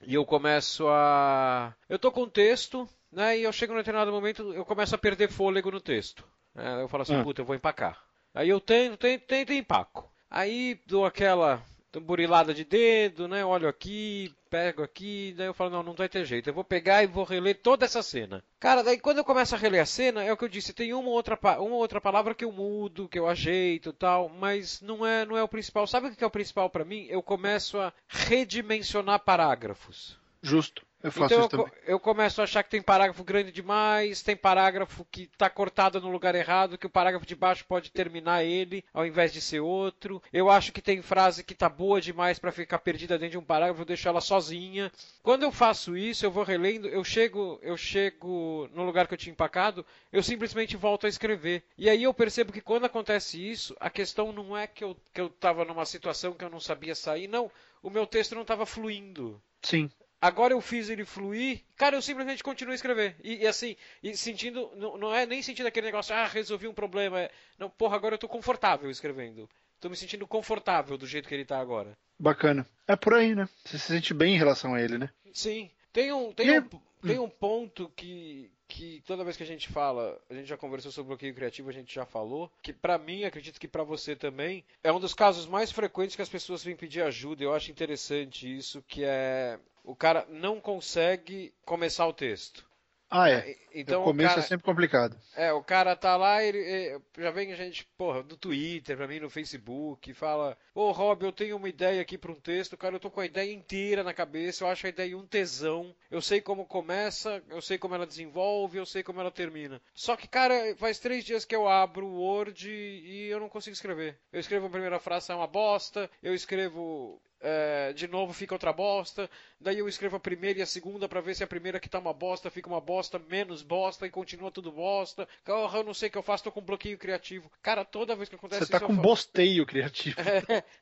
e 0.07 0.15
eu 0.15 0.27
começo 0.27 0.89
a. 0.89 1.75
Eu 1.89 1.99
tô 1.99 2.13
com 2.13 2.25
um 2.25 2.29
texto, 2.29 2.87
né? 3.13 3.39
E 3.39 3.43
eu 3.43 3.53
chego 3.53 3.73
num 3.73 3.79
determinado 3.79 4.13
momento, 4.13 4.53
eu 4.53 4.65
começo 4.65 4.95
a 4.95 4.99
perder 4.99 5.31
fôlego 5.31 5.71
no 5.71 5.81
texto. 5.81 6.25
Né? 6.55 6.83
Eu 6.83 6.89
falo 6.89 7.03
assim, 7.03 7.17
ah. 7.17 7.23
puta, 7.23 7.41
eu 7.41 7.45
vou 7.45 7.57
empacar. 7.57 8.03
Aí 8.35 8.49
eu 8.49 8.61
tento, 8.61 8.97
tento, 8.97 9.23
tento 9.27 9.53
e 9.53 9.59
empaco. 9.59 10.11
Aí 10.31 10.81
dou 10.87 11.05
aquela 11.05 11.63
burilada 11.99 12.55
de 12.55 12.65
dedo, 12.65 13.27
né? 13.27 13.45
Olho 13.45 13.67
aqui, 13.67 14.33
pego 14.49 14.83
aqui, 14.83 15.35
daí 15.37 15.47
eu 15.47 15.55
falo, 15.55 15.71
não, 15.71 15.83
não 15.83 15.95
vai 15.95 16.09
ter 16.09 16.25
jeito. 16.25 16.49
Eu 16.49 16.55
vou 16.55 16.63
pegar 16.63 17.03
e 17.03 17.09
vou 17.09 17.25
reler 17.25 17.61
toda 17.61 17.85
essa 17.85 18.03
cena. 18.03 18.45
Cara, 18.61 18.85
daí 18.85 19.01
quando 19.01 19.19
eu 19.19 19.25
começo 19.25 19.55
a 19.57 19.59
reler 19.59 19.83
a 19.83 19.87
cena, 19.87 20.23
é 20.23 20.33
o 20.33 20.37
que 20.37 20.45
eu 20.45 20.49
disse, 20.49 20.73
tem 20.73 20.93
uma 20.93 21.09
outra, 21.09 21.37
uma 21.59 21.77
outra 21.77 22.01
palavra 22.01 22.35
que 22.35 22.45
eu 22.45 22.53
mudo, 22.53 23.09
que 23.09 23.19
eu 23.19 23.27
ajeito 23.27 23.93
tal, 23.93 24.29
mas 24.29 24.81
não 24.81 25.05
é, 25.05 25.25
não 25.25 25.37
é 25.37 25.43
o 25.43 25.49
principal. 25.49 25.87
Sabe 25.87 26.09
o 26.09 26.15
que 26.15 26.23
é 26.23 26.27
o 26.27 26.31
principal 26.31 26.71
para 26.71 26.85
mim? 26.85 27.07
Eu 27.09 27.23
começo 27.23 27.79
a 27.79 27.93
redimensionar 28.07 29.19
parágrafos. 29.21 30.17
Justo. 30.43 30.87
Eu 31.03 31.11
faço 31.11 31.35
então 31.35 31.47
isso 31.47 31.57
eu, 31.57 31.65
também. 31.65 31.83
eu 31.87 31.99
começo 31.99 32.41
a 32.41 32.45
achar 32.45 32.63
que 32.63 32.71
tem 32.71 32.83
parágrafo 32.83 33.25
grande 33.25 33.51
demais, 33.51 34.23
tem 34.23 34.37
parágrafo 34.37 35.07
que 35.11 35.23
está 35.23 35.49
cortado 35.49 36.01
no 36.01 36.11
lugar 36.11 36.35
errado, 36.35 36.77
que 36.77 36.87
o 36.87 36.91
parágrafo 36.91 37.25
de 37.25 37.35
baixo 37.35 37.65
pode 37.67 37.91
terminar 37.91 38.45
ele 38.45 38.85
ao 38.93 39.07
invés 39.07 39.33
de 39.33 39.41
ser 39.41 39.61
outro. 39.61 40.23
Eu 40.33 40.51
acho 40.51 40.73
que 40.73 40.83
tem 40.83 41.01
frase 41.01 41.43
que 41.43 41.55
tá 41.55 41.69
boa 41.69 42.01
demais 42.01 42.39
para 42.39 42.53
ficar 42.53 42.79
perdida 42.81 43.19
dentro 43.19 43.33
de 43.33 43.39
um 43.39 43.45
parágrafo, 43.45 43.81
eu 43.81 43.87
deixo 43.87 44.09
ela 44.09 44.21
sozinha. 44.21 44.93
Quando 45.23 45.43
eu 45.43 45.51
faço 45.53 45.97
isso, 45.97 46.27
eu 46.27 46.31
vou 46.31 46.45
relendo, 46.45 46.87
eu 46.89 47.03
chego, 47.03 47.59
eu 47.63 47.77
chego 47.77 48.69
no 48.75 48.85
lugar 48.85 49.07
que 49.07 49.15
eu 49.15 49.19
tinha 49.19 49.33
empacado, 49.33 49.87
eu 50.13 50.23
simplesmente 50.23 50.77
volto 50.77 51.07
a 51.07 51.09
escrever. 51.09 51.63
E 51.79 51.89
aí 51.89 52.03
eu 52.03 52.13
percebo 52.13 52.53
que 52.53 52.61
quando 52.61 52.85
acontece 52.85 53.39
isso, 53.39 53.75
a 53.81 53.89
questão 53.89 54.33
não 54.33 54.57
é 54.57 54.67
que 54.67 54.85
eu 54.85 54.97
que 55.15 55.21
eu 55.21 55.31
tava 55.31 55.65
numa 55.65 55.87
situação 55.87 56.35
que 56.35 56.45
eu 56.45 56.51
não 56.51 56.61
sabia 56.61 56.95
sair, 56.95 57.27
não, 57.27 57.51
o 57.83 57.91
meu 57.91 58.07
texto 58.07 58.35
não 58.35 58.43
estava 58.43 58.67
fluindo. 58.67 59.41
Sim. 59.63 59.91
Agora 60.21 60.53
eu 60.53 60.61
fiz 60.61 60.91
ele 60.91 61.05
fluir, 61.07 61.63
cara, 61.77 61.97
eu 61.97 62.03
simplesmente 62.03 62.43
continuo 62.43 62.73
a 62.73 62.75
escrever. 62.75 63.17
E, 63.25 63.37
e 63.43 63.47
assim, 63.47 63.75
e 64.03 64.15
sentindo, 64.15 64.71
não, 64.77 64.99
não, 64.99 65.15
é 65.15 65.25
nem 65.25 65.41
sentindo 65.41 65.67
aquele 65.67 65.87
negócio, 65.87 66.15
ah, 66.15 66.27
resolvi 66.27 66.69
um 66.69 66.75
problema. 66.75 67.21
É, 67.21 67.31
não, 67.59 67.71
porra, 67.71 67.97
agora 67.97 68.15
eu 68.15 68.19
tô 68.19 68.29
confortável 68.29 68.91
escrevendo. 68.91 69.49
Tô 69.81 69.89
me 69.89 69.97
sentindo 69.97 70.27
confortável 70.27 70.99
do 70.99 71.07
jeito 71.07 71.27
que 71.27 71.35
ele 71.35 71.47
tá 71.47 71.59
agora. 71.59 71.97
Bacana. 72.19 72.67
É 72.87 72.95
por 72.97 73.15
aí, 73.15 73.35
né? 73.35 73.49
Você 73.65 73.79
se 73.79 73.87
sente 73.87 74.13
bem 74.13 74.35
em 74.35 74.39
relação 74.39 74.75
a 74.75 74.83
ele, 74.83 74.99
né? 74.99 75.09
Sim. 75.33 75.71
Tem 75.91 76.13
um, 76.13 76.33
tem 76.33 76.61
um, 76.61 76.69
tem 77.07 77.19
um 77.19 77.29
ponto 77.29 77.91
que, 77.97 78.51
que 78.71 79.03
toda 79.05 79.25
vez 79.25 79.37
que 79.37 79.43
a 79.43 79.47
gente 79.47 79.69
fala, 79.69 80.17
a 80.31 80.35
gente 80.35 80.47
já 80.47 80.57
conversou 80.57 80.93
sobre 80.93 81.09
bloqueio 81.09 81.35
criativo, 81.35 81.69
a 81.69 81.73
gente 81.73 81.93
já 81.93 82.07
falou, 82.07 82.51
que 82.63 82.73
para 82.73 82.97
mim, 82.97 83.25
acredito 83.25 83.61
que 83.61 83.67
para 83.67 83.83
você 83.83 84.15
também, 84.15 84.65
é 84.83 84.93
um 84.93 85.01
dos 85.01 85.13
casos 85.13 85.45
mais 85.45 85.73
frequentes 85.73 86.15
que 86.15 86.23
as 86.23 86.29
pessoas 86.29 86.63
vêm 86.63 86.77
pedir 86.77 87.03
ajuda. 87.03 87.43
Eu 87.43 87.53
acho 87.53 87.71
interessante 87.71 88.47
isso, 88.57 88.83
que 88.87 89.03
é 89.05 89.59
o 89.85 89.97
cara 89.97 90.25
não 90.31 90.61
consegue 90.61 91.53
começar 91.65 92.07
o 92.07 92.13
texto. 92.13 92.70
Ah, 93.11 93.29
é. 93.29 93.57
Então, 93.75 94.03
o 94.03 94.05
começo 94.05 94.29
o 94.29 94.35
cara, 94.35 94.41
é 94.41 94.49
sempre 94.49 94.65
complicado. 94.65 95.17
É, 95.35 95.53
o 95.53 95.63
cara 95.63 95.97
tá 95.97 96.17
lá, 96.17 96.43
ele, 96.43 96.59
ele, 96.59 97.01
já 97.19 97.31
vem 97.31 97.53
a 97.53 97.57
gente, 97.57 97.85
porra, 97.97 98.23
no 98.23 98.37
Twitter, 98.37 98.97
pra 98.97 99.09
mim, 99.09 99.19
no 99.19 99.29
Facebook, 99.29 100.13
fala, 100.15 100.57
pô, 100.73 100.93
Rob, 100.93 101.25
eu 101.25 101.33
tenho 101.33 101.57
uma 101.57 101.69
ideia 101.69 102.01
aqui 102.01 102.17
pra 102.17 102.31
um 102.31 102.41
texto, 102.41 102.77
cara, 102.77 102.97
eu 102.97 103.01
tô 103.01 103.11
com 103.11 103.21
a 103.21 103.27
ideia 103.27 103.53
inteira 103.53 104.05
na 104.05 104.15
cabeça, 104.15 104.63
eu 104.65 104.69
acho 104.69 104.87
a 104.87 104.91
ideia 104.91 105.19
um 105.19 105.27
tesão, 105.27 105.95
eu 106.11 106.23
sei 106.23 106.41
como 106.41 106.65
começa, 106.67 107.43
eu 107.49 107.61
sei 107.61 107.79
como 107.79 107.95
ela 107.95 108.07
desenvolve, 108.07 108.79
eu 108.79 108.87
sei 108.87 109.03
como 109.03 109.21
ela 109.21 109.31
termina. 109.31 109.81
Só 109.93 110.17
que, 110.17 110.29
cara, 110.29 110.55
faz 110.77 110.99
três 110.99 111.25
dias 111.25 111.45
que 111.45 111.55
eu 111.55 111.69
abro 111.69 112.07
o 112.07 112.21
Word 112.21 112.69
e 112.69 113.27
eu 113.29 113.41
não 113.41 113.49
consigo 113.49 113.75
escrever. 113.75 114.19
Eu 114.33 114.41
escrevo 114.41 114.67
a 114.67 114.71
primeira 114.71 115.01
frase, 115.01 115.33
é 115.33 115.35
uma 115.35 115.47
bosta, 115.47 116.09
eu 116.23 116.35
escrevo 116.35 117.21
é, 117.41 117.93
de 117.93 118.07
novo 118.07 118.33
fica 118.33 118.55
outra 118.55 118.73
bosta. 118.73 119.29
Daí 119.61 119.79
eu 119.79 119.89
escrevo 119.89 120.17
a 120.17 120.21
primeira 120.21 120.59
e 120.59 120.63
a 120.63 120.67
segunda 120.67 121.09
para 121.09 121.21
ver 121.21 121.35
se 121.35 121.45
a 121.45 121.47
primeira 121.47 121.81
que 121.81 121.89
tá 121.89 121.99
uma 121.99 122.13
bosta 122.13 122.51
fica 122.51 122.69
uma 122.69 122.81
bosta 122.81 123.19
menos 123.19 123.63
bosta 123.63 124.07
e 124.07 124.11
continua 124.11 124.51
tudo 124.51 124.71
bosta. 124.73 125.29
Cara, 125.45 125.79
eu 125.79 125.85
não 125.85 125.95
sei 125.95 126.09
o 126.09 126.13
que 126.13 126.19
eu 126.19 126.23
faço, 126.23 126.45
tô 126.45 126.53
com 126.53 126.61
bloqueio 126.61 126.99
criativo. 126.99 127.51
Cara, 127.63 127.85
toda 127.85 128.17
vez 128.17 128.29
que 128.29 128.35
acontece 128.37 128.67
Você 128.67 128.73
tá 128.73 128.79
isso. 128.79 128.87
com 128.87 128.97
bosteio 128.97 129.67
criativo. 129.67 130.17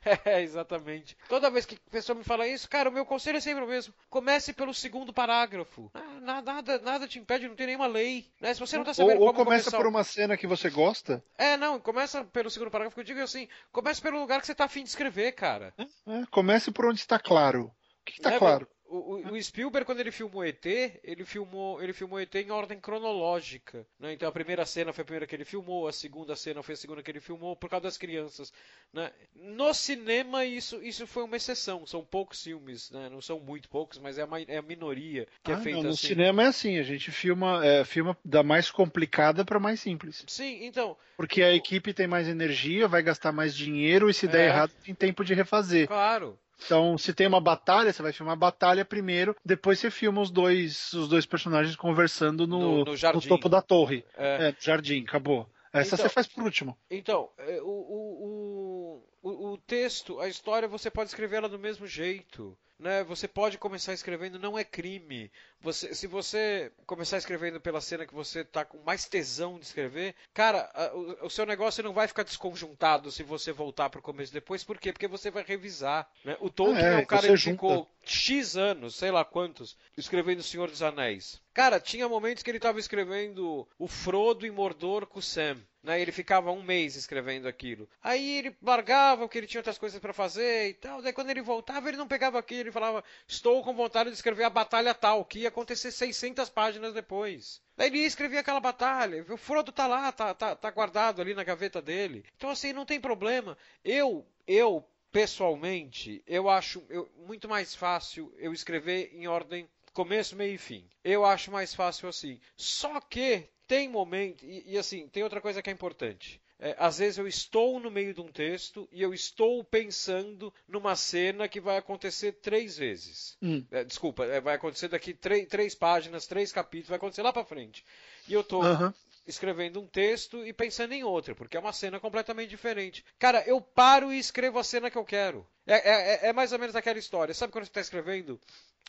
É, 0.04 0.38
é, 0.38 0.42
exatamente. 0.42 1.16
Toda 1.28 1.50
vez 1.50 1.66
que 1.66 1.74
a 1.74 1.90
pessoa 1.90 2.16
me 2.16 2.24
fala 2.24 2.46
isso, 2.46 2.68
cara, 2.68 2.88
o 2.88 2.92
meu 2.92 3.04
conselho 3.04 3.36
é 3.38 3.40
sempre 3.40 3.64
o 3.64 3.66
mesmo. 3.66 3.92
Comece 4.08 4.52
pelo 4.52 4.72
segundo 4.72 5.12
parágrafo. 5.12 5.90
Ah, 5.92 6.17
nada, 6.34 6.78
nada 6.78 7.08
te 7.08 7.18
impede, 7.18 7.48
não 7.48 7.56
tem 7.56 7.66
nenhuma 7.66 7.86
lei. 7.86 8.30
Né? 8.40 8.52
Se 8.52 8.60
você 8.60 8.76
não 8.76 8.84
tá 8.84 8.92
sabendo 8.92 9.20
ou, 9.20 9.26
ou 9.26 9.32
como 9.32 9.44
começa 9.44 9.64
começar... 9.64 9.76
por 9.76 9.86
uma 9.86 10.04
cena 10.04 10.36
que 10.36 10.46
você 10.46 10.68
gosta. 10.68 11.24
É, 11.36 11.56
não, 11.56 11.80
começa 11.80 12.24
pelo 12.24 12.50
segundo 12.50 12.70
parágrafo. 12.70 12.98
Eu 13.00 13.04
digo 13.04 13.20
assim, 13.20 13.48
comece 13.72 14.00
pelo 14.00 14.20
lugar 14.20 14.40
que 14.40 14.46
você 14.46 14.54
tá 14.54 14.64
afim 14.64 14.82
de 14.82 14.88
escrever, 14.90 15.32
cara. 15.32 15.72
É, 15.78 15.82
é, 15.82 16.26
comece 16.30 16.70
por 16.70 16.86
onde 16.86 17.00
está 17.00 17.18
claro. 17.18 17.64
O 17.64 18.04
que 18.04 18.12
está 18.12 18.34
é, 18.34 18.38
claro? 18.38 18.68
O, 18.90 19.32
o, 19.32 19.42
Spielberg, 19.42 19.84
quando 19.84 20.00
ele 20.00 20.10
filmou 20.10 20.42
ET, 20.42 20.64
ele 21.04 21.24
filmou, 21.24 21.82
ele 21.82 21.92
filmou 21.92 22.18
ET 22.18 22.34
em 22.34 22.50
ordem 22.50 22.80
cronológica. 22.80 23.86
Né? 24.00 24.14
Então 24.14 24.26
a 24.26 24.32
primeira 24.32 24.64
cena 24.64 24.94
foi 24.94 25.02
a 25.02 25.04
primeira 25.04 25.26
que 25.26 25.36
ele 25.36 25.44
filmou, 25.44 25.86
a 25.86 25.92
segunda 25.92 26.34
cena 26.34 26.62
foi 26.62 26.72
a 26.72 26.76
segunda 26.76 27.02
que 27.02 27.10
ele 27.10 27.20
filmou, 27.20 27.54
por 27.54 27.68
causa 27.68 27.82
das 27.82 27.98
crianças. 27.98 28.50
Né? 28.92 29.10
No 29.34 29.74
cinema, 29.74 30.44
isso, 30.46 30.82
isso 30.82 31.06
foi 31.06 31.24
uma 31.24 31.36
exceção. 31.36 31.86
São 31.86 32.02
poucos 32.02 32.42
filmes, 32.42 32.90
né? 32.90 33.10
não 33.10 33.20
são 33.20 33.38
muito 33.38 33.68
poucos, 33.68 33.98
mas 33.98 34.16
é 34.16 34.22
a, 34.22 34.28
é 34.48 34.56
a 34.56 34.62
minoria 34.62 35.28
que 35.42 35.52
é 35.52 35.54
ah, 35.54 35.58
é 35.58 35.60
feita 35.60 35.82
no 35.82 35.88
assim. 35.90 36.08
No 36.08 36.14
cinema 36.14 36.42
é 36.42 36.46
assim, 36.46 36.78
a 36.78 36.82
gente 36.82 37.10
filma, 37.10 37.64
é, 37.64 37.84
filma 37.84 38.16
da 38.24 38.42
mais 38.42 38.70
complicada 38.70 39.44
para 39.44 39.60
mais 39.60 39.80
simples. 39.80 40.24
Sim, 40.26 40.64
então. 40.64 40.96
Porque 41.16 41.42
a 41.42 41.52
equipe 41.52 41.92
tem 41.92 42.06
mais 42.06 42.26
energia, 42.26 42.88
vai 42.88 43.02
gastar 43.02 43.32
mais 43.32 43.54
dinheiro 43.54 44.08
e 44.08 44.14
se 44.14 44.26
der 44.26 44.44
é... 44.44 44.46
errado 44.46 44.72
tem 44.82 44.94
tempo 44.94 45.22
de 45.22 45.34
refazer. 45.34 45.86
Claro. 45.86 46.38
Então, 46.64 46.98
se 46.98 47.14
tem 47.14 47.26
uma 47.26 47.40
batalha, 47.40 47.92
você 47.92 48.02
vai 48.02 48.12
filmar 48.12 48.32
a 48.32 48.36
batalha 48.36 48.84
primeiro, 48.84 49.36
depois 49.44 49.78
você 49.78 49.90
filma 49.90 50.20
os 50.20 50.30
dois, 50.30 50.92
os 50.92 51.08
dois 51.08 51.24
personagens 51.24 51.76
conversando 51.76 52.46
no, 52.46 52.84
no, 52.84 52.84
no, 52.84 52.92
no 52.92 53.20
topo 53.22 53.48
da 53.48 53.62
torre. 53.62 54.04
É. 54.16 54.48
é, 54.48 54.56
jardim, 54.58 55.02
acabou. 55.02 55.48
Essa 55.72 55.94
então, 55.94 56.06
você 56.06 56.08
faz 56.08 56.26
por 56.26 56.44
último. 56.44 56.76
Então, 56.90 57.30
é, 57.38 57.60
o, 57.62 57.66
o, 57.66 59.02
o, 59.22 59.52
o 59.52 59.58
texto, 59.58 60.18
a 60.18 60.28
história, 60.28 60.66
você 60.66 60.90
pode 60.90 61.10
escrever 61.10 61.36
ela 61.36 61.48
do 61.48 61.58
mesmo 61.58 61.86
jeito. 61.86 62.56
Né? 62.78 63.02
Você 63.04 63.26
pode 63.26 63.58
começar 63.58 63.92
escrevendo, 63.92 64.38
não 64.38 64.56
é 64.56 64.62
crime. 64.62 65.32
Você, 65.60 65.92
se 65.94 66.06
você 66.06 66.70
começar 66.86 67.18
escrevendo 67.18 67.60
pela 67.60 67.80
cena 67.80 68.06
que 68.06 68.14
você 68.14 68.40
está 68.40 68.64
com 68.64 68.78
mais 68.84 69.04
tesão 69.04 69.58
de 69.58 69.66
escrever, 69.66 70.14
cara, 70.32 70.70
a, 70.72 70.94
o, 70.94 71.26
o, 71.26 71.30
seu 71.30 71.44
negócio 71.44 71.82
não 71.82 71.92
vai 71.92 72.06
ficar 72.06 72.22
desconjuntado 72.22 73.10
se 73.10 73.24
você 73.24 73.50
voltar 73.50 73.90
para 73.90 73.98
o 73.98 74.02
começo 74.02 74.32
depois. 74.32 74.62
Por 74.62 74.78
quê? 74.78 74.92
Porque 74.92 75.08
você 75.08 75.30
vai 75.30 75.42
revisar. 75.42 76.08
Né? 76.24 76.36
O 76.40 76.48
Tolkien 76.48 76.86
é, 76.86 76.94
é 76.94 76.96
um 76.98 77.04
cara 77.04 77.26
que 77.26 77.36
ficou 77.36 77.88
X 78.04 78.56
anos, 78.56 78.94
sei 78.94 79.10
lá 79.10 79.24
quantos, 79.24 79.76
escrevendo 79.96 80.38
O 80.38 80.44
Senhor 80.44 80.70
dos 80.70 80.82
Anéis. 80.82 81.42
Cara, 81.52 81.80
tinha 81.80 82.08
momentos 82.08 82.44
que 82.44 82.50
ele 82.50 82.58
estava 82.58 82.78
escrevendo 82.78 83.66
o 83.76 83.88
Frodo 83.88 84.46
e 84.46 84.50
Mordor 84.50 85.04
com 85.06 85.18
o 85.18 85.22
Sam. 85.22 85.58
Né? 85.82 86.00
Ele 86.00 86.10
ficava 86.10 86.50
um 86.50 86.62
mês 86.62 86.96
escrevendo 86.96 87.46
aquilo. 87.46 87.88
Aí 88.02 88.38
ele 88.38 88.56
largava 88.62 89.22
porque 89.22 89.38
ele 89.38 89.46
tinha 89.46 89.60
outras 89.60 89.78
coisas 89.78 90.00
para 90.00 90.12
fazer 90.12 90.70
e 90.70 90.74
tal. 90.74 91.00
Daí 91.00 91.12
quando 91.12 91.30
ele 91.30 91.40
voltava, 91.40 91.88
ele 91.88 91.96
não 91.96 92.08
pegava 92.08 92.38
aquilo. 92.38 92.62
Ele 92.62 92.72
falava: 92.72 93.04
Estou 93.26 93.62
com 93.62 93.72
vontade 93.74 94.10
de 94.10 94.16
escrever 94.16 94.44
a 94.44 94.50
batalha 94.50 94.94
tal, 94.94 95.24
que 95.24 95.40
ia 95.40 95.48
acontecer 95.48 95.90
600 95.90 96.48
páginas 96.48 96.92
depois. 96.92 97.62
Daí 97.76 97.88
ele 97.88 97.98
ia 97.98 98.06
escrever 98.06 98.38
aquela 98.38 98.60
batalha. 98.60 99.24
O 99.28 99.36
Frodo 99.36 99.70
tá 99.70 99.86
lá, 99.86 100.10
tá, 100.10 100.34
tá, 100.34 100.56
tá 100.56 100.70
guardado 100.70 101.22
ali 101.22 101.34
na 101.34 101.44
gaveta 101.44 101.80
dele. 101.80 102.24
Então 102.36 102.50
assim, 102.50 102.72
não 102.72 102.84
tem 102.84 103.00
problema. 103.00 103.56
Eu, 103.84 104.26
eu 104.46 104.84
pessoalmente, 105.12 106.22
eu 106.26 106.48
acho 106.48 106.84
eu, 106.90 107.08
muito 107.26 107.48
mais 107.48 107.74
fácil 107.74 108.32
eu 108.36 108.52
escrever 108.52 109.10
em 109.14 109.26
ordem 109.26 109.68
começo, 109.92 110.36
meio 110.36 110.54
e 110.54 110.58
fim. 110.58 110.88
Eu 111.02 111.24
acho 111.24 111.50
mais 111.50 111.74
fácil 111.74 112.08
assim. 112.08 112.40
Só 112.56 113.00
que 113.00 113.48
tem 113.68 113.88
momento, 113.88 114.44
e, 114.44 114.64
e 114.66 114.78
assim, 114.78 115.06
tem 115.06 115.22
outra 115.22 115.40
coisa 115.40 115.62
que 115.62 115.68
é 115.68 115.72
importante. 115.72 116.40
É, 116.60 116.74
às 116.76 116.98
vezes 116.98 117.18
eu 117.18 117.28
estou 117.28 117.78
no 117.78 117.88
meio 117.88 118.12
de 118.12 118.20
um 118.20 118.26
texto 118.26 118.88
e 118.90 119.00
eu 119.00 119.14
estou 119.14 119.62
pensando 119.62 120.52
numa 120.66 120.96
cena 120.96 121.46
que 121.46 121.60
vai 121.60 121.76
acontecer 121.76 122.32
três 122.32 122.76
vezes. 122.76 123.36
Hum. 123.40 123.64
É, 123.70 123.84
desculpa, 123.84 124.24
é, 124.24 124.40
vai 124.40 124.56
acontecer 124.56 124.88
daqui 124.88 125.14
três, 125.14 125.46
três 125.46 125.74
páginas, 125.76 126.26
três 126.26 126.50
capítulos, 126.50 126.88
vai 126.88 126.96
acontecer 126.96 127.22
lá 127.22 127.32
para 127.32 127.44
frente. 127.44 127.84
E 128.26 128.32
eu 128.32 128.40
estou 128.40 128.64
uhum. 128.64 128.92
escrevendo 129.24 129.80
um 129.80 129.86
texto 129.86 130.44
e 130.44 130.52
pensando 130.52 130.94
em 130.94 131.04
outro, 131.04 131.36
porque 131.36 131.56
é 131.56 131.60
uma 131.60 131.72
cena 131.72 132.00
completamente 132.00 132.50
diferente. 132.50 133.04
Cara, 133.20 133.44
eu 133.46 133.60
paro 133.60 134.12
e 134.12 134.18
escrevo 134.18 134.58
a 134.58 134.64
cena 134.64 134.90
que 134.90 134.98
eu 134.98 135.04
quero. 135.04 135.46
É, 135.64 135.74
é, 135.74 135.92
é, 135.92 136.28
é 136.30 136.32
mais 136.32 136.52
ou 136.52 136.58
menos 136.58 136.74
aquela 136.74 136.98
história. 136.98 137.32
Sabe 137.34 137.52
quando 137.52 137.66
você 137.66 137.70
está 137.70 137.80
escrevendo 137.80 138.40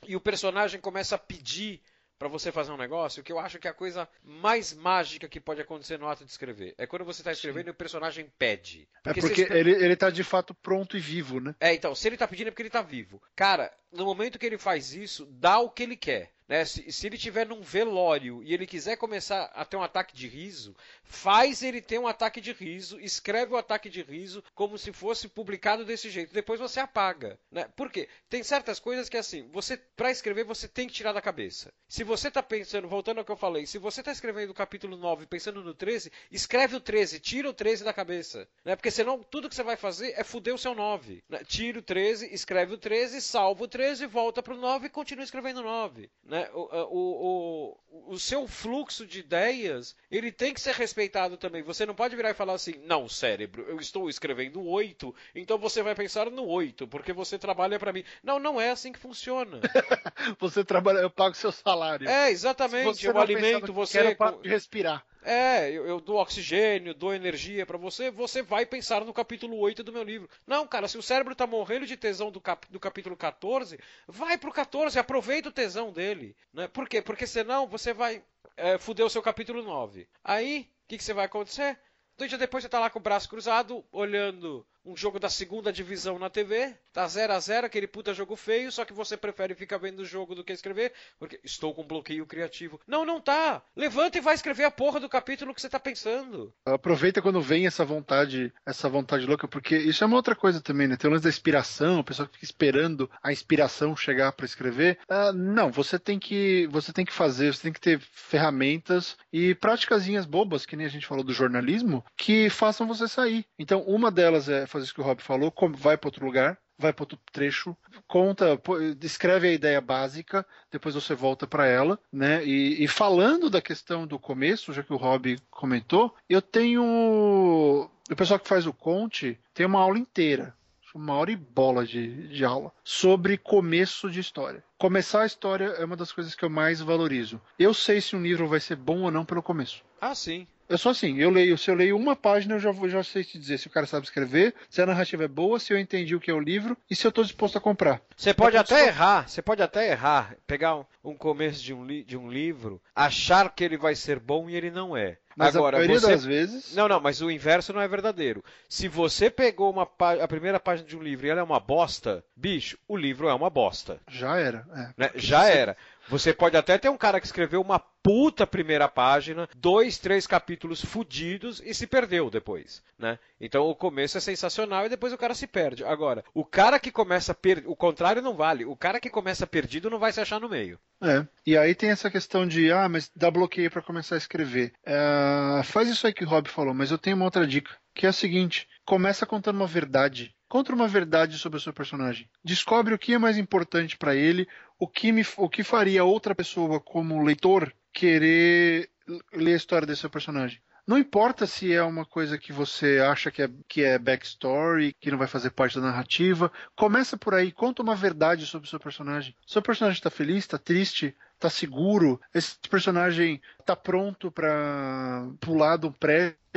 e 0.07 0.15
o 0.15 0.21
personagem 0.21 0.81
começa 0.81 1.13
a 1.13 1.19
pedir 1.19 1.81
para 2.19 2.27
você 2.27 2.51
fazer 2.51 2.71
um 2.73 2.77
negócio, 2.77 3.23
que 3.23 3.31
eu 3.31 3.39
acho 3.39 3.57
que 3.57 3.67
é 3.67 3.71
a 3.71 3.73
coisa 3.73 4.07
mais 4.21 4.73
mágica 4.73 5.29
que 5.29 5.39
pode 5.39 5.61
acontecer 5.61 5.97
no 5.97 6.07
ato 6.07 6.25
de 6.25 6.29
escrever. 6.29 6.75
É 6.77 6.85
quando 6.85 7.05
você 7.05 7.21
está 7.21 7.31
escrevendo 7.31 7.63
Sim. 7.63 7.69
e 7.69 7.71
o 7.71 7.75
personagem 7.75 8.31
pede. 8.37 8.89
Porque 9.01 9.19
é 9.19 9.23
porque 9.23 9.41
ele, 9.53 9.71
ele 9.71 9.95
tá 9.95 10.09
de 10.09 10.23
fato 10.23 10.53
pronto 10.53 10.97
e 10.97 10.99
vivo, 10.99 11.39
né? 11.39 11.55
É, 11.61 11.73
então, 11.73 11.95
se 11.95 12.07
ele 12.07 12.17
tá 12.17 12.27
pedindo 12.27 12.49
é 12.49 12.51
porque 12.51 12.63
ele 12.63 12.69
tá 12.69 12.81
vivo. 12.81 13.21
Cara, 13.35 13.71
no 13.89 14.03
momento 14.03 14.37
que 14.37 14.45
ele 14.45 14.57
faz 14.57 14.93
isso, 14.93 15.25
dá 15.31 15.59
o 15.59 15.69
que 15.69 15.83
ele 15.83 15.95
quer. 15.95 16.33
Né? 16.49 16.65
Se, 16.65 16.91
se, 16.91 17.05
ele 17.05 17.15
tiver 17.15 17.47
num 17.47 17.61
velório 17.61 18.41
e 18.43 18.55
ele 18.55 18.65
quiser 18.65 18.97
começar 18.97 19.43
a 19.53 19.63
ter 19.63 19.77
um 19.77 19.83
ataque 19.83 20.15
de 20.15 20.27
riso, 20.27 20.75
faz 21.03 21.61
ele 21.61 21.79
ter 21.79 21.99
um 21.99 22.07
ataque 22.07 22.41
de 22.41 22.51
riso, 22.51 22.99
escreve 22.99 23.53
o 23.53 23.57
ataque 23.57 23.87
de 23.87 24.01
riso 24.01 24.43
como 24.55 24.75
se 24.75 24.91
fosse 24.91 25.27
publicado 25.27 25.85
desse 25.85 26.09
jeito. 26.09 26.33
Depois 26.33 26.59
você 26.59 26.79
apaga. 26.79 27.39
Né? 27.51 27.69
Por 27.75 27.91
quê? 27.91 28.09
Tem 28.27 28.41
certas 28.41 28.79
coisas 28.79 29.07
que 29.07 29.15
assim, 29.15 29.47
você 29.51 29.77
para 29.77 30.09
escrever 30.09 30.43
você 30.43 30.67
tem 30.67 30.87
que 30.87 30.93
tirar 30.95 31.13
da 31.13 31.21
cabeça. 31.21 31.71
Se 31.87 32.03
você 32.03 32.29
está 32.29 32.41
pensando, 32.41 32.87
voltando 32.87 33.19
ao 33.19 33.25
que 33.25 33.31
eu 33.31 33.37
falei, 33.37 33.67
se 33.67 33.77
você 33.77 34.01
está 34.01 34.11
escrevendo 34.11 34.49
o 34.49 34.55
capítulo 34.55 34.97
9 34.97 35.27
pensando 35.27 35.63
no 35.63 35.75
13, 35.75 36.11
escreve 36.31 36.75
o 36.75 36.81
13, 36.81 37.19
tira 37.19 37.47
o 37.47 37.53
13 37.53 37.83
da 37.83 37.93
cabeça. 37.93 38.47
Né? 38.65 38.75
Porque 38.75 38.89
senão 38.89 39.21
tudo 39.21 39.47
que 39.47 39.55
você 39.55 39.63
vai 39.63 39.75
fazer 39.75 40.13
é 40.17 40.23
fuder 40.23 40.55
o 40.55 40.57
seu 40.57 40.73
9. 40.73 41.23
Né? 41.29 41.43
Tira 41.45 41.77
o 41.77 41.83
13, 41.83 42.33
escreve 42.33 42.73
o 42.73 42.77
13, 42.77 43.21
salva 43.21 43.65
o 43.65 43.67
13, 43.67 44.07
volta 44.07 44.41
para 44.41 44.55
o 44.55 44.57
9 44.57 44.87
e 44.87 44.89
continua 44.89 45.23
escrevendo 45.23 45.59
o 45.59 45.63
9. 45.63 46.09
Né? 46.23 46.38
Né? 46.39 46.49
O, 46.53 46.67
o, 46.91 47.77
o, 47.91 48.13
o 48.13 48.19
seu 48.19 48.47
fluxo 48.47 49.05
de 49.05 49.19
ideias 49.19 49.95
ele 50.11 50.31
tem 50.31 50.53
que 50.53 50.61
ser 50.61 50.73
respeitado 50.73 51.37
também. 51.37 51.61
Você 51.63 51.85
não 51.85 51.95
pode 51.95 52.15
virar 52.15 52.31
e 52.31 52.33
falar 52.33 52.53
assim, 52.53 52.75
não, 52.85 53.09
cérebro, 53.09 53.65
eu 53.67 53.79
estou 53.79 54.09
escrevendo 54.09 54.63
8, 54.65 55.13
então 55.35 55.57
você 55.57 55.81
vai 55.81 55.95
pensar 55.95 56.29
no 56.29 56.45
8, 56.45 56.87
porque 56.87 57.13
você 57.13 57.37
trabalha 57.37 57.79
para 57.79 57.93
mim. 57.93 58.03
Não, 58.23 58.39
não 58.39 58.59
é 58.59 58.71
assim 58.71 58.91
que 58.91 58.99
funciona. 58.99 59.59
você 60.39 60.63
trabalha, 60.63 60.99
eu 60.99 61.09
pago 61.09 61.35
seu 61.35 61.51
salário. 61.51 62.07
É, 62.07 62.29
exatamente. 62.29 63.05
Eu 63.05 63.17
alimento 63.17 63.73
você. 63.73 64.15
Quero 64.15 64.15
com... 64.15 64.41
respirar. 64.47 65.05
É, 65.31 65.69
eu, 65.69 65.85
eu, 65.85 66.01
dou 66.01 66.17
oxigênio, 66.17 66.91
dou 66.91 67.13
energia 67.13 67.63
para 67.63 67.77
você, 67.77 68.09
você 68.09 68.41
vai 68.41 68.65
pensar 68.65 69.05
no 69.05 69.13
capítulo 69.13 69.59
8 69.59 69.83
do 69.83 69.93
meu 69.93 70.01
livro. 70.01 70.27
Não, 70.47 70.65
cara, 70.65 70.87
se 70.87 70.97
o 70.97 71.03
cérebro 71.03 71.35
tá 71.35 71.45
morrendo 71.45 71.85
de 71.85 71.95
tesão 71.95 72.31
do, 72.31 72.41
cap, 72.41 72.65
do 72.67 72.79
capítulo 72.79 73.15
14, 73.15 73.79
vai 74.07 74.39
pro 74.39 74.51
14, 74.51 74.97
aproveita 74.97 75.49
o 75.49 75.51
tesão 75.51 75.93
dele. 75.93 76.35
Né? 76.51 76.67
Por 76.67 76.89
quê? 76.89 76.99
Porque 76.99 77.27
senão 77.27 77.67
você 77.67 77.93
vai 77.93 78.23
é, 78.57 78.79
fuder 78.79 79.05
o 79.05 79.09
seu 79.09 79.21
capítulo 79.21 79.61
9. 79.61 80.09
Aí, 80.23 80.61
o 80.61 80.87
que, 80.87 80.97
que 80.97 81.03
você 81.03 81.13
vai 81.13 81.25
acontecer? 81.25 81.79
Dois 82.17 82.31
dias 82.31 82.39
depois 82.39 82.63
você 82.63 82.69
tá 82.69 82.79
lá 82.79 82.89
com 82.89 82.97
o 82.97 83.03
braço 83.03 83.29
cruzado, 83.29 83.85
olhando 83.91 84.65
um 84.85 84.95
jogo 84.95 85.19
da 85.19 85.29
segunda 85.29 85.71
divisão 85.71 86.17
na 86.17 86.29
TV, 86.29 86.75
tá 86.91 87.07
0 87.07 87.33
a 87.33 87.39
0 87.39 87.67
aquele 87.67 87.87
puta 87.87 88.13
jogo 88.13 88.35
feio, 88.35 88.71
só 88.71 88.85
que 88.85 88.93
você 88.93 89.17
prefere 89.17 89.53
ficar 89.55 89.77
vendo 89.77 89.99
o 89.99 90.05
jogo 90.05 90.33
do 90.33 90.43
que 90.43 90.53
escrever, 90.53 90.93
porque 91.17 91.39
estou 91.43 91.73
com 91.73 91.85
bloqueio 91.85 92.25
criativo. 92.25 92.79
Não, 92.87 93.05
não 93.05 93.19
tá. 93.19 93.61
Levanta 93.75 94.17
e 94.17 94.21
vai 94.21 94.35
escrever 94.35 94.63
a 94.63 94.71
porra 94.71 94.99
do 94.99 95.09
capítulo 95.09 95.53
que 95.53 95.61
você 95.61 95.69
tá 95.69 95.79
pensando. 95.79 96.53
Aproveita 96.65 97.21
quando 97.21 97.41
vem 97.41 97.67
essa 97.67 97.83
vontade, 97.83 98.53
essa 98.65 98.89
vontade 98.89 99.25
louca, 99.25 99.47
porque 99.47 99.77
isso 99.77 100.03
é 100.03 100.07
uma 100.07 100.15
outra 100.15 100.35
coisa 100.35 100.61
também, 100.61 100.87
né? 100.87 100.95
Tem 100.95 101.09
o 101.09 101.13
lance 101.13 101.23
da 101.23 101.29
inspiração, 101.29 101.99
o 101.99 102.03
pessoal 102.03 102.29
fica 102.31 102.45
esperando 102.45 103.09
a 103.21 103.31
inspiração 103.31 103.95
chegar 103.95 104.31
para 104.31 104.45
escrever. 104.45 104.99
Uh, 105.09 105.33
não, 105.33 105.71
você 105.71 105.99
tem 105.99 106.17
que 106.17 106.67
você 106.67 106.93
tem 106.93 107.05
que 107.05 107.13
fazer, 107.13 107.53
você 107.53 107.63
tem 107.63 107.73
que 107.73 107.81
ter 107.81 107.99
ferramentas 107.99 109.17
e 109.31 109.53
práticasinhas 109.55 110.25
bobas, 110.25 110.65
que 110.65 110.75
nem 110.75 110.85
a 110.85 110.89
gente 110.89 111.07
falou 111.07 111.23
do 111.23 111.33
jornalismo, 111.33 112.03
que 112.17 112.49
façam 112.49 112.87
você 112.87 113.07
sair. 113.07 113.45
Então, 113.57 113.81
uma 113.81 114.09
delas 114.11 114.47
é 114.47 114.65
fazer 114.69 114.85
isso 114.85 114.93
que 114.93 115.01
o 115.01 115.03
Rob 115.03 115.21
falou, 115.21 115.53
vai 115.75 115.97
para 115.97 116.07
outro 116.07 116.25
lugar, 116.25 116.57
vai 116.77 116.93
para 116.93 117.03
outro 117.03 117.19
trecho, 117.31 117.75
conta, 118.07 118.59
descreve 118.97 119.49
a 119.49 119.53
ideia 119.53 119.81
básica, 119.81 120.45
depois 120.71 120.95
você 120.95 121.13
volta 121.13 121.45
para 121.45 121.67
ela, 121.67 121.99
né? 122.11 122.43
E, 122.45 122.83
e, 122.83 122.87
falando 122.87 123.49
da 123.49 123.61
questão 123.61 124.07
do 124.07 124.17
começo, 124.17 124.71
já 124.71 124.81
que 124.81 124.93
o 124.93 124.97
Rob 124.97 125.37
comentou, 125.51 126.15
eu 126.29 126.41
tenho 126.41 127.89
o 128.09 128.15
pessoal 128.15 128.39
que 128.39 128.47
faz 128.47 128.65
o 128.65 128.73
Conte 128.73 129.37
tem 129.53 129.65
uma 129.65 129.79
aula 129.79 129.99
inteira, 129.99 130.55
uma 130.95 131.13
hora 131.13 131.31
e 131.31 131.35
bola 131.35 131.85
de, 131.85 132.27
de 132.29 132.43
aula 132.43 132.71
sobre 132.83 133.37
começo 133.37 134.09
de 134.09 134.19
história. 134.19 134.63
Começar 134.77 135.21
a 135.21 135.25
história 135.25 135.65
é 135.65 135.85
uma 135.85 135.95
das 135.95 136.11
coisas 136.11 136.33
que 136.33 136.43
eu 136.43 136.49
mais 136.49 136.81
valorizo. 136.81 137.39
Eu 137.57 137.73
sei 137.73 138.01
se 138.01 138.15
um 138.15 138.23
livro 138.23 138.47
vai 138.47 138.59
ser 138.59 138.75
bom 138.75 139.01
ou 139.01 139.11
não 139.11 139.23
pelo 139.23 139.43
começo. 139.43 139.83
Ah, 140.01 140.15
sim. 140.15 140.47
Eu 140.69 140.77
sou 140.77 140.91
assim, 140.91 141.17
eu 141.17 141.31
leio, 141.31 141.57
se 141.57 141.71
eu 141.71 141.73
leio 141.73 141.97
uma 141.97 142.15
página, 142.15 142.53
eu 142.53 142.59
já, 142.59 142.71
já 142.87 143.03
sei 143.03 143.23
te 143.23 143.39
dizer 143.39 143.57
se 143.57 143.65
o 143.65 143.71
cara 143.71 143.87
sabe 143.87 144.05
escrever, 144.05 144.53
se 144.69 144.79
a 144.79 144.85
narrativa 144.85 145.23
é 145.23 145.27
boa, 145.27 145.59
se 145.59 145.73
eu 145.73 145.79
entendi 145.79 146.15
o 146.15 146.19
que 146.19 146.29
é 146.29 146.33
o 146.33 146.39
livro 146.39 146.77
e 146.87 146.95
se 146.95 147.07
eu 147.07 147.09
estou 147.09 147.23
disposto 147.23 147.57
a 147.57 147.61
comprar. 147.61 147.99
Você 148.15 148.35
pode 148.35 148.55
até 148.55 148.85
errar, 148.85 149.27
você 149.27 149.41
pode 149.41 149.63
até 149.63 149.89
errar, 149.89 150.35
pegar 150.45 150.75
um, 150.75 150.85
um 151.03 151.15
começo 151.15 151.63
de 151.63 151.73
um, 151.73 151.87
de 151.87 152.15
um 152.15 152.29
livro, 152.29 152.79
achar 152.95 153.49
que 153.49 153.63
ele 153.63 153.77
vai 153.77 153.95
ser 153.95 154.19
bom 154.19 154.47
e 154.47 154.55
ele 154.55 154.69
não 154.69 154.95
é. 154.95 155.17
Mas 155.39 155.55
Agora, 155.55 155.77
a 155.77 155.79
maioria 155.79 156.01
você... 156.01 156.11
das 156.11 156.25
vezes. 156.25 156.75
Não, 156.75 156.89
não, 156.89 156.99
mas 156.99 157.21
o 157.21 157.31
inverso 157.31 157.71
não 157.71 157.79
é 157.79 157.87
verdadeiro. 157.87 158.43
Se 158.67 158.89
você 158.89 159.29
pegou 159.29 159.71
uma 159.71 159.89
a 160.21 160.27
primeira 160.27 160.59
página 160.59 160.85
de 160.85 160.97
um 160.97 161.01
livro 161.01 161.25
e 161.25 161.29
ela 161.29 161.39
é 161.39 161.43
uma 161.43 161.61
bosta, 161.61 162.21
bicho, 162.35 162.77
o 162.85 162.97
livro 162.97 163.29
é 163.29 163.33
uma 163.33 163.49
bosta. 163.49 164.01
Já 164.09 164.37
era. 164.37 164.67
É. 164.75 164.89
Né? 164.97 165.11
Já 165.15 165.43
você... 165.45 165.51
era. 165.51 165.77
Você 166.09 166.33
pode 166.33 166.57
até 166.57 166.75
ter 166.77 166.89
um 166.89 166.97
cara 166.97 167.19
que 167.19 167.27
escreveu 167.27 167.61
uma 167.61 167.77
puta 167.77 168.47
primeira 168.47 168.87
página, 168.87 169.47
dois, 169.55 169.99
três 169.99 170.25
capítulos 170.25 170.83
fudidos 170.83 171.61
e 171.63 171.71
se 171.71 171.85
perdeu 171.85 172.31
depois, 172.31 172.81
né? 172.97 173.19
Então 173.39 173.67
o 173.67 173.75
começo 173.75 174.17
é 174.17 174.21
sensacional 174.21 174.85
e 174.85 174.89
depois 174.89 175.13
o 175.13 175.17
cara 175.17 175.35
se 175.35 175.45
perde. 175.45 175.83
Agora, 175.83 176.23
o 176.33 176.43
cara 176.43 176.79
que 176.79 176.91
começa 176.91 177.33
per... 177.35 177.63
o 177.67 177.75
contrário 177.75 178.23
não 178.23 178.35
vale. 178.35 178.65
O 178.65 178.75
cara 178.75 178.99
que 178.99 179.09
começa 179.09 179.45
perdido 179.45 179.89
não 179.89 179.99
vai 179.99 180.11
se 180.11 180.19
achar 180.19 180.39
no 180.39 180.49
meio. 180.49 180.79
É. 180.99 181.25
E 181.45 181.55
aí 181.55 181.75
tem 181.75 181.91
essa 181.91 182.09
questão 182.09 182.47
de 182.47 182.71
ah, 182.71 182.89
mas 182.89 183.11
dá 183.15 183.29
bloqueio 183.29 183.69
para 183.69 183.83
começar 183.83 184.15
a 184.15 184.17
escrever. 184.17 184.73
É... 184.83 185.61
Faz 185.63 185.89
isso 185.89 186.07
aí 186.07 186.13
que 186.13 186.23
o 186.23 186.27
Rob 186.27 186.49
falou, 186.49 186.73
mas 186.73 186.89
eu 186.89 186.97
tenho 186.97 187.15
uma 187.15 187.25
outra 187.25 187.45
dica, 187.45 187.75
que 187.93 188.07
é 188.07 188.09
a 188.09 188.13
seguinte: 188.13 188.67
começa 188.83 189.27
contando 189.27 189.57
uma 189.57 189.67
verdade. 189.67 190.33
Conta 190.49 190.73
uma 190.73 190.87
verdade 190.87 191.37
sobre 191.37 191.57
o 191.57 191.61
seu 191.61 191.71
personagem. 191.71 192.27
Descobre 192.43 192.95
o 192.95 192.97
que 192.97 193.13
é 193.13 193.19
mais 193.19 193.37
importante 193.37 193.95
para 193.95 194.15
ele, 194.15 194.47
o 194.79 194.87
que, 194.87 195.11
me, 195.11 195.23
o 195.37 195.47
que 195.47 195.63
faria 195.63 196.03
outra 196.03 196.33
pessoa, 196.33 196.79
como 196.79 197.23
leitor, 197.23 197.71
querer 197.93 198.89
ler 199.31 199.53
a 199.53 199.57
história 199.57 199.85
desse 199.85 200.01
seu 200.01 200.09
personagem. 200.09 200.59
Não 200.87 200.97
importa 200.97 201.45
se 201.45 201.71
é 201.71 201.83
uma 201.83 202.03
coisa 202.03 202.35
que 202.35 202.51
você 202.51 202.99
acha 202.99 203.29
que 203.29 203.43
é, 203.43 203.49
que 203.67 203.83
é 203.83 203.99
backstory, 203.99 204.95
que 204.99 205.11
não 205.11 205.19
vai 205.19 205.27
fazer 205.27 205.51
parte 205.51 205.75
da 205.75 205.85
narrativa. 205.85 206.51
Começa 206.75 207.15
por 207.15 207.35
aí, 207.35 207.51
conta 207.51 207.83
uma 207.83 207.95
verdade 207.95 208.47
sobre 208.47 208.65
o 208.65 208.69
seu 208.71 208.79
personagem. 208.79 209.35
Seu 209.45 209.61
personagem 209.61 209.99
está 209.99 210.09
feliz, 210.09 210.39
está 210.39 210.57
triste, 210.57 211.15
está 211.35 211.47
seguro, 211.47 212.19
esse 212.33 212.57
personagem 212.67 213.39
está 213.59 213.75
pronto 213.75 214.31
para 214.31 215.27
pular 215.39 215.77
de 215.77 215.85
um 215.85 215.91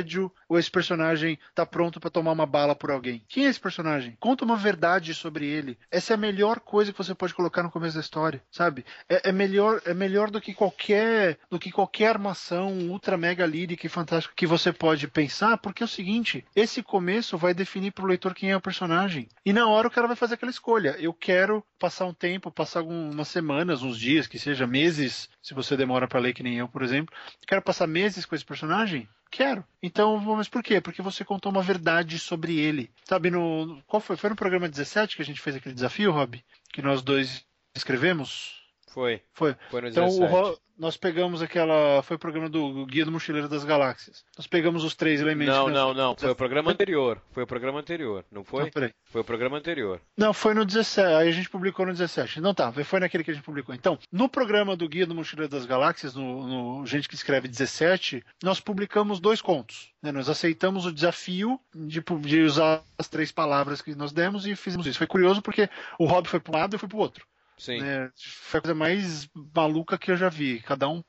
prédio 0.03 0.31
ou 0.49 0.59
esse 0.59 0.69
personagem 0.69 1.39
está 1.49 1.65
pronto 1.65 1.99
para 1.99 2.09
tomar 2.09 2.33
uma 2.33 2.45
bala 2.45 2.75
por 2.75 2.91
alguém. 2.91 3.23
Quem 3.27 3.45
é 3.45 3.49
esse 3.49 3.59
personagem? 3.59 4.17
Conta 4.19 4.43
uma 4.43 4.57
verdade 4.57 5.13
sobre 5.13 5.47
ele. 5.47 5.77
Essa 5.89 6.13
é 6.13 6.15
a 6.15 6.17
melhor 6.17 6.59
coisa 6.59 6.91
que 6.91 6.97
você 6.97 7.15
pode 7.15 7.33
colocar 7.33 7.63
no 7.63 7.71
começo 7.71 7.95
da 7.95 8.01
história, 8.01 8.43
sabe? 8.51 8.85
É, 9.09 9.29
é 9.29 9.31
melhor 9.31 9.81
é 9.85 9.93
melhor 9.93 10.29
do 10.29 10.41
que 10.41 10.53
qualquer 10.53 11.37
do 11.49 11.57
que 11.57 11.71
qualquer 11.71 12.09
armação 12.09 12.73
ultra 12.89 13.17
mega 13.17 13.45
lírica 13.45 13.85
e 13.85 13.89
fantástica 13.89 14.35
que 14.35 14.45
você 14.45 14.73
pode 14.73 15.07
pensar, 15.07 15.57
porque 15.57 15.81
é 15.81 15.85
o 15.85 15.89
seguinte, 15.89 16.45
esse 16.55 16.83
começo 16.83 17.37
vai 17.37 17.53
definir 17.53 17.91
para 17.91 18.03
o 18.03 18.07
leitor 18.07 18.33
quem 18.33 18.51
é 18.51 18.57
o 18.57 18.61
personagem. 18.61 19.29
E 19.45 19.53
na 19.53 19.67
hora 19.67 19.87
o 19.87 19.91
cara 19.91 20.07
vai 20.07 20.15
fazer 20.15 20.35
aquela 20.35 20.51
escolha. 20.51 20.95
Eu 20.99 21.13
quero 21.13 21.63
passar 21.79 22.05
um 22.05 22.13
tempo, 22.13 22.51
passar 22.51 22.79
algumas 22.79 23.27
semanas, 23.27 23.81
uns 23.81 23.97
dias, 23.97 24.27
que 24.27 24.39
seja 24.39 24.67
meses, 24.67 25.29
se 25.41 25.53
você 25.53 25.77
demora 25.77 26.07
para 26.07 26.19
ler 26.19 26.33
que 26.33 26.43
nem 26.43 26.57
eu, 26.57 26.67
por 26.67 26.81
exemplo. 26.81 27.15
Quero 27.47 27.61
passar 27.61 27.87
meses 27.87 28.25
com 28.25 28.35
esse 28.35 28.45
personagem? 28.45 29.07
Quero. 29.33 29.65
Então, 29.81 30.19
mas 30.19 30.47
por 30.47 30.61
quê? 30.61 30.79
Porque 30.79 31.01
você 31.01 31.25
contou 31.25 31.51
uma 31.51 31.63
verdade 31.63 32.19
sobre 32.19 32.59
ele. 32.59 32.91
Sabe, 33.03 33.31
no. 33.31 33.81
Qual 33.87 33.99
foi? 33.99 34.15
Foi 34.15 34.29
no 34.29 34.35
programa 34.35 34.69
17 34.69 35.15
que 35.15 35.23
a 35.23 35.25
gente 35.25 35.41
fez 35.41 35.55
aquele 35.55 35.73
desafio, 35.73 36.11
Rob? 36.11 36.39
Que 36.71 36.83
nós 36.83 37.01
dois 37.01 37.43
escrevemos? 37.75 38.62
Foi. 38.93 39.21
Foi. 39.33 39.55
Foi 39.71 39.81
no 39.81 39.87
Então, 39.87 40.05
17. 40.05 40.33
o 40.33 40.57
nós 40.77 40.97
pegamos 40.97 41.41
aquela. 41.41 42.01
Foi 42.03 42.15
o 42.15 42.19
programa 42.19 42.49
do 42.49 42.85
Guia 42.85 43.05
do 43.05 43.11
Mochileiro 43.11 43.47
das 43.47 43.63
Galáxias. 43.63 44.25
Nós 44.37 44.47
pegamos 44.47 44.83
os 44.83 44.95
três 44.95 45.21
elementos. 45.21 45.53
Não, 45.53 45.69
não, 45.69 45.93
não. 45.93 46.15
Foi 46.15 46.31
o 46.31 46.35
programa 46.35 46.71
anterior. 46.71 47.21
Foi 47.31 47.43
o 47.43 47.47
programa 47.47 47.79
anterior. 47.79 48.25
Não 48.31 48.43
foi? 48.43 48.63
Não, 48.63 48.69
peraí. 48.71 48.91
Foi 49.05 49.21
o 49.21 49.23
programa 49.23 49.57
anterior. 49.57 50.01
Não, 50.17 50.33
foi 50.33 50.53
no 50.53 50.65
17. 50.65 51.13
Aí 51.15 51.29
a 51.29 51.31
gente 51.31 51.49
publicou 51.49 51.85
no 51.85 51.91
17. 51.91 52.41
Não 52.41 52.53
tá, 52.53 52.71
foi 52.71 52.99
naquele 52.99 53.23
que 53.23 53.31
a 53.31 53.33
gente 53.33 53.43
publicou. 53.43 53.73
Então, 53.75 53.97
no 54.11 54.27
programa 54.27 54.75
do 54.75 54.89
Guia 54.89 55.05
do 55.05 55.15
Mochileiro 55.15 55.51
das 55.51 55.65
Galáxias, 55.65 56.15
no, 56.15 56.79
no 56.79 56.85
Gente 56.85 57.07
que 57.07 57.15
Escreve 57.15 57.47
17, 57.47 58.23
nós 58.43 58.59
publicamos 58.59 59.19
dois 59.19 59.41
contos. 59.41 59.91
né? 60.01 60.11
Nós 60.11 60.27
aceitamos 60.27 60.85
o 60.85 60.91
desafio 60.91 61.59
de, 61.73 62.03
de 62.21 62.41
usar 62.41 62.83
as 62.97 63.07
três 63.07 63.31
palavras 63.31 63.81
que 63.81 63.95
nós 63.95 64.11
demos 64.11 64.45
e 64.47 64.55
fizemos 64.55 64.87
isso. 64.87 64.97
Foi 64.97 65.07
curioso 65.07 65.41
porque 65.41 65.69
o 65.99 66.05
Rob 66.05 66.27
foi 66.27 66.39
para 66.39 66.51
um 66.57 66.59
lado 66.59 66.73
e 66.73 66.75
eu 66.75 66.79
fui 66.79 66.89
para 66.89 66.97
o 66.97 67.01
outro. 67.01 67.25
Sim. 67.57 67.81
né? 67.81 68.11
Foi 68.15 68.57
a 68.59 68.61
coisa 68.61 68.75
mais 68.75 69.29
maluca 69.55 69.97
que 69.97 70.11
eu 70.11 70.17
já 70.17 70.29
vi. 70.29 70.59
Cada 70.61 70.87
um. 70.89 71.03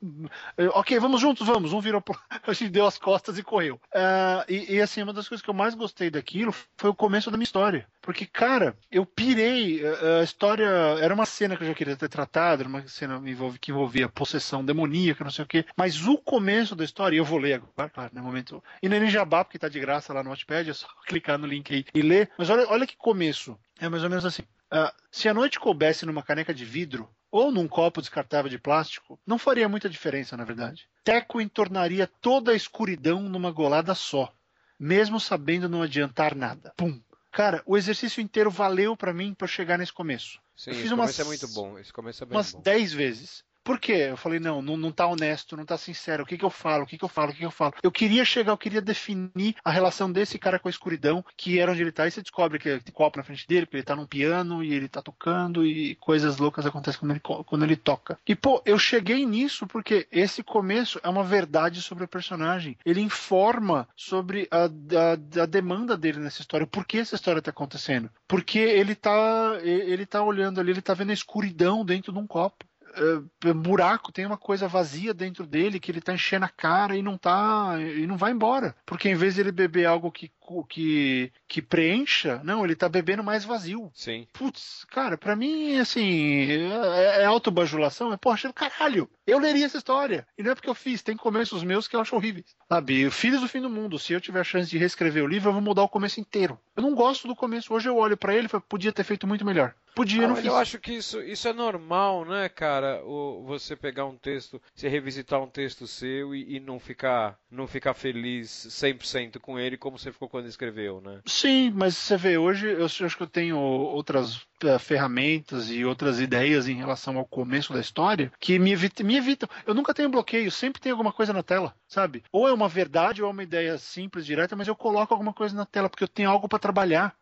Ok, 0.75 0.99
vamos 0.99 1.21
juntos, 1.21 1.47
vamos. 1.47 1.73
Um 1.73 1.81
virou. 1.81 2.03
A 2.47 2.53
gente 2.53 2.71
deu 2.71 2.87
as 2.87 2.99
costas 2.99 3.39
e 3.39 3.43
correu. 3.43 3.81
Ah, 3.95 4.45
e, 4.49 4.75
e, 4.75 4.81
assim, 4.81 5.03
uma 5.03 5.13
das 5.13 5.29
coisas 5.29 5.43
que 5.43 5.51
eu 5.51 5.55
mais 5.55 5.75
gostei 5.75 6.11
daquilo 6.11 6.55
foi 6.77 6.91
o 6.91 6.95
começo 6.95 7.31
da 7.31 7.37
minha 7.37 7.45
história. 7.45 7.87
Porque, 8.03 8.27
cara, 8.27 8.77
eu 8.91 9.05
pirei. 9.07 9.83
eh, 9.85 10.21
A 10.21 10.25
história. 10.25 10.67
Era 11.01 11.15
uma 11.15 11.27
cena 11.27 11.57
que 11.57 11.63
eu 11.65 11.69
já 11.69 11.75
queria 11.75 11.97
ter 11.97 12.09
tratado, 12.09 12.63
era 12.63 12.69
uma 12.69 12.87
cena 12.87 13.21
que 13.61 13.71
envolvia 13.71 14.09
possessão 14.09 14.65
demoníaca, 14.65 15.25
não 15.25 15.31
sei 15.31 15.45
o 15.45 15.49
quê. 15.49 15.65
Mas 15.77 16.07
o 16.07 16.19
começo 16.19 16.77
da 16.77 16.85
história, 16.85 17.17
e 17.17 17.19
eu 17.19 17.25
vou 17.25 17.39
ler 17.39 17.55
agora, 17.55 17.89
claro, 17.91 18.11
no 18.15 18.23
momento. 18.23 18.63
E 18.83 18.89
não 18.89 18.97
é 18.97 19.01
nem 19.01 19.11
jabá, 19.11 19.45
porque 19.45 19.59
tá 19.59 19.69
de 19.69 19.81
graça 19.81 20.13
lá 20.13 20.23
no 20.23 20.31
Watchpad, 20.31 20.69
é 20.71 20.75
só 20.75 20.87
clicar 21.07 21.39
no 21.39 21.47
link 21.47 21.73
aí 21.75 21.85
e 21.95 22.03
ler. 22.03 22.31
Mas 22.39 22.51
olha, 22.51 22.67
olha 22.69 22.87
que 22.87 22.97
começo. 22.97 23.59
É 23.81 23.89
mais 23.89 24.05
ou 24.05 24.11
menos 24.11 24.25
assim. 24.25 24.43
Ah, 24.77 24.93
se 25.11 25.29
a 25.29 25.35
noite 25.35 25.61
coubesse 25.61 26.05
numa 26.05 26.23
caneca 26.23 26.53
de 26.53 26.65
vidro 26.65 27.09
ou 27.31 27.53
num 27.53 27.69
copo 27.69 28.01
descartável 28.01 28.51
de 28.51 28.59
plástico, 28.59 29.19
não 29.27 29.39
faria 29.39 29.69
muita 29.69 29.89
diferença, 29.89 30.37
na 30.37 30.45
verdade. 30.45 30.89
Teco 31.05 31.41
entornaria 31.41 32.07
toda 32.21 32.51
a 32.53 32.57
escuridão 32.57 33.23
numa 33.23 33.51
golada 33.53 33.95
só, 33.95 34.33
mesmo 34.79 35.21
sabendo 35.21 35.69
não 35.69 35.83
adiantar 35.83 36.35
nada. 36.35 36.73
Pum. 36.77 37.01
Cara, 37.31 37.63
o 37.67 37.77
exercício 37.77 38.21
inteiro 38.21 38.51
valeu 38.51 38.97
pra 38.97 39.13
mim 39.13 39.33
pra 39.35 39.45
eu 39.45 39.49
chegar 39.49 39.79
nesse 39.79 39.93
começo. 39.93 40.41
Sim, 40.57 40.71
eu 40.71 40.75
fiz 40.77 40.85
esse 40.87 40.95
umas- 40.95 41.17
começo 41.17 41.23
é 41.23 41.25
muito 41.25 41.49
bom. 41.49 41.79
Esse 41.79 41.93
começo 41.93 42.23
é 42.23 42.27
bem 42.27 42.37
Umas 42.37 42.53
bom. 42.53 42.61
10 42.61 42.93
vezes. 42.93 43.45
Por 43.65 43.81
quê? 43.81 44.09
Eu 44.11 44.17
falei, 44.17 44.39
não, 44.39 44.61
não, 44.61 44.77
não 44.77 44.93
tá 44.93 45.07
honesto, 45.07 45.57
não 45.57 45.65
tá 45.65 45.79
sincero. 45.79 46.23
O 46.23 46.27
que 46.27 46.37
que 46.37 46.45
eu 46.45 46.51
falo? 46.51 46.85
O 46.85 46.87
que 46.87 46.99
que 46.99 47.05
eu 47.05 47.09
falo? 47.09 47.31
O 47.31 47.33
que 47.33 47.39
que 47.39 47.47
eu 47.47 47.51
falo? 47.51 47.73
Eu 47.83 47.91
queria 47.91 48.23
chegar, 48.23 48.53
eu 48.53 48.59
queria 48.59 48.83
definir 48.83 49.57
a 49.65 49.71
relação 49.71 50.13
desse 50.13 50.39
cara 50.39 50.59
com 50.59 50.69
a 50.69 50.71
escuridão, 50.71 51.25
que 51.35 51.59
era 51.59 51.73
onde 51.73 51.81
ele 51.81 51.91
tá. 51.91 52.07
E 52.07 52.11
você 52.11 52.21
descobre 52.21 52.59
que 52.59 52.79
tem 52.81 52.93
copo 52.93 53.17
na 53.17 53.25
frente 53.25 53.49
dele, 53.49 53.67
que 53.67 53.75
ele 53.75 53.83
tá 53.83 53.97
num 53.97 54.07
piano 54.07 54.63
e 54.63 54.75
ele 54.75 54.87
tá 54.87 55.01
tocando 55.01 55.67
e 55.67 55.95
coisas 55.97 56.37
loucas 56.37 56.67
acontecem 56.67 57.01
quando 57.01 57.13
ele, 57.13 57.21
quando 57.21 57.65
ele 57.65 57.77
toca. 57.77 58.19
E, 58.29 58.35
pô, 58.35 58.63
eu 58.67 58.79
cheguei 58.79 59.25
nisso 59.25 59.67
porque 59.67 60.07
esse 60.13 60.43
começo 60.43 61.01
é 61.03 61.09
uma 61.09 61.25
verdade 61.25 61.81
sobre 61.81 62.05
o 62.05 62.09
personagem. 62.09 62.77
Ele 62.85 63.01
informa 63.01 63.89
sobre 63.97 64.47
a, 64.51 64.65
a, 64.67 65.43
a 65.43 65.47
demanda 65.47 65.97
dele 65.97 66.19
nessa 66.19 66.43
história. 66.43 66.67
Por 66.67 66.85
que 66.85 66.99
essa 66.99 67.15
história 67.15 67.41
tá 67.41 67.51
acontecendo? 67.51 68.11
Porque 68.29 68.59
ele 68.59 68.95
tá, 68.95 69.59
ele 69.63 70.05
tá 70.05 70.23
olhando 70.23 70.61
ali, 70.61 70.71
ele 70.71 70.83
tá 70.83 70.93
vendo 70.93 71.11
a 71.11 71.15
escuridão 71.15 71.83
dentro 71.83 72.13
de 72.13 72.19
um 72.19 72.27
copo 72.27 72.65
é, 72.97 73.53
buraco, 73.53 74.13
tem 74.13 74.27
uma 74.27 74.37
coisa 74.37 74.69
vazia 74.69 75.13
dentro 75.13 75.47
dele 75.47 75.81
que 75.81 75.91
ele 75.91 76.01
tá 76.01 76.13
enchendo 76.13 76.45
a 76.45 76.49
cara 76.49 76.97
e 76.97 77.03
não 77.03 77.17
tá 77.17 77.77
e 77.79 78.07
não 78.07 78.17
vai 78.17 78.33
embora. 78.33 78.75
Porque 78.87 79.09
em 79.09 79.15
vez 79.15 79.35
de 79.35 79.41
ele 79.41 79.53
beber 79.53 79.87
algo 79.87 80.11
que 80.13 80.31
que, 80.69 81.33
que 81.49 81.63
preencha, 81.63 82.41
não, 82.45 82.65
ele 82.65 82.77
tá 82.77 82.89
bebendo 82.89 83.23
mais 83.25 83.45
vazio. 83.45 83.91
Sim. 83.95 84.27
Putz, 84.33 84.85
cara, 84.91 85.17
pra 85.17 85.35
mim, 85.35 85.79
assim, 85.79 86.47
é, 86.51 87.23
é 87.23 87.25
autobajulação, 87.25 88.13
é, 88.13 88.17
poxa, 88.17 88.53
caralho, 88.53 89.09
eu 89.27 89.39
leria 89.39 89.65
essa 89.67 89.79
história. 89.79 90.27
E 90.37 90.43
não 90.43 90.51
é 90.53 90.55
porque 90.55 90.69
eu 90.69 90.75
fiz, 90.75 91.03
tem 91.03 91.17
começos 91.17 91.63
meus 91.63 91.89
que 91.89 91.97
eu 91.97 92.01
acho 92.01 92.15
horríveis. 92.15 92.55
Sabe, 92.69 93.11
Filhos 93.11 93.41
do 93.41 93.49
Fim 93.49 93.61
do 93.61 93.71
Mundo, 93.71 93.99
se 93.99 94.13
eu 94.13 94.21
tiver 94.21 94.41
a 94.41 94.45
chance 94.45 94.69
de 94.71 94.79
reescrever 94.79 95.25
o 95.25 95.29
livro, 95.29 95.49
eu 95.49 95.53
vou 95.55 95.63
mudar 95.63 95.83
o 95.83 95.89
começo 95.89 96.21
inteiro. 96.21 96.59
Eu 96.77 96.83
não 96.83 96.95
gosto 96.95 97.27
do 97.27 97.35
começo, 97.37 97.73
hoje 97.73 97.89
eu 97.89 97.97
olho 97.97 98.17
pra 98.17 98.35
ele 98.35 98.47
e 98.47 98.49
falo, 98.49 98.65
podia 98.69 98.93
ter 98.93 99.05
feito 99.05 99.27
muito 99.27 99.45
melhor. 99.45 99.75
Podia, 99.95 100.25
Ah, 100.25 100.29
não 100.29 100.37
fiz. 100.37 100.47
eu 100.47 100.57
acho 100.57 100.79
que 100.81 100.93
isso, 100.93 101.21
isso 101.23 101.47
é 101.47 101.53
normal, 101.53 102.25
né, 102.25 102.49
cara? 102.49 103.01
O, 103.05 103.45
você 103.47 103.77
pegar 103.77 104.05
um 104.07 104.17
texto, 104.17 104.61
você 104.75 104.89
revisitar 104.89 105.41
um 105.41 105.47
texto 105.49 105.87
seu 105.87 106.35
e, 106.35 106.57
e 106.57 106.61
não 106.61 106.81
ficar 106.81 107.39
não 107.49 107.69
ficar 107.69 107.95
feliz 107.95 108.51
100% 108.71 109.39
com 109.39 109.57
ele 109.57 109.77
como 109.77 109.97
você 109.97 110.11
ficou 110.11 110.29
quando 110.35 110.49
escreveu, 110.49 111.01
né? 111.01 111.21
Sim, 111.25 111.71
mas 111.77 111.97
você 111.97 112.17
vê, 112.17 112.37
hoje 112.37 112.67
eu 112.67 112.87
acho 112.87 113.17
que 113.17 113.23
eu 113.23 113.29
tenho 113.29 113.57
outras 113.57 114.45
eh, 114.65 114.81
ferramentas 114.81 115.71
e 115.71 115.85
outras 115.85 116.19
ideias 116.19 116.67
em 116.67 116.75
relação 116.75 117.17
ao 117.17 117.25
começo 117.25 117.73
da 117.73 117.79
história 117.79 118.33
que 118.41 118.59
me, 118.59 118.75
me 118.75 119.17
evitam. 119.17 119.49
Eu 119.65 119.75
nunca 119.75 119.95
tenho 119.95 120.09
bloqueio, 120.09 120.51
sempre 120.51 120.83
tem 120.83 120.91
alguma 120.91 121.13
coisa 121.13 121.33
na 121.33 121.45
tela, 121.45 121.73
sabe? 121.87 122.25
Ou 122.33 122.49
é 122.49 122.53
uma 122.53 122.69
verdade 122.69 123.23
ou 123.23 123.29
é 123.29 123.31
uma 123.31 123.45
ideia 123.45 123.79
simples, 123.79 124.27
direta, 124.27 124.57
mas 124.57 124.67
eu 124.67 124.75
coloco 124.75 125.15
alguma 125.15 125.33
coisa 125.33 125.55
na 125.55 125.65
tela 125.65 125.89
porque 125.89 126.03
eu 126.03 126.09
tenho 126.09 126.31
algo 126.31 126.49
para 126.49 126.59
trabalhar. 126.59 127.15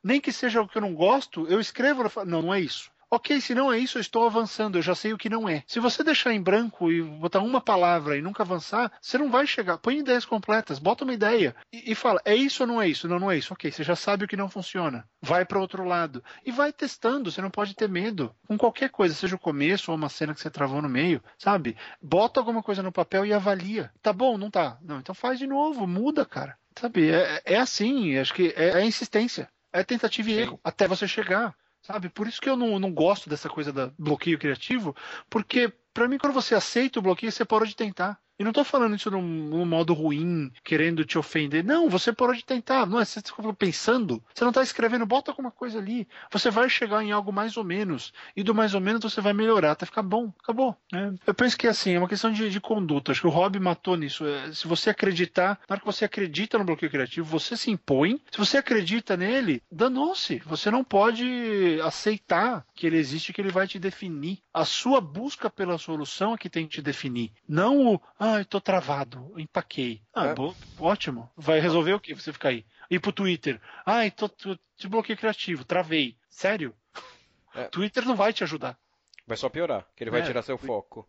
Nem 0.00 0.20
que 0.20 0.30
seja 0.30 0.60
algo 0.60 0.70
que 0.70 0.78
eu 0.78 0.82
não 0.82 0.94
gosto, 0.94 1.48
eu 1.48 1.58
escrevo, 1.58 2.04
não, 2.24 2.40
não 2.40 2.54
é 2.54 2.60
isso. 2.60 2.88
Ok, 3.12 3.40
se 3.40 3.56
não 3.56 3.72
é 3.72 3.78
isso, 3.78 3.98
eu 3.98 4.00
estou 4.00 4.24
avançando, 4.24 4.78
eu 4.78 4.82
já 4.82 4.94
sei 4.94 5.12
o 5.12 5.18
que 5.18 5.28
não 5.28 5.48
é. 5.48 5.64
Se 5.66 5.80
você 5.80 6.04
deixar 6.04 6.32
em 6.32 6.40
branco 6.40 6.92
e 6.92 7.02
botar 7.02 7.40
uma 7.40 7.60
palavra 7.60 8.16
e 8.16 8.22
nunca 8.22 8.44
avançar, 8.44 8.92
você 9.02 9.18
não 9.18 9.28
vai 9.28 9.48
chegar. 9.48 9.78
Põe 9.78 9.98
ideias 9.98 10.24
completas, 10.24 10.78
bota 10.78 11.02
uma 11.02 11.12
ideia 11.12 11.56
e, 11.72 11.90
e 11.90 11.94
fala, 11.96 12.20
é 12.24 12.36
isso 12.36 12.62
ou 12.62 12.68
não 12.68 12.80
é 12.80 12.88
isso? 12.88 13.08
Não, 13.08 13.18
não 13.18 13.28
é 13.28 13.36
isso. 13.36 13.52
Ok, 13.52 13.72
você 13.72 13.82
já 13.82 13.96
sabe 13.96 14.24
o 14.24 14.28
que 14.28 14.36
não 14.36 14.48
funciona. 14.48 15.04
Vai 15.20 15.44
para 15.44 15.58
outro 15.58 15.82
lado. 15.82 16.22
E 16.46 16.52
vai 16.52 16.72
testando, 16.72 17.32
você 17.32 17.42
não 17.42 17.50
pode 17.50 17.74
ter 17.74 17.88
medo. 17.88 18.32
Com 18.46 18.56
qualquer 18.56 18.90
coisa, 18.90 19.12
seja 19.12 19.34
o 19.34 19.40
começo 19.40 19.90
ou 19.90 19.96
uma 19.96 20.08
cena 20.08 20.32
que 20.32 20.40
você 20.40 20.48
travou 20.48 20.80
no 20.80 20.88
meio, 20.88 21.20
sabe? 21.36 21.76
Bota 22.00 22.38
alguma 22.38 22.62
coisa 22.62 22.80
no 22.80 22.92
papel 22.92 23.26
e 23.26 23.32
avalia. 23.32 23.90
Tá 24.00 24.12
bom, 24.12 24.38
não 24.38 24.52
tá? 24.52 24.78
Não, 24.82 25.00
então 25.00 25.16
faz 25.16 25.36
de 25.36 25.48
novo, 25.48 25.84
muda, 25.84 26.24
cara. 26.24 26.56
Sabe, 26.78 27.10
é, 27.10 27.42
é 27.44 27.56
assim, 27.58 28.16
acho 28.18 28.32
que 28.32 28.54
é, 28.56 28.80
é 28.80 28.84
insistência. 28.84 29.48
É 29.72 29.84
tentativa 29.84 30.30
e 30.30 30.38
erro, 30.38 30.60
até 30.64 30.88
você 30.88 31.06
chegar. 31.06 31.54
Sabe? 31.82 32.08
Por 32.08 32.26
isso 32.26 32.40
que 32.40 32.48
eu 32.48 32.56
não, 32.56 32.78
não 32.78 32.92
gosto 32.92 33.28
dessa 33.28 33.48
coisa 33.48 33.72
da 33.72 33.92
bloqueio 33.98 34.38
criativo, 34.38 34.94
porque 35.28 35.72
pra 35.94 36.08
mim, 36.08 36.18
quando 36.18 36.34
você 36.34 36.54
aceita 36.54 36.98
o 36.98 37.02
bloqueio, 37.02 37.32
você 37.32 37.44
parou 37.44 37.66
de 37.66 37.74
tentar. 37.76 38.20
E 38.40 38.42
não 38.42 38.52
tô 38.52 38.64
falando 38.64 38.96
isso 38.96 39.10
num, 39.10 39.20
num 39.20 39.66
modo 39.66 39.92
ruim, 39.92 40.50
querendo 40.64 41.04
te 41.04 41.18
ofender. 41.18 41.62
Não, 41.62 41.90
você 41.90 42.10
parou 42.10 42.34
de 42.34 42.42
tentar. 42.42 42.86
Não 42.86 42.98
é? 42.98 43.04
Você 43.04 43.20
ficou 43.20 43.52
pensando. 43.52 44.24
Você 44.34 44.42
não 44.42 44.50
tá 44.50 44.62
escrevendo, 44.62 45.04
bota 45.04 45.30
alguma 45.30 45.50
coisa 45.50 45.78
ali. 45.78 46.08
Você 46.32 46.50
vai 46.50 46.66
chegar 46.70 47.04
em 47.04 47.12
algo 47.12 47.30
mais 47.30 47.58
ou 47.58 47.64
menos. 47.64 48.14
E 48.34 48.42
do 48.42 48.54
mais 48.54 48.72
ou 48.72 48.80
menos 48.80 49.02
você 49.02 49.20
vai 49.20 49.34
melhorar 49.34 49.72
até 49.72 49.84
ficar 49.84 50.02
bom. 50.02 50.32
Acabou. 50.42 50.74
né? 50.90 51.14
Eu 51.26 51.34
penso 51.34 51.54
que 51.58 51.66
assim, 51.66 51.92
é 51.92 51.98
uma 51.98 52.08
questão 52.08 52.32
de, 52.32 52.48
de 52.48 52.58
conduta. 52.62 53.12
Acho 53.12 53.20
que 53.20 53.26
o 53.26 53.30
Rob 53.30 53.60
matou 53.60 53.94
nisso. 53.94 54.24
É, 54.24 54.50
se 54.54 54.66
você 54.66 54.88
acreditar, 54.88 55.60
na 55.68 55.74
hora 55.74 55.80
que 55.80 55.86
você 55.86 56.06
acredita 56.06 56.56
no 56.56 56.64
bloqueio 56.64 56.90
criativo, 56.90 57.26
você 57.26 57.58
se 57.58 57.70
impõe. 57.70 58.22
Se 58.30 58.38
você 58.38 58.56
acredita 58.56 59.18
nele, 59.18 59.62
danou-se. 59.70 60.38
Você 60.46 60.70
não 60.70 60.82
pode 60.82 61.78
aceitar 61.84 62.64
que 62.74 62.86
ele 62.86 62.96
existe, 62.96 63.34
que 63.34 63.40
ele 63.42 63.52
vai 63.52 63.68
te 63.68 63.78
definir. 63.78 64.38
A 64.54 64.64
sua 64.64 64.98
busca 64.98 65.50
pela 65.50 65.76
solução 65.76 66.32
é 66.32 66.38
que 66.38 66.48
tem 66.48 66.64
que 66.64 66.76
te 66.76 66.80
definir. 66.80 67.32
Não 67.46 67.86
o, 67.86 68.00
ai, 68.34 68.44
tô 68.44 68.60
travado, 68.60 69.32
empaquei. 69.38 70.02
Ah, 70.14 70.26
É. 70.28 70.34
bo- 70.34 70.54
ótimo. 70.78 71.30
Vai 71.36 71.60
resolver 71.60 71.92
o 71.94 72.00
que 72.00 72.14
você 72.14 72.32
ficar 72.32 72.50
aí? 72.50 72.64
Ir 72.90 73.00
pro 73.00 73.12
Twitter. 73.12 73.60
Ai, 73.86 74.10
tô, 74.10 74.28
tô 74.28 74.56
de 74.76 74.88
bloqueio 74.88 75.18
criativo, 75.18 75.64
travei. 75.64 76.16
Sério? 76.28 76.74
É. 77.54 77.64
Twitter 77.64 78.04
não 78.06 78.16
vai 78.16 78.32
te 78.32 78.42
ajudar. 78.44 78.78
Vai 79.26 79.36
só 79.36 79.48
piorar, 79.48 79.86
que 79.96 80.02
ele 80.04 80.10
vai 80.10 80.20
É, 80.20 80.24
tirar 80.24 80.42
seu 80.42 80.56
foco. 80.58 81.06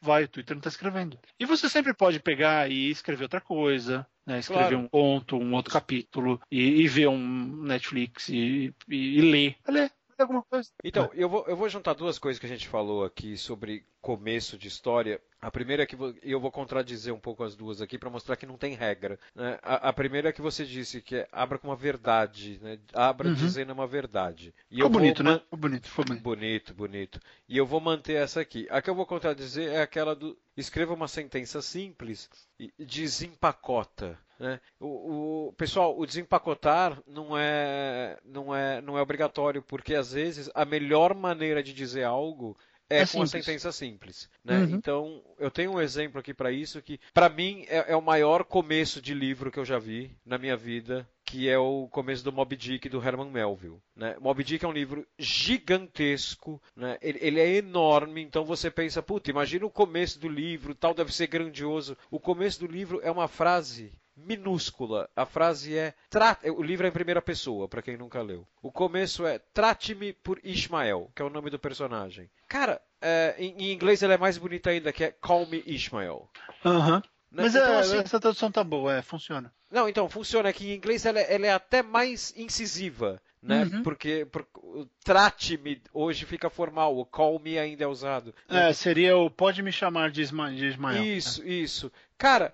vai, 0.00 0.24
o 0.24 0.28
Twitter 0.28 0.56
não 0.56 0.62
tá 0.62 0.68
escrevendo. 0.68 1.18
E 1.38 1.44
você 1.44 1.68
sempre 1.68 1.92
pode 1.94 2.18
pegar 2.20 2.70
e 2.70 2.90
escrever 2.90 3.24
outra 3.24 3.40
coisa, 3.40 4.06
né? 4.26 4.38
Escrever 4.38 4.68
Claro. 4.70 4.78
um 4.78 4.88
conto, 4.88 5.36
um 5.36 5.54
outro 5.54 5.72
capítulo, 5.72 6.40
e, 6.50 6.82
e 6.82 6.88
ver 6.88 7.08
um 7.08 7.62
Netflix 7.64 8.28
e, 8.28 8.74
e, 8.88 9.18
e 9.18 9.20
ler. 9.20 9.56
Ler, 9.68 9.82
ler 9.82 9.90
alguma 10.18 10.42
coisa. 10.44 10.70
Então, 10.82 11.10
eu 11.12 11.28
vou, 11.28 11.46
eu 11.46 11.56
vou 11.56 11.68
juntar 11.68 11.92
duas 11.94 12.18
coisas 12.18 12.40
que 12.40 12.46
a 12.46 12.48
gente 12.48 12.66
falou 12.66 13.04
aqui 13.04 13.36
sobre 13.36 13.84
começo 14.00 14.56
de 14.58 14.68
história. 14.68 15.20
A 15.42 15.50
primeira 15.50 15.82
é 15.82 15.86
que 15.86 15.96
eu 16.22 16.38
vou 16.38 16.50
contradizer 16.50 17.14
um 17.14 17.18
pouco 17.20 17.42
as 17.42 17.56
duas 17.56 17.80
aqui 17.80 17.96
para 17.98 18.10
mostrar 18.10 18.36
que 18.36 18.44
não 18.46 18.58
tem 18.58 18.74
regra. 18.74 19.18
né? 19.34 19.58
A, 19.62 19.88
a 19.88 19.92
primeira 19.92 20.28
é 20.28 20.32
que 20.32 20.42
você 20.42 20.64
disse 20.66 21.00
que 21.00 21.16
é 21.16 21.28
abra 21.32 21.58
com 21.58 21.68
uma 21.68 21.76
verdade, 21.76 22.58
né? 22.62 22.78
abra 22.92 23.28
Uhum. 23.28 23.34
dizendo 23.34 23.72
uma 23.72 23.86
verdade. 23.86 24.54
E 24.70 24.76
Ficou 24.76 24.90
vou 24.90 25.00
bonito, 25.00 25.24
man- 25.24 25.34
né? 25.34 25.38
Ficou 25.40 25.58
bonito, 25.58 25.88
ficou 25.88 26.04
bonito. 26.04 26.22
Bonito, 26.22 26.74
bonito. 26.74 27.20
E 27.48 27.56
eu 27.56 27.64
vou 27.66 27.80
manter 27.80 28.14
essa 28.14 28.40
aqui. 28.40 28.66
A 28.70 28.82
que 28.82 28.90
eu 28.90 28.94
vou 28.94 29.06
contradizer 29.06 29.70
é 29.72 29.80
aquela 29.80 30.14
do 30.14 30.36
escreva 30.56 30.92
uma 30.92 31.08
sentença 31.08 31.62
simples 31.62 32.28
e 32.58 32.70
desempacota. 32.78 34.18
Né? 34.38 34.58
O, 34.78 35.48
o- 35.48 35.52
pessoal, 35.52 35.98
o 35.98 36.06
desempacotar 36.06 36.98
não 37.06 37.36
é, 37.36 38.18
não, 38.24 38.54
é, 38.54 38.80
não 38.80 38.96
é 38.96 39.02
obrigatório, 39.02 39.62
porque 39.62 39.94
às 39.94 40.12
vezes 40.12 40.50
a 40.54 40.64
melhor 40.64 41.14
maneira 41.14 41.62
de 41.62 41.72
dizer 41.74 42.04
algo 42.04 42.56
é, 42.90 42.98
É 42.98 43.06
com 43.06 43.22
a 43.22 43.26
simples. 43.26 43.44
sentença 43.44 43.72
simples. 43.72 44.28
Né? 44.44 44.58
Uhum. 44.58 44.74
Então, 44.74 45.22
eu 45.38 45.50
tenho 45.50 45.72
um 45.72 45.80
exemplo 45.80 46.18
aqui 46.20 46.34
para 46.34 46.50
isso 46.50 46.82
que, 46.82 46.98
para 47.14 47.28
mim, 47.28 47.64
é, 47.68 47.92
é 47.92 47.96
o 47.96 48.02
maior 48.02 48.44
começo 48.44 49.00
de 49.00 49.14
livro 49.14 49.50
que 49.50 49.58
eu 49.58 49.64
já 49.64 49.78
vi 49.78 50.10
na 50.26 50.36
minha 50.36 50.56
vida, 50.56 51.08
que 51.24 51.48
é 51.48 51.56
o 51.56 51.86
começo 51.88 52.24
do 52.24 52.32
Moby 52.32 52.56
Dick 52.56 52.88
do 52.88 53.00
Herman 53.00 53.30
Melville. 53.30 53.80
Né? 53.94 54.16
Moby 54.20 54.42
Dick 54.42 54.64
é 54.64 54.68
um 54.68 54.72
livro 54.72 55.06
gigantesco, 55.16 56.60
né? 56.74 56.98
ele, 57.00 57.18
ele 57.22 57.40
é 57.40 57.56
enorme, 57.56 58.20
então 58.20 58.44
você 58.44 58.70
pensa, 58.70 59.00
puta, 59.00 59.30
imagina 59.30 59.64
o 59.64 59.70
começo 59.70 60.18
do 60.18 60.28
livro, 60.28 60.74
tal, 60.74 60.92
deve 60.92 61.14
ser 61.14 61.28
grandioso. 61.28 61.96
O 62.10 62.18
começo 62.18 62.58
do 62.58 62.66
livro 62.66 63.00
é 63.02 63.10
uma 63.10 63.28
frase 63.28 63.92
minúscula. 64.26 65.08
A 65.14 65.24
frase 65.26 65.76
é 65.76 65.94
tra- 66.08 66.38
o 66.56 66.62
livro 66.62 66.86
é 66.86 66.88
em 66.88 66.92
primeira 66.92 67.20
pessoa, 67.22 67.68
para 67.68 67.82
quem 67.82 67.96
nunca 67.96 68.20
leu. 68.22 68.46
O 68.62 68.70
começo 68.72 69.26
é 69.26 69.38
trate-me 69.38 70.12
por 70.12 70.38
Ishmael, 70.44 71.10
que 71.14 71.22
é 71.22 71.24
o 71.24 71.30
nome 71.30 71.50
do 71.50 71.58
personagem. 71.58 72.30
Cara, 72.48 72.80
é, 73.00 73.34
em, 73.38 73.72
inglês 73.72 74.02
ele 74.02 74.12
é 74.14 74.18
mais 74.18 74.36
bonito 74.38 74.68
ainda, 74.68 74.92
que 74.92 75.04
é 75.04 75.10
Call 75.12 75.46
Me 75.46 75.62
Ishmael. 75.66 76.28
Aham. 76.64 76.96
Né? 76.96 77.02
Mas 77.44 77.54
Então, 77.54 77.74
é, 77.74 77.78
assim, 77.78 77.98
essa 77.98 78.18
tradução 78.20 78.50
tá 78.50 78.64
boa, 78.64 78.92
é, 78.96 79.02
funciona. 79.02 79.52
não, 79.70 79.88
então, 79.88 80.08
funciona 80.08 80.52
que 80.52 80.68
em 80.68 80.74
inglês 80.74 81.06
ela, 81.06 81.20
é- 81.20 81.32
ela 81.34 81.46
é 81.46 81.52
até 81.52 81.80
mais 81.80 82.34
incisiva, 82.36 83.22
né? 83.40 83.62
Uhum. 83.72 83.82
Porque, 83.84 84.26
por- 84.26 84.44
o 84.56 84.84
trate-me 85.04 85.80
hoje 85.94 86.24
fica 86.26 86.50
formal, 86.50 86.98
o 86.98 87.06
call 87.06 87.38
me 87.38 87.56
ainda 87.56 87.84
é 87.84 87.86
usado. 87.86 88.34
É, 88.48 88.72
seria 88.72 89.16
o 89.16 89.30
pode 89.30 89.62
me 89.62 89.70
chamar 89.70 90.10
de, 90.10 90.22
Isma, 90.22 90.52
de 90.52 90.66
Ismael. 90.66 91.04
Isso, 91.04 91.46
isso. 91.46 91.92
Cara, 92.18 92.46
é, 92.46 92.52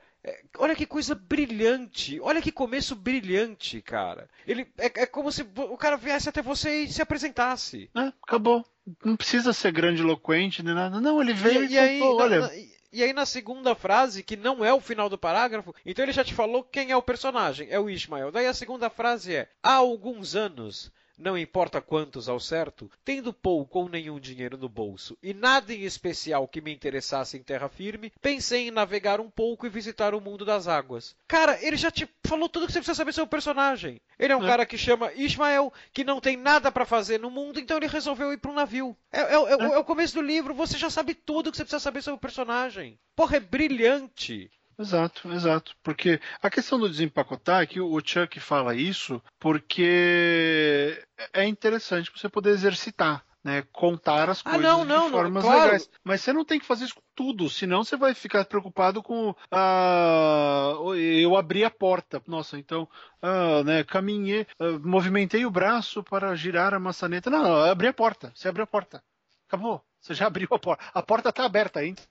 olha 0.59 0.75
que 0.75 0.87
coisa 0.87 1.15
brilhante. 1.15 2.21
Olha 2.21 2.43
que 2.43 2.51
começo 2.53 2.95
brilhante, 2.95 3.81
cara. 3.83 4.29
Ele 4.47 4.67
é, 4.79 4.87
é 5.03 5.07
como 5.07 5.31
se 5.31 5.43
o 5.57 5.77
cara 5.77 5.97
viesse 5.97 6.29
até 6.29 6.43
você 6.43 6.83
e 6.83 6.93
se 6.93 7.03
apresentasse. 7.03 7.91
É, 7.97 8.13
acabou. 8.23 8.65
Não 9.05 9.17
precisa 9.17 9.53
ser 9.53 9.73
grandiloquente 9.73 10.63
nem 10.63 10.75
nada. 10.75 11.01
Não, 11.01 11.21
ele 11.21 11.33
veio 11.33 11.65
e, 11.65 11.67
E, 11.69 11.73
e 11.73 11.79
aí, 11.79 11.99
contou, 12.01 12.19
na- 12.19 12.25
olha. 12.25 12.41
na- 12.41 12.51
e 12.93 13.03
aí 13.03 13.13
na 13.13 13.27
segunda 13.27 13.75
frase, 13.75 14.23
que 14.23 14.37
não 14.37 14.65
é 14.65 14.73
o 14.73 14.81
final 14.81 15.09
do 15.11 15.19
parágrafo, 15.19 15.75
então 15.85 16.05
ele 16.05 16.13
já 16.13 16.25
te 16.25 16.33
falou 16.33 16.63
quem 16.65 16.91
é 16.91 16.97
o 16.97 17.03
personagem, 17.03 17.67
é 17.71 17.79
o 17.79 17.91
Ismael. 17.91 18.31
Daí 18.33 18.47
a 18.47 18.55
segunda 18.55 18.89
frase 18.89 19.35
é: 19.35 19.49
há 19.63 19.75
alguns 19.75 20.35
anos. 20.35 20.91
Não 21.19 21.37
importa 21.39 21.81
quantos 21.81 22.29
ao 22.29 22.39
certo, 22.39 22.91
tendo 23.05 23.33
pouco 23.33 23.79
ou 23.79 23.89
nenhum 23.89 24.21
dinheiro 24.21 24.59
no 24.59 24.69
bolso 24.69 25.17
e 25.23 25.33
nada 25.33 25.73
em 25.73 25.83
especial 25.83 26.47
que 26.47 26.61
me 26.61 26.73
interessasse 26.75 27.37
em 27.39 27.43
terra 27.43 27.69
firme, 27.71 28.13
pensei 28.21 28.69
em 28.69 28.71
navegar 28.71 29.19
um 29.19 29.31
pouco 29.31 29.67
e 29.67 29.71
visitar 29.71 30.15
o 30.15 30.21
mundo 30.21 30.45
das 30.45 30.69
águas. 30.69 31.17
Cara, 31.27 31.59
ele 31.63 31.77
já 31.77 31.91
te 31.91 32.07
falou 32.25 32.49
tudo 32.49 32.67
que 32.67 32.73
você 32.73 32.81
precisa 32.81 32.95
saber 32.97 33.13
sobre 33.13 33.27
o 33.29 33.31
personagem. 33.31 34.01
Ele 34.19 34.33
é 34.33 34.37
um 34.37 34.45
É. 34.45 34.47
cara 34.47 34.67
que 34.67 34.77
chama 34.77 35.13
Ismael, 35.15 35.73
que 35.93 36.05
não 36.05 36.21
tem 36.21 36.37
nada 36.37 36.71
pra 36.71 36.85
fazer 36.85 37.19
no 37.19 37.31
mundo, 37.31 37.59
então 37.59 37.79
ele 37.79 37.87
resolveu 37.87 38.33
ir 38.33 38.39
pra 38.39 38.51
um 38.51 38.55
navio. 38.55 38.97
É, 39.11 39.21
é- 39.21 39.35
é- 39.35 39.73
é 39.75 39.79
o 39.79 39.85
começo 39.85 40.15
do 40.15 40.23
livro, 40.23 40.53
você 40.55 40.77
já 40.77 40.91
sabe 40.91 41.15
tudo 41.15 41.51
que 41.51 41.57
você 41.57 41.65
precisa 41.65 41.81
saber 41.81 42.03
sobre 42.03 42.19
o 42.19 42.21
personagem. 42.21 42.99
Porra, 43.15 43.39
é 43.39 43.41
brilhante. 43.41 44.51
Exato, 44.79 45.33
exato. 45.33 45.75
Porque 45.83 46.21
a 46.43 46.51
questão 46.51 46.79
do 46.79 46.89
desempacotar 46.89 47.63
é 47.63 47.67
que 47.67 47.81
o 47.81 47.99
Chuck 48.05 48.39
fala 48.41 48.75
isso 48.75 49.23
porque 49.39 51.03
é 51.33 51.45
interessante 51.47 52.11
você 52.15 52.29
poder 52.29 52.51
exercitar. 52.51 53.25
Né, 53.45 53.63
contar 53.71 54.29
as 54.29 54.41
Ah, 54.45 54.51
coisas 54.51 54.61
não, 54.61 54.85
não, 54.85 54.85
de 54.85 54.89
não, 55.05 55.11
formas 55.11 55.45
claro. 55.45 55.61
legais. 55.67 55.89
Mas 56.03 56.21
você 56.21 56.33
não 56.33 56.45
tem 56.45 56.59
que 56.59 56.67
fazer 56.67 56.87
isso 56.87 56.97
com 56.97 57.03
tudo, 57.15 57.49
senão 57.49 57.85
você 57.85 57.97
vai 57.97 58.13
ficar 58.13 58.45
preocupado 58.45 59.01
com 59.05 59.33
ah, 59.53 60.73
eu 60.97 61.37
abri 61.37 61.65
a 61.65 61.71
porta. 61.71 62.21
Nossa, 62.27 62.59
então 62.59 62.89
ah, 63.23 63.63
né, 63.63 63.85
caminhei, 63.85 64.49
ah, 64.59 64.81
movimentei 64.83 65.47
o 65.47 65.51
braço 65.51 66.03
para 66.03 66.35
girar 66.35 66.75
a 66.75 66.81
maçaneta. 66.81 67.31
Não, 67.31 67.41
não, 67.45 67.55
abri 67.71 67.87
a 67.87 67.93
porta. 67.93 68.33
Você 68.35 68.49
abriu 68.49 68.65
a 68.65 68.67
porta. 68.67 69.01
Acabou. 69.47 69.81
Você 70.01 70.13
já 70.13 70.27
abriu 70.27 70.49
a 70.51 70.59
porta. 70.59 70.85
A 70.93 71.01
porta 71.01 71.29
está 71.29 71.45
aberta, 71.45 71.85
entra 71.87 72.05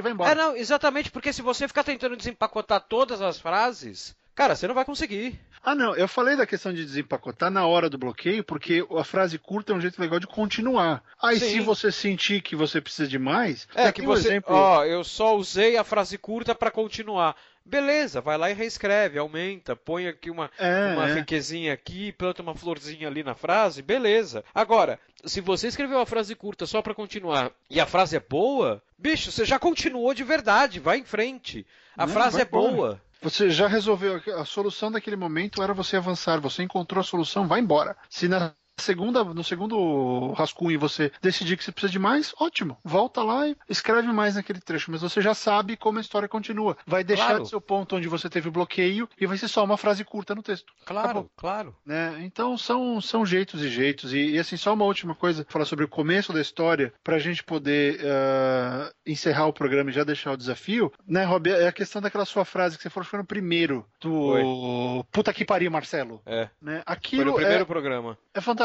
e 0.00 0.02
vai 0.02 0.12
embora. 0.12 0.30
É, 0.30 0.34
não, 0.34 0.56
exatamente, 0.56 1.10
porque 1.10 1.32
se 1.32 1.42
você 1.42 1.66
ficar 1.68 1.84
tentando 1.84 2.16
desempacotar 2.16 2.80
todas 2.80 3.20
as 3.20 3.38
frases, 3.40 4.16
cara, 4.34 4.54
você 4.56 4.66
não 4.66 4.74
vai 4.74 4.84
conseguir. 4.84 5.38
Ah, 5.64 5.76
não, 5.76 5.94
eu 5.94 6.08
falei 6.08 6.34
da 6.34 6.44
questão 6.44 6.72
de 6.72 6.84
desempacotar 6.84 7.48
na 7.48 7.64
hora 7.64 7.88
do 7.88 7.96
bloqueio, 7.96 8.42
porque 8.42 8.84
a 8.98 9.04
frase 9.04 9.38
curta 9.38 9.72
é 9.72 9.76
um 9.76 9.80
jeito 9.80 10.00
legal 10.00 10.18
de 10.18 10.26
continuar. 10.26 11.04
Aí, 11.22 11.38
Sim. 11.38 11.50
se 11.50 11.60
você 11.60 11.92
sentir 11.92 12.42
que 12.42 12.56
você 12.56 12.80
precisa 12.80 13.08
de 13.08 13.16
mais, 13.18 13.68
É 13.74 13.92
que 13.92 14.00
tem 14.00 14.08
um 14.10 14.12
você, 14.12 14.28
exemplo. 14.28 14.52
ó, 14.56 14.84
eu 14.84 15.04
só 15.04 15.36
usei 15.36 15.76
a 15.76 15.84
frase 15.84 16.18
curta 16.18 16.52
pra 16.52 16.68
continuar. 16.70 17.36
Beleza, 17.64 18.20
vai 18.20 18.36
lá 18.36 18.50
e 18.50 18.54
reescreve, 18.54 19.18
aumenta, 19.18 19.76
põe 19.76 20.08
aqui 20.08 20.30
uma, 20.30 20.50
É, 20.58 20.92
uma 20.94 21.08
é. 21.08 21.14
riquezinha 21.14 21.72
aqui, 21.72 22.12
planta 22.12 22.42
uma 22.42 22.54
florzinha 22.54 23.08
ali 23.08 23.22
na 23.22 23.34
frase, 23.34 23.82
beleza. 23.82 24.44
Agora, 24.54 24.98
se 25.24 25.40
você 25.40 25.68
escreveu 25.68 26.00
a 26.00 26.06
frase 26.06 26.34
curta 26.34 26.66
só 26.66 26.82
pra 26.82 26.94
continuar 26.94 27.52
e 27.70 27.80
a 27.80 27.86
frase 27.86 28.16
é 28.16 28.20
boa, 28.20 28.82
bicho, 28.98 29.30
você 29.30 29.44
já 29.44 29.58
continuou 29.58 30.12
de 30.12 30.24
verdade, 30.24 30.80
vai 30.80 30.98
em 30.98 31.04
frente. 31.04 31.66
A 31.96 32.06
Não, 32.06 32.12
frase 32.12 32.40
é 32.40 32.44
boa. 32.44 33.00
Você 33.20 33.50
já 33.50 33.68
resolveu 33.68 34.20
a 34.36 34.44
solução 34.44 34.90
daquele 34.90 35.14
momento 35.14 35.62
era 35.62 35.72
você 35.72 35.96
avançar, 35.96 36.40
você 36.40 36.64
encontrou 36.64 37.00
a 37.00 37.04
solução, 37.04 37.46
vai 37.46 37.60
embora. 37.60 37.96
Se 38.10 38.26
na 38.26 38.52
segunda, 38.78 39.22
no 39.24 39.44
segundo 39.44 40.32
rascunho 40.32 40.78
você 40.78 41.10
decidir 41.20 41.56
que 41.56 41.64
você 41.64 41.72
precisa 41.72 41.92
de 41.92 41.98
mais, 41.98 42.34
ótimo. 42.40 42.76
Volta 42.84 43.22
lá 43.22 43.46
e 43.48 43.56
escreve 43.68 44.08
mais 44.12 44.34
naquele 44.34 44.60
trecho, 44.60 44.90
mas 44.90 45.02
você 45.02 45.20
já 45.20 45.34
sabe 45.34 45.76
como 45.76 45.98
a 45.98 46.00
história 46.00 46.28
continua. 46.28 46.76
Vai 46.86 47.04
deixar 47.04 47.26
Claro. 47.26 47.42
do 47.42 47.48
seu 47.48 47.60
ponto 47.60 47.96
onde 47.96 48.08
você 48.08 48.28
teve 48.28 48.48
o 48.48 48.52
bloqueio 48.52 49.08
e 49.20 49.26
vai 49.26 49.36
ser 49.38 49.48
só 49.48 49.64
uma 49.64 49.76
frase 49.76 50.04
curta 50.04 50.34
no 50.34 50.42
texto. 50.42 50.72
Claro, 50.84 51.08
Acabou. 51.10 51.30
claro. 51.36 51.76
né? 51.84 52.16
Então 52.20 52.56
são, 52.58 53.00
são 53.00 53.24
jeitos 53.24 53.62
e 53.62 53.68
jeitos. 53.68 54.12
E, 54.12 54.32
e, 54.32 54.38
assim, 54.38 54.56
só 54.56 54.72
uma 54.74 54.84
última 54.84 55.14
coisa, 55.14 55.46
falar 55.48 55.64
sobre 55.64 55.84
o 55.84 55.88
começo 55.88 56.32
da 56.32 56.40
história, 56.40 56.92
para 57.04 57.16
a 57.16 57.18
gente 57.18 57.42
poder 57.44 58.00
ah, 58.04 58.92
encerrar 59.06 59.46
o 59.46 59.52
programa 59.52 59.90
e 59.90 59.92
já 59.92 60.04
deixar 60.04 60.32
o 60.32 60.36
desafio, 60.36 60.92
né, 61.06 61.24
Rob? 61.24 61.48
É 61.50 61.68
a 61.68 61.72
questão 61.72 62.00
daquela 62.02 62.24
sua 62.24 62.44
frase 62.44 62.76
que 62.76 62.82
você 62.82 62.90
falou 62.90 63.04
que 63.04 63.10
foi 63.10 63.18
no 63.18 63.24
primeiro, 63.26 63.86
do 64.00 65.04
puta 65.10 65.32
que 65.32 65.44
pariu, 65.44 65.70
Marcelo. 65.70 66.20
É. 66.26 66.48
Né? 66.60 66.82
Foi 66.84 66.94
Aquilo 66.94 67.24
no 67.26 67.34
primeiro 67.34 67.62
é, 67.62 67.66
programa. 67.66 68.18
é 68.34 68.40
fantástico. 68.40 68.61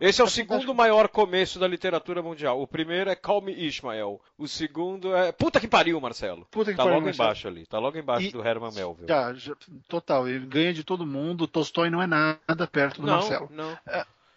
Esse 0.00 0.20
é 0.22 0.24
o 0.24 0.26
É 0.26 0.30
segundo 0.30 0.48
fantástico. 0.60 0.74
maior 0.74 1.08
começo 1.08 1.58
da 1.58 1.68
literatura 1.68 2.22
mundial. 2.22 2.60
O 2.62 2.66
primeiro 2.66 3.10
é 3.10 3.14
Call 3.14 3.42
Me 3.42 3.52
Ishmael. 3.52 4.18
O 4.38 4.48
segundo 4.48 5.14
é. 5.14 5.30
Puta 5.30 5.60
que 5.60 5.68
pariu, 5.68 6.00
Marcelo. 6.00 6.46
Puta 6.50 6.70
que 6.70 6.76
Tá 6.78 6.84
pariu, 6.84 6.94
logo 6.94 7.06
Marcelo. 7.06 7.26
embaixo 7.28 7.48
ali. 7.48 7.66
Tá 7.66 7.78
logo 7.78 7.98
embaixo 7.98 8.26
E- 8.28 8.32
do 8.32 8.42
Herman 8.46 8.72
Melville. 8.72 9.06
Já, 9.08 9.34
já, 9.34 9.54
total. 9.88 10.26
Ele 10.26 10.46
ganha 10.46 10.72
de 10.72 10.82
todo 10.84 11.04
mundo. 11.04 11.46
Tolstói 11.46 11.90
não 11.90 12.00
é 12.02 12.06
nada 12.06 12.66
perto 12.66 13.02
do 13.02 13.06
não, 13.06 13.14
Marcelo. 13.14 13.48
não. 13.52 13.76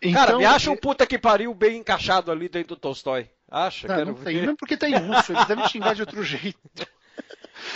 Então, 0.02 0.14
Cara, 0.22 0.38
me 0.38 0.44
acha 0.46 0.70
um 0.70 0.76
puta 0.76 1.08
que 1.08 1.18
pariu 1.18 1.54
bem 1.54 1.78
encaixado 1.78 2.30
ali 2.30 2.50
dentro 2.50 2.76
do 2.76 2.80
Tolstói. 2.80 3.30
Acha? 3.50 3.88
Não, 3.88 3.96
Quero 3.96 4.08
não 4.08 4.16
tem, 4.16 4.36
ver. 4.36 4.42
mesmo 4.42 4.58
porque 4.58 4.76
tá 4.76 4.90
em 4.90 4.96
russo, 4.98 5.32
eles 5.32 5.46
devem 5.46 5.66
xingar 5.70 5.94
de 5.96 6.02
outro 6.02 6.22
jeito. 6.26 6.60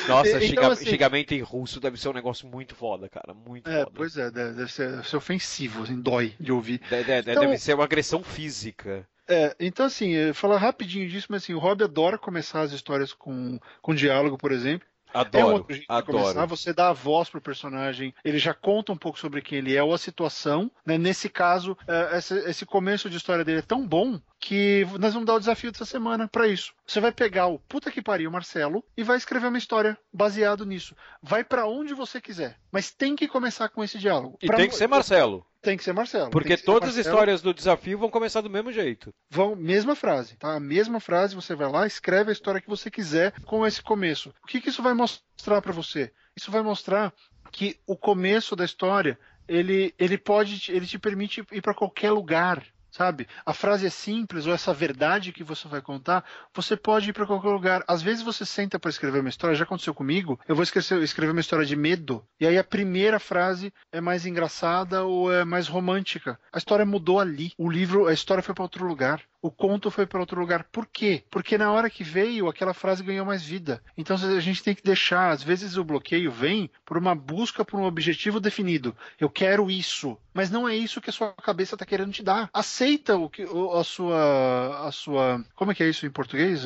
Nossa, 0.07 0.29
Então, 0.29 0.41
xinga- 0.41 0.67
assim- 0.73 0.85
xingamento 0.85 1.33
em 1.33 1.41
russo 1.41 1.79
deve 1.79 1.99
ser 1.99 2.09
um 2.09 2.13
negócio 2.13 2.47
muito 2.47 2.75
foda, 2.75 3.07
cara. 3.09 3.33
Muito 3.33 3.69
É, 3.69 3.79
foda. 3.83 3.91
pois 3.95 4.17
é, 4.17 4.29
deve 4.31 4.71
ser, 4.71 4.91
deve 4.91 5.09
ser 5.09 5.17
ofensivo, 5.17 5.83
assim, 5.83 5.99
dói 6.01 6.33
de 6.39 6.51
ouvir. 6.51 6.79
De- 6.89 7.03
de- 7.03 7.31
Então- 7.31 7.41
Deve 7.43 7.57
ser 7.57 7.73
uma 7.73 7.83
agressão 7.83 8.23
física. 8.23 9.07
É, 9.29 9.53
então 9.59 9.85
assim, 9.85 10.31
falar 10.33 10.57
rapidinho 10.57 11.07
disso, 11.09 11.27
mas 11.29 11.43
assim, 11.43 11.53
o 11.53 11.59
Rob 11.59 11.83
adora 11.83 12.17
começar 12.17 12.61
as 12.61 12.71
histórias 12.71 13.11
com, 13.11 13.59
com 13.81 13.93
diálogo, 13.93 14.38
por 14.38 14.51
exemplo. 14.53 14.88
É 15.18 15.20
um 15.20 15.22
Adoro, 15.22 15.57
outro 15.57 15.76
jeito 15.76 15.93
de 15.93 16.03
começar, 16.03 16.30
adoro. 16.30 16.47
você 16.47 16.74
dá 16.74 16.89
a 16.89 16.93
voz 16.93 17.30
pro 17.30 17.41
personagem, 17.41 18.13
ele 18.24 18.38
já 18.38 18.53
conta 18.53 18.91
um 18.91 18.97
pouco 18.97 19.20
sobre 19.20 19.41
quem 19.41 19.59
ele 19.59 19.76
é 19.76 19.84
ou 19.84 19.93
a 19.93 19.97
situação. 19.97 20.72
né? 20.86 20.97
Nesse 20.97 21.30
caso, 21.30 21.78
eh, 21.88 22.20
esse, 22.47 22.65
começo 22.65 23.09
de 23.09 23.18
história 23.18 23.43
dele 23.43 23.59
é 23.59 23.63
tão 23.63 23.88
bom 23.88 24.20
que 24.39 24.86
nós 24.99 25.13
vamos 25.13 25.26
dar 25.26 25.36
o 25.36 25.39
desafio 25.39 25.72
dessa 25.72 25.86
semana 25.86 26.28
pra 26.28 26.47
isso. 26.47 26.74
Você 26.86 26.99
vai 26.99 27.11
pegar 27.11 27.47
o 27.47 27.59
puta 27.59 27.91
que 27.91 28.01
pariu, 28.01 28.30
Marcelo, 28.30 28.84
e 28.95 29.03
vai 29.03 29.18
escrever 29.18 29.47
uma 29.47 29.57
história 29.57 29.97
baseado 30.13 30.65
nisso. 30.65 30.95
Vai 31.22 31.43
pra 31.43 31.68
onde 31.68 31.93
você 31.93 32.22
quiser, 32.22 32.57
mas 32.72 32.91
tem 32.91 33.15
que 33.15 33.28
começar 33.28 33.70
com 33.70 33.84
esse 33.84 33.97
diálogo. 33.97 34.38
E 34.41 34.47
Pra 34.47 34.57
tem 34.57 34.70
que 34.70 34.76
ser 34.76 34.88
Marcelo. 34.88 35.45
Tem 35.68 35.76
que 35.76 35.84
ser 35.84 35.91
Marcelo. 35.91 36.30
Porque 36.30 36.55
todas 36.55 36.91
as 36.91 36.95
Marcelo. 36.95 37.13
histórias 37.13 37.41
do 37.41 37.53
desafio 37.53 37.99
vão 37.99 38.09
começar 38.09 38.39
do 38.39 38.49
mesmo 38.49 38.72
jeito. 38.72 39.13
Vão, 39.30 39.53
mesma 39.53 39.97
frase, 39.97 40.38
tá? 40.38 40.55
A 40.55 40.61
mesma 40.61 41.01
frase, 41.01 41.36
você 41.36 41.53
vai 41.55 41.70
lá, 41.70 41.86
escreve 41.86 42.30
a 42.30 42.32
história 42.32 42.61
que 42.61 42.70
você 42.70 42.89
quiser 42.89 43.34
com 43.41 43.68
esse 43.68 43.82
começo. 43.82 44.34
O 44.41 44.47
que, 44.47 44.61
que 44.61 44.70
isso 44.70 44.82
vai 44.82 44.93
mostrar 44.93 45.61
para 45.61 45.74
você? 45.74 46.09
Isso 46.38 46.49
vai 46.49 46.61
mostrar 46.61 47.13
que 47.51 47.78
o 47.86 47.97
começo 47.97 48.55
da 48.55 48.63
história, 48.63 49.20
ele, 49.45 49.93
ele 49.99 50.18
pode, 50.18 50.72
ele 50.72 50.88
te 50.88 50.97
permite 50.97 51.45
ir 51.51 51.61
para 51.61 51.74
qualquer 51.74 52.11
lugar 52.11 52.63
sabe? 52.98 53.28
A 53.45 53.54
frase 53.54 53.86
é 53.86 53.89
simples 53.91 54.48
ou 54.48 54.54
essa 54.54 54.74
verdade 54.74 55.32
que 55.32 55.43
você 55.43 55.68
vai 55.68 55.82
contar, 55.82 56.26
você 56.54 56.76
pode 56.76 57.12
ir 57.12 57.14
para 57.14 57.28
qualquer 57.28 57.50
lugar. 57.50 57.84
Às 57.88 58.02
vezes 58.02 58.24
você 58.24 58.43
senta 58.43 58.80
para 58.80 58.89
escrever 58.89 59.20
uma 59.20 59.30
história, 59.30 59.56
já 59.56 59.64
aconteceu 59.64 59.93
comigo. 59.93 60.39
Eu 60.48 60.56
vou 60.56 60.64
escrever, 60.64 61.04
escrever 61.04 61.32
uma 61.32 61.39
história 61.39 61.66
de 61.66 61.76
medo 61.76 62.26
e 62.39 62.48
aí 62.48 62.58
a 62.58 62.64
primeira 62.64 63.20
frase 63.20 63.72
é 63.91 64.02
mais 64.02 64.26
engraçada 64.26 65.04
ou 65.04 65.32
é 65.32 65.45
mais 65.45 65.68
romântica. 65.68 66.39
A 66.52 66.58
história 66.58 66.86
mudou 66.86 67.20
ali. 67.20 67.52
O 67.58 67.70
livro, 67.70 68.08
a 68.08 68.14
história 68.14 68.41
foi 68.41 68.56
para 68.56 68.64
outro 68.64 68.86
lugar. 68.88 69.22
O 69.48 69.52
conto 69.52 69.89
foi 69.89 70.06
para 70.06 70.20
outro 70.20 70.41
lugar. 70.41 70.66
Por 70.66 70.86
quê? 70.86 71.24
Porque 71.32 71.58
na 71.58 71.72
hora 71.72 71.89
que 71.89 72.04
veio, 72.04 72.50
aquela 72.50 72.74
frase 72.74 73.02
ganhou 73.02 73.26
mais 73.26 73.45
vida. 73.45 73.82
Então 73.98 74.18
a 74.18 74.39
gente 74.41 74.62
tem 74.62 74.76
que 74.76 74.84
deixar. 74.84 75.32
Às 75.32 75.41
vezes 75.41 75.78
o 75.78 75.86
bloqueio 75.86 76.30
vem 76.30 76.70
por 76.86 76.98
uma 76.98 77.16
busca 77.16 77.64
por 77.64 77.80
um 77.80 77.86
objetivo 77.86 78.41
definido. 78.41 78.93
Eu 79.18 79.30
quero 79.30 79.72
isso, 79.72 80.18
mas 80.34 80.52
não 80.52 80.68
é 80.68 80.76
isso 80.76 81.00
que 81.00 81.10
a 81.10 81.14
sua 81.14 81.32
cabeça 81.32 81.76
está 81.76 81.86
querendo 81.86 82.12
te 82.12 82.22
dar. 82.22 82.50
Aceita 82.54 83.16
o 83.16 83.30
que 83.30 83.43
a 83.43 83.84
sua 83.86 84.86
a 84.86 84.91
sua 84.91 85.41
como 85.56 85.72
é 85.72 85.76
que 85.76 85.84
é 85.84 85.88
isso 85.88 86.06
em 86.06 86.12
português? 86.12 86.66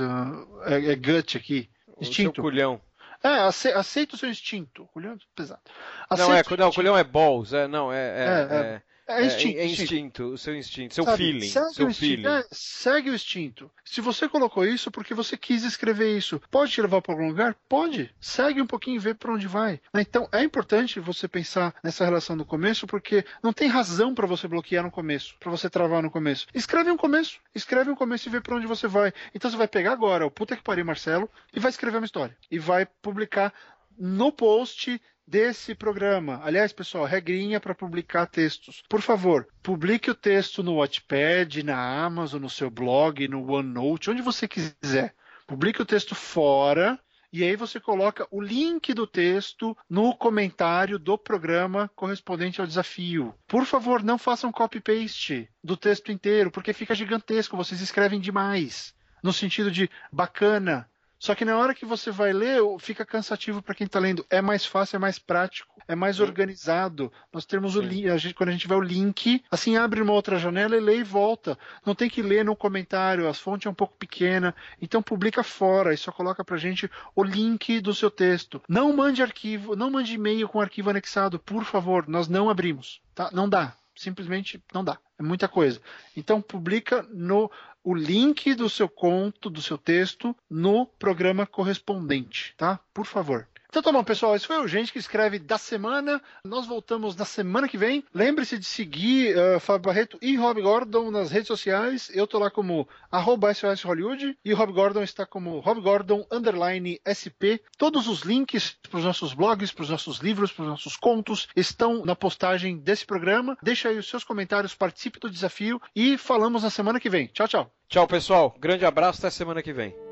É, 0.65 0.91
é 0.91 0.95
gut 0.95 1.37
aqui. 1.37 1.69
Instinto. 1.99 2.41
O 2.41 2.43
culhão. 2.43 2.81
É, 3.23 3.41
aceita 3.75 4.15
o 4.15 4.17
seu 4.17 4.27
instinto. 4.27 4.89
Culhão 4.91 5.13
é 5.13 5.17
pesado. 5.35 5.61
Aceita 6.09 6.31
não, 6.31 6.35
é, 6.35 6.57
não, 6.57 6.71
culhão 6.71 6.97
é 6.97 7.03
balls, 7.03 7.53
é, 7.53 7.67
não, 7.67 7.93
é, 7.93 7.97
é, 7.99 8.55
é, 8.55 8.81
é 9.19 9.21
é 9.21 9.25
instinto. 9.25 9.57
É, 9.57 9.61
é 9.61 9.65
instinto, 9.65 10.23
o 10.25 10.37
seu 10.37 10.55
instinto, 10.55 10.93
seu 10.93 11.03
Sabe, 11.03 11.17
feeling. 11.17 11.49
Segue 11.49 11.73
seu 11.73 11.87
o 11.87 11.93
feeling. 11.93 12.27
É, 12.27 12.45
segue 12.51 13.09
o 13.09 13.15
instinto. 13.15 13.71
Se 13.83 14.01
você 14.01 14.27
colocou 14.27 14.65
isso 14.65 14.91
porque 14.91 15.13
você 15.13 15.37
quis 15.37 15.63
escrever 15.63 16.17
isso, 16.17 16.41
pode 16.49 16.71
te 16.71 16.81
levar 16.81 17.01
para 17.01 17.13
algum 17.13 17.27
lugar? 17.27 17.55
Pode. 17.67 18.13
Segue 18.19 18.61
um 18.61 18.67
pouquinho 18.67 18.95
e 18.95 18.99
vê 18.99 19.13
para 19.13 19.33
onde 19.33 19.47
vai. 19.47 19.79
Então 19.93 20.27
é 20.31 20.43
importante 20.43 20.99
você 20.99 21.27
pensar 21.27 21.73
nessa 21.83 22.05
relação 22.05 22.35
no 22.35 22.45
começo, 22.45 22.87
porque 22.87 23.25
não 23.43 23.53
tem 23.53 23.67
razão 23.67 24.13
para 24.13 24.27
você 24.27 24.47
bloquear 24.47 24.83
no 24.83 24.91
começo, 24.91 25.35
para 25.39 25.51
você 25.51 25.69
travar 25.69 26.01
no 26.01 26.11
começo. 26.11 26.47
Escreve 26.53 26.91
um 26.91 26.97
começo, 26.97 27.39
escreve 27.53 27.91
um 27.91 27.95
começo 27.95 28.27
e 28.27 28.31
vê 28.31 28.41
para 28.41 28.55
onde 28.55 28.67
você 28.67 28.87
vai. 28.87 29.13
Então 29.33 29.49
você 29.49 29.57
vai 29.57 29.67
pegar 29.67 29.91
agora 29.91 30.25
o 30.25 30.31
puta 30.31 30.55
que 30.55 30.63
pariu 30.63 30.85
Marcelo 30.85 31.29
e 31.53 31.59
vai 31.59 31.69
escrever 31.69 31.97
uma 31.97 32.05
história. 32.05 32.35
E 32.49 32.59
vai 32.59 32.85
publicar 32.85 33.53
no 34.01 34.31
post 34.31 34.99
desse 35.27 35.75
programa. 35.75 36.41
Aliás, 36.43 36.73
pessoal, 36.73 37.05
regrinha 37.05 37.59
para 37.59 37.75
publicar 37.75 38.25
textos. 38.25 38.81
Por 38.89 38.99
favor, 38.99 39.47
publique 39.61 40.09
o 40.09 40.15
texto 40.15 40.63
no 40.63 40.77
Wattpad, 40.77 41.61
na 41.61 42.03
Amazon, 42.03 42.41
no 42.41 42.49
seu 42.49 42.71
blog, 42.71 43.27
no 43.27 43.51
OneNote, 43.51 44.09
onde 44.09 44.23
você 44.23 44.47
quiser. 44.47 45.13
Publique 45.45 45.81
o 45.81 45.85
texto 45.85 46.15
fora 46.15 46.99
e 47.31 47.43
aí 47.43 47.55
você 47.55 47.79
coloca 47.79 48.27
o 48.29 48.41
link 48.41 48.93
do 48.93 49.05
texto 49.05 49.77
no 49.89 50.13
comentário 50.15 50.99
do 50.99 51.17
programa 51.17 51.89
correspondente 51.95 52.59
ao 52.59 52.67
desafio. 52.67 53.33
Por 53.47 53.65
favor, 53.65 54.03
não 54.03 54.17
façam 54.17 54.51
copy-paste 54.51 55.47
do 55.63 55.77
texto 55.77 56.11
inteiro, 56.11 56.51
porque 56.51 56.73
fica 56.73 56.95
gigantesco, 56.95 57.55
vocês 57.55 57.79
escrevem 57.79 58.19
demais. 58.19 58.93
No 59.23 59.31
sentido 59.31 59.71
de 59.71 59.89
bacana, 60.11 60.89
só 61.21 61.35
que 61.35 61.45
na 61.45 61.55
hora 61.55 61.75
que 61.75 61.85
você 61.85 62.09
vai 62.09 62.33
ler, 62.33 62.63
fica 62.79 63.05
cansativo 63.05 63.61
para 63.61 63.75
quem 63.75 63.85
está 63.85 63.99
lendo. 63.99 64.25
É 64.27 64.41
mais 64.41 64.65
fácil, 64.65 64.95
é 64.95 64.99
mais 64.99 65.19
prático, 65.19 65.79
é 65.87 65.93
mais 65.93 66.15
Sim. 66.15 66.23
organizado. 66.23 67.13
Nós 67.31 67.45
temos 67.45 67.73
Sim. 67.73 67.77
o 67.77 67.81
link, 67.83 68.09
a 68.09 68.17
gente, 68.17 68.33
quando 68.33 68.49
a 68.49 68.51
gente 68.51 68.67
vê 68.67 68.73
o 68.73 68.81
link, 68.81 69.43
assim 69.51 69.77
abre 69.77 70.01
uma 70.01 70.13
outra 70.13 70.39
janela 70.39 70.75
e 70.75 70.79
lê 70.79 70.97
e 70.97 71.03
volta. 71.03 71.55
Não 71.85 71.93
tem 71.93 72.09
que 72.09 72.23
ler 72.23 72.43
no 72.43 72.55
comentário, 72.55 73.29
as 73.29 73.39
fontes 73.39 73.67
é 73.67 73.69
um 73.69 73.73
pouco 73.75 73.95
pequena. 73.99 74.55
Então 74.81 74.99
publica 74.99 75.43
fora 75.43 75.93
e 75.93 75.97
só 75.97 76.11
coloca 76.11 76.43
pra 76.43 76.57
gente 76.57 76.89
o 77.15 77.23
link 77.23 77.79
do 77.81 77.93
seu 77.93 78.09
texto. 78.09 78.59
Não 78.67 78.91
mande 78.91 79.21
arquivo, 79.21 79.75
não 79.75 79.91
mande 79.91 80.15
e-mail 80.15 80.49
com 80.49 80.59
arquivo 80.59 80.89
anexado, 80.89 81.37
por 81.37 81.63
favor. 81.63 82.07
Nós 82.07 82.27
não 82.27 82.49
abrimos, 82.49 82.99
tá? 83.13 83.29
Não 83.31 83.47
dá 83.47 83.77
simplesmente 83.95 84.63
não 84.73 84.83
dá. 84.83 84.97
É 85.19 85.23
muita 85.23 85.47
coisa. 85.47 85.79
Então 86.15 86.41
publica 86.41 87.05
no 87.11 87.51
o 87.83 87.93
link 87.93 88.53
do 88.53 88.69
seu 88.69 88.87
conto, 88.87 89.49
do 89.49 89.61
seu 89.61 89.77
texto, 89.77 90.35
no 90.49 90.85
programa 90.85 91.45
correspondente, 91.45 92.53
tá? 92.57 92.79
Por 92.93 93.05
favor. 93.05 93.47
Então 93.71 93.81
tá 93.81 93.89
bom, 93.89 94.03
pessoal. 94.03 94.35
Esse 94.35 94.45
foi 94.45 94.57
o 94.57 94.67
Gente 94.67 94.91
que 94.91 94.99
escreve 94.99 95.39
da 95.39 95.57
semana. 95.57 96.21
Nós 96.43 96.67
voltamos 96.67 97.15
na 97.15 97.23
semana 97.23 97.69
que 97.69 97.77
vem. 97.77 98.03
Lembre-se 98.13 98.57
de 98.57 98.65
seguir 98.65 99.33
uh, 99.37 99.61
Fábio 99.61 99.83
Barreto 99.83 100.17
e 100.21 100.35
Rob 100.35 100.61
Gordon 100.61 101.09
nas 101.09 101.31
redes 101.31 101.47
sociais. 101.47 102.11
Eu 102.13 102.27
tô 102.27 102.37
lá 102.37 102.51
como 102.51 102.85
arroba 103.09 103.53
SOS 103.53 103.83
Hollywood 103.83 104.37
e 104.43 104.51
Rob 104.51 104.73
Gordon 104.73 105.01
está 105.03 105.25
como 105.25 105.61
Rob 105.61 105.79
Gordon 105.79 106.27
underline 106.29 106.99
SP. 107.07 107.63
Todos 107.77 108.09
os 108.09 108.23
links 108.23 108.75
para 108.89 108.99
os 108.99 109.05
nossos 109.05 109.33
blogs, 109.33 109.71
para 109.71 109.83
os 109.83 109.89
nossos 109.89 110.17
livros, 110.17 110.51
para 110.51 110.63
os 110.63 110.69
nossos 110.69 110.97
contos 110.97 111.47
estão 111.55 112.03
na 112.03 112.13
postagem 112.13 112.77
desse 112.77 113.05
programa. 113.05 113.57
Deixa 113.63 113.87
aí 113.87 113.97
os 113.97 114.09
seus 114.09 114.25
comentários, 114.25 114.75
participe 114.75 115.17
do 115.17 115.29
desafio 115.29 115.81
e 115.95 116.17
falamos 116.17 116.63
na 116.63 116.69
semana 116.69 116.99
que 116.99 117.09
vem. 117.09 117.27
Tchau, 117.27 117.47
tchau. 117.47 117.71
Tchau, 117.87 118.05
pessoal. 118.05 118.53
Grande 118.59 118.83
abraço 118.83 119.19
até 119.19 119.29
semana 119.29 119.63
que 119.63 119.71
vem. 119.71 120.10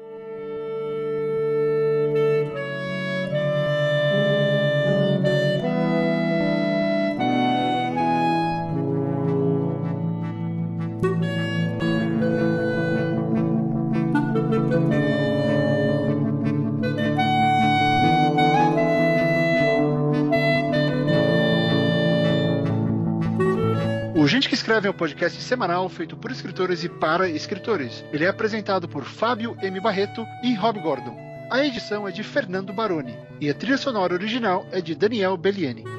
Escreve 24.80 24.94
é 24.94 24.96
um 24.96 24.98
podcast 24.98 25.42
semanal 25.42 25.90
feito 25.90 26.16
por 26.16 26.32
escritores 26.32 26.86
e 26.86 26.88
para 26.88 27.28
escritores. 27.28 28.02
Ele 28.14 28.24
é 28.24 28.30
apresentado 28.30 28.88
por 28.88 29.04
Fábio 29.04 29.58
M. 29.62 29.78
Barreto 29.82 30.26
e 30.42 30.56
Rob 30.56 30.80
Gordon. 30.80 31.18
A 31.52 31.66
edição 31.66 32.08
é 32.08 32.12
de 32.12 32.24
Fernando 32.24 32.72
Baroni 32.72 33.14
e 33.42 33.50
a 33.50 33.54
trilha 33.54 33.78
sonora 33.78 34.14
original 34.14 34.66
é 34.72 34.80
de 34.80 34.96
Daniel 34.96 35.36
Bellieni. 35.36 35.99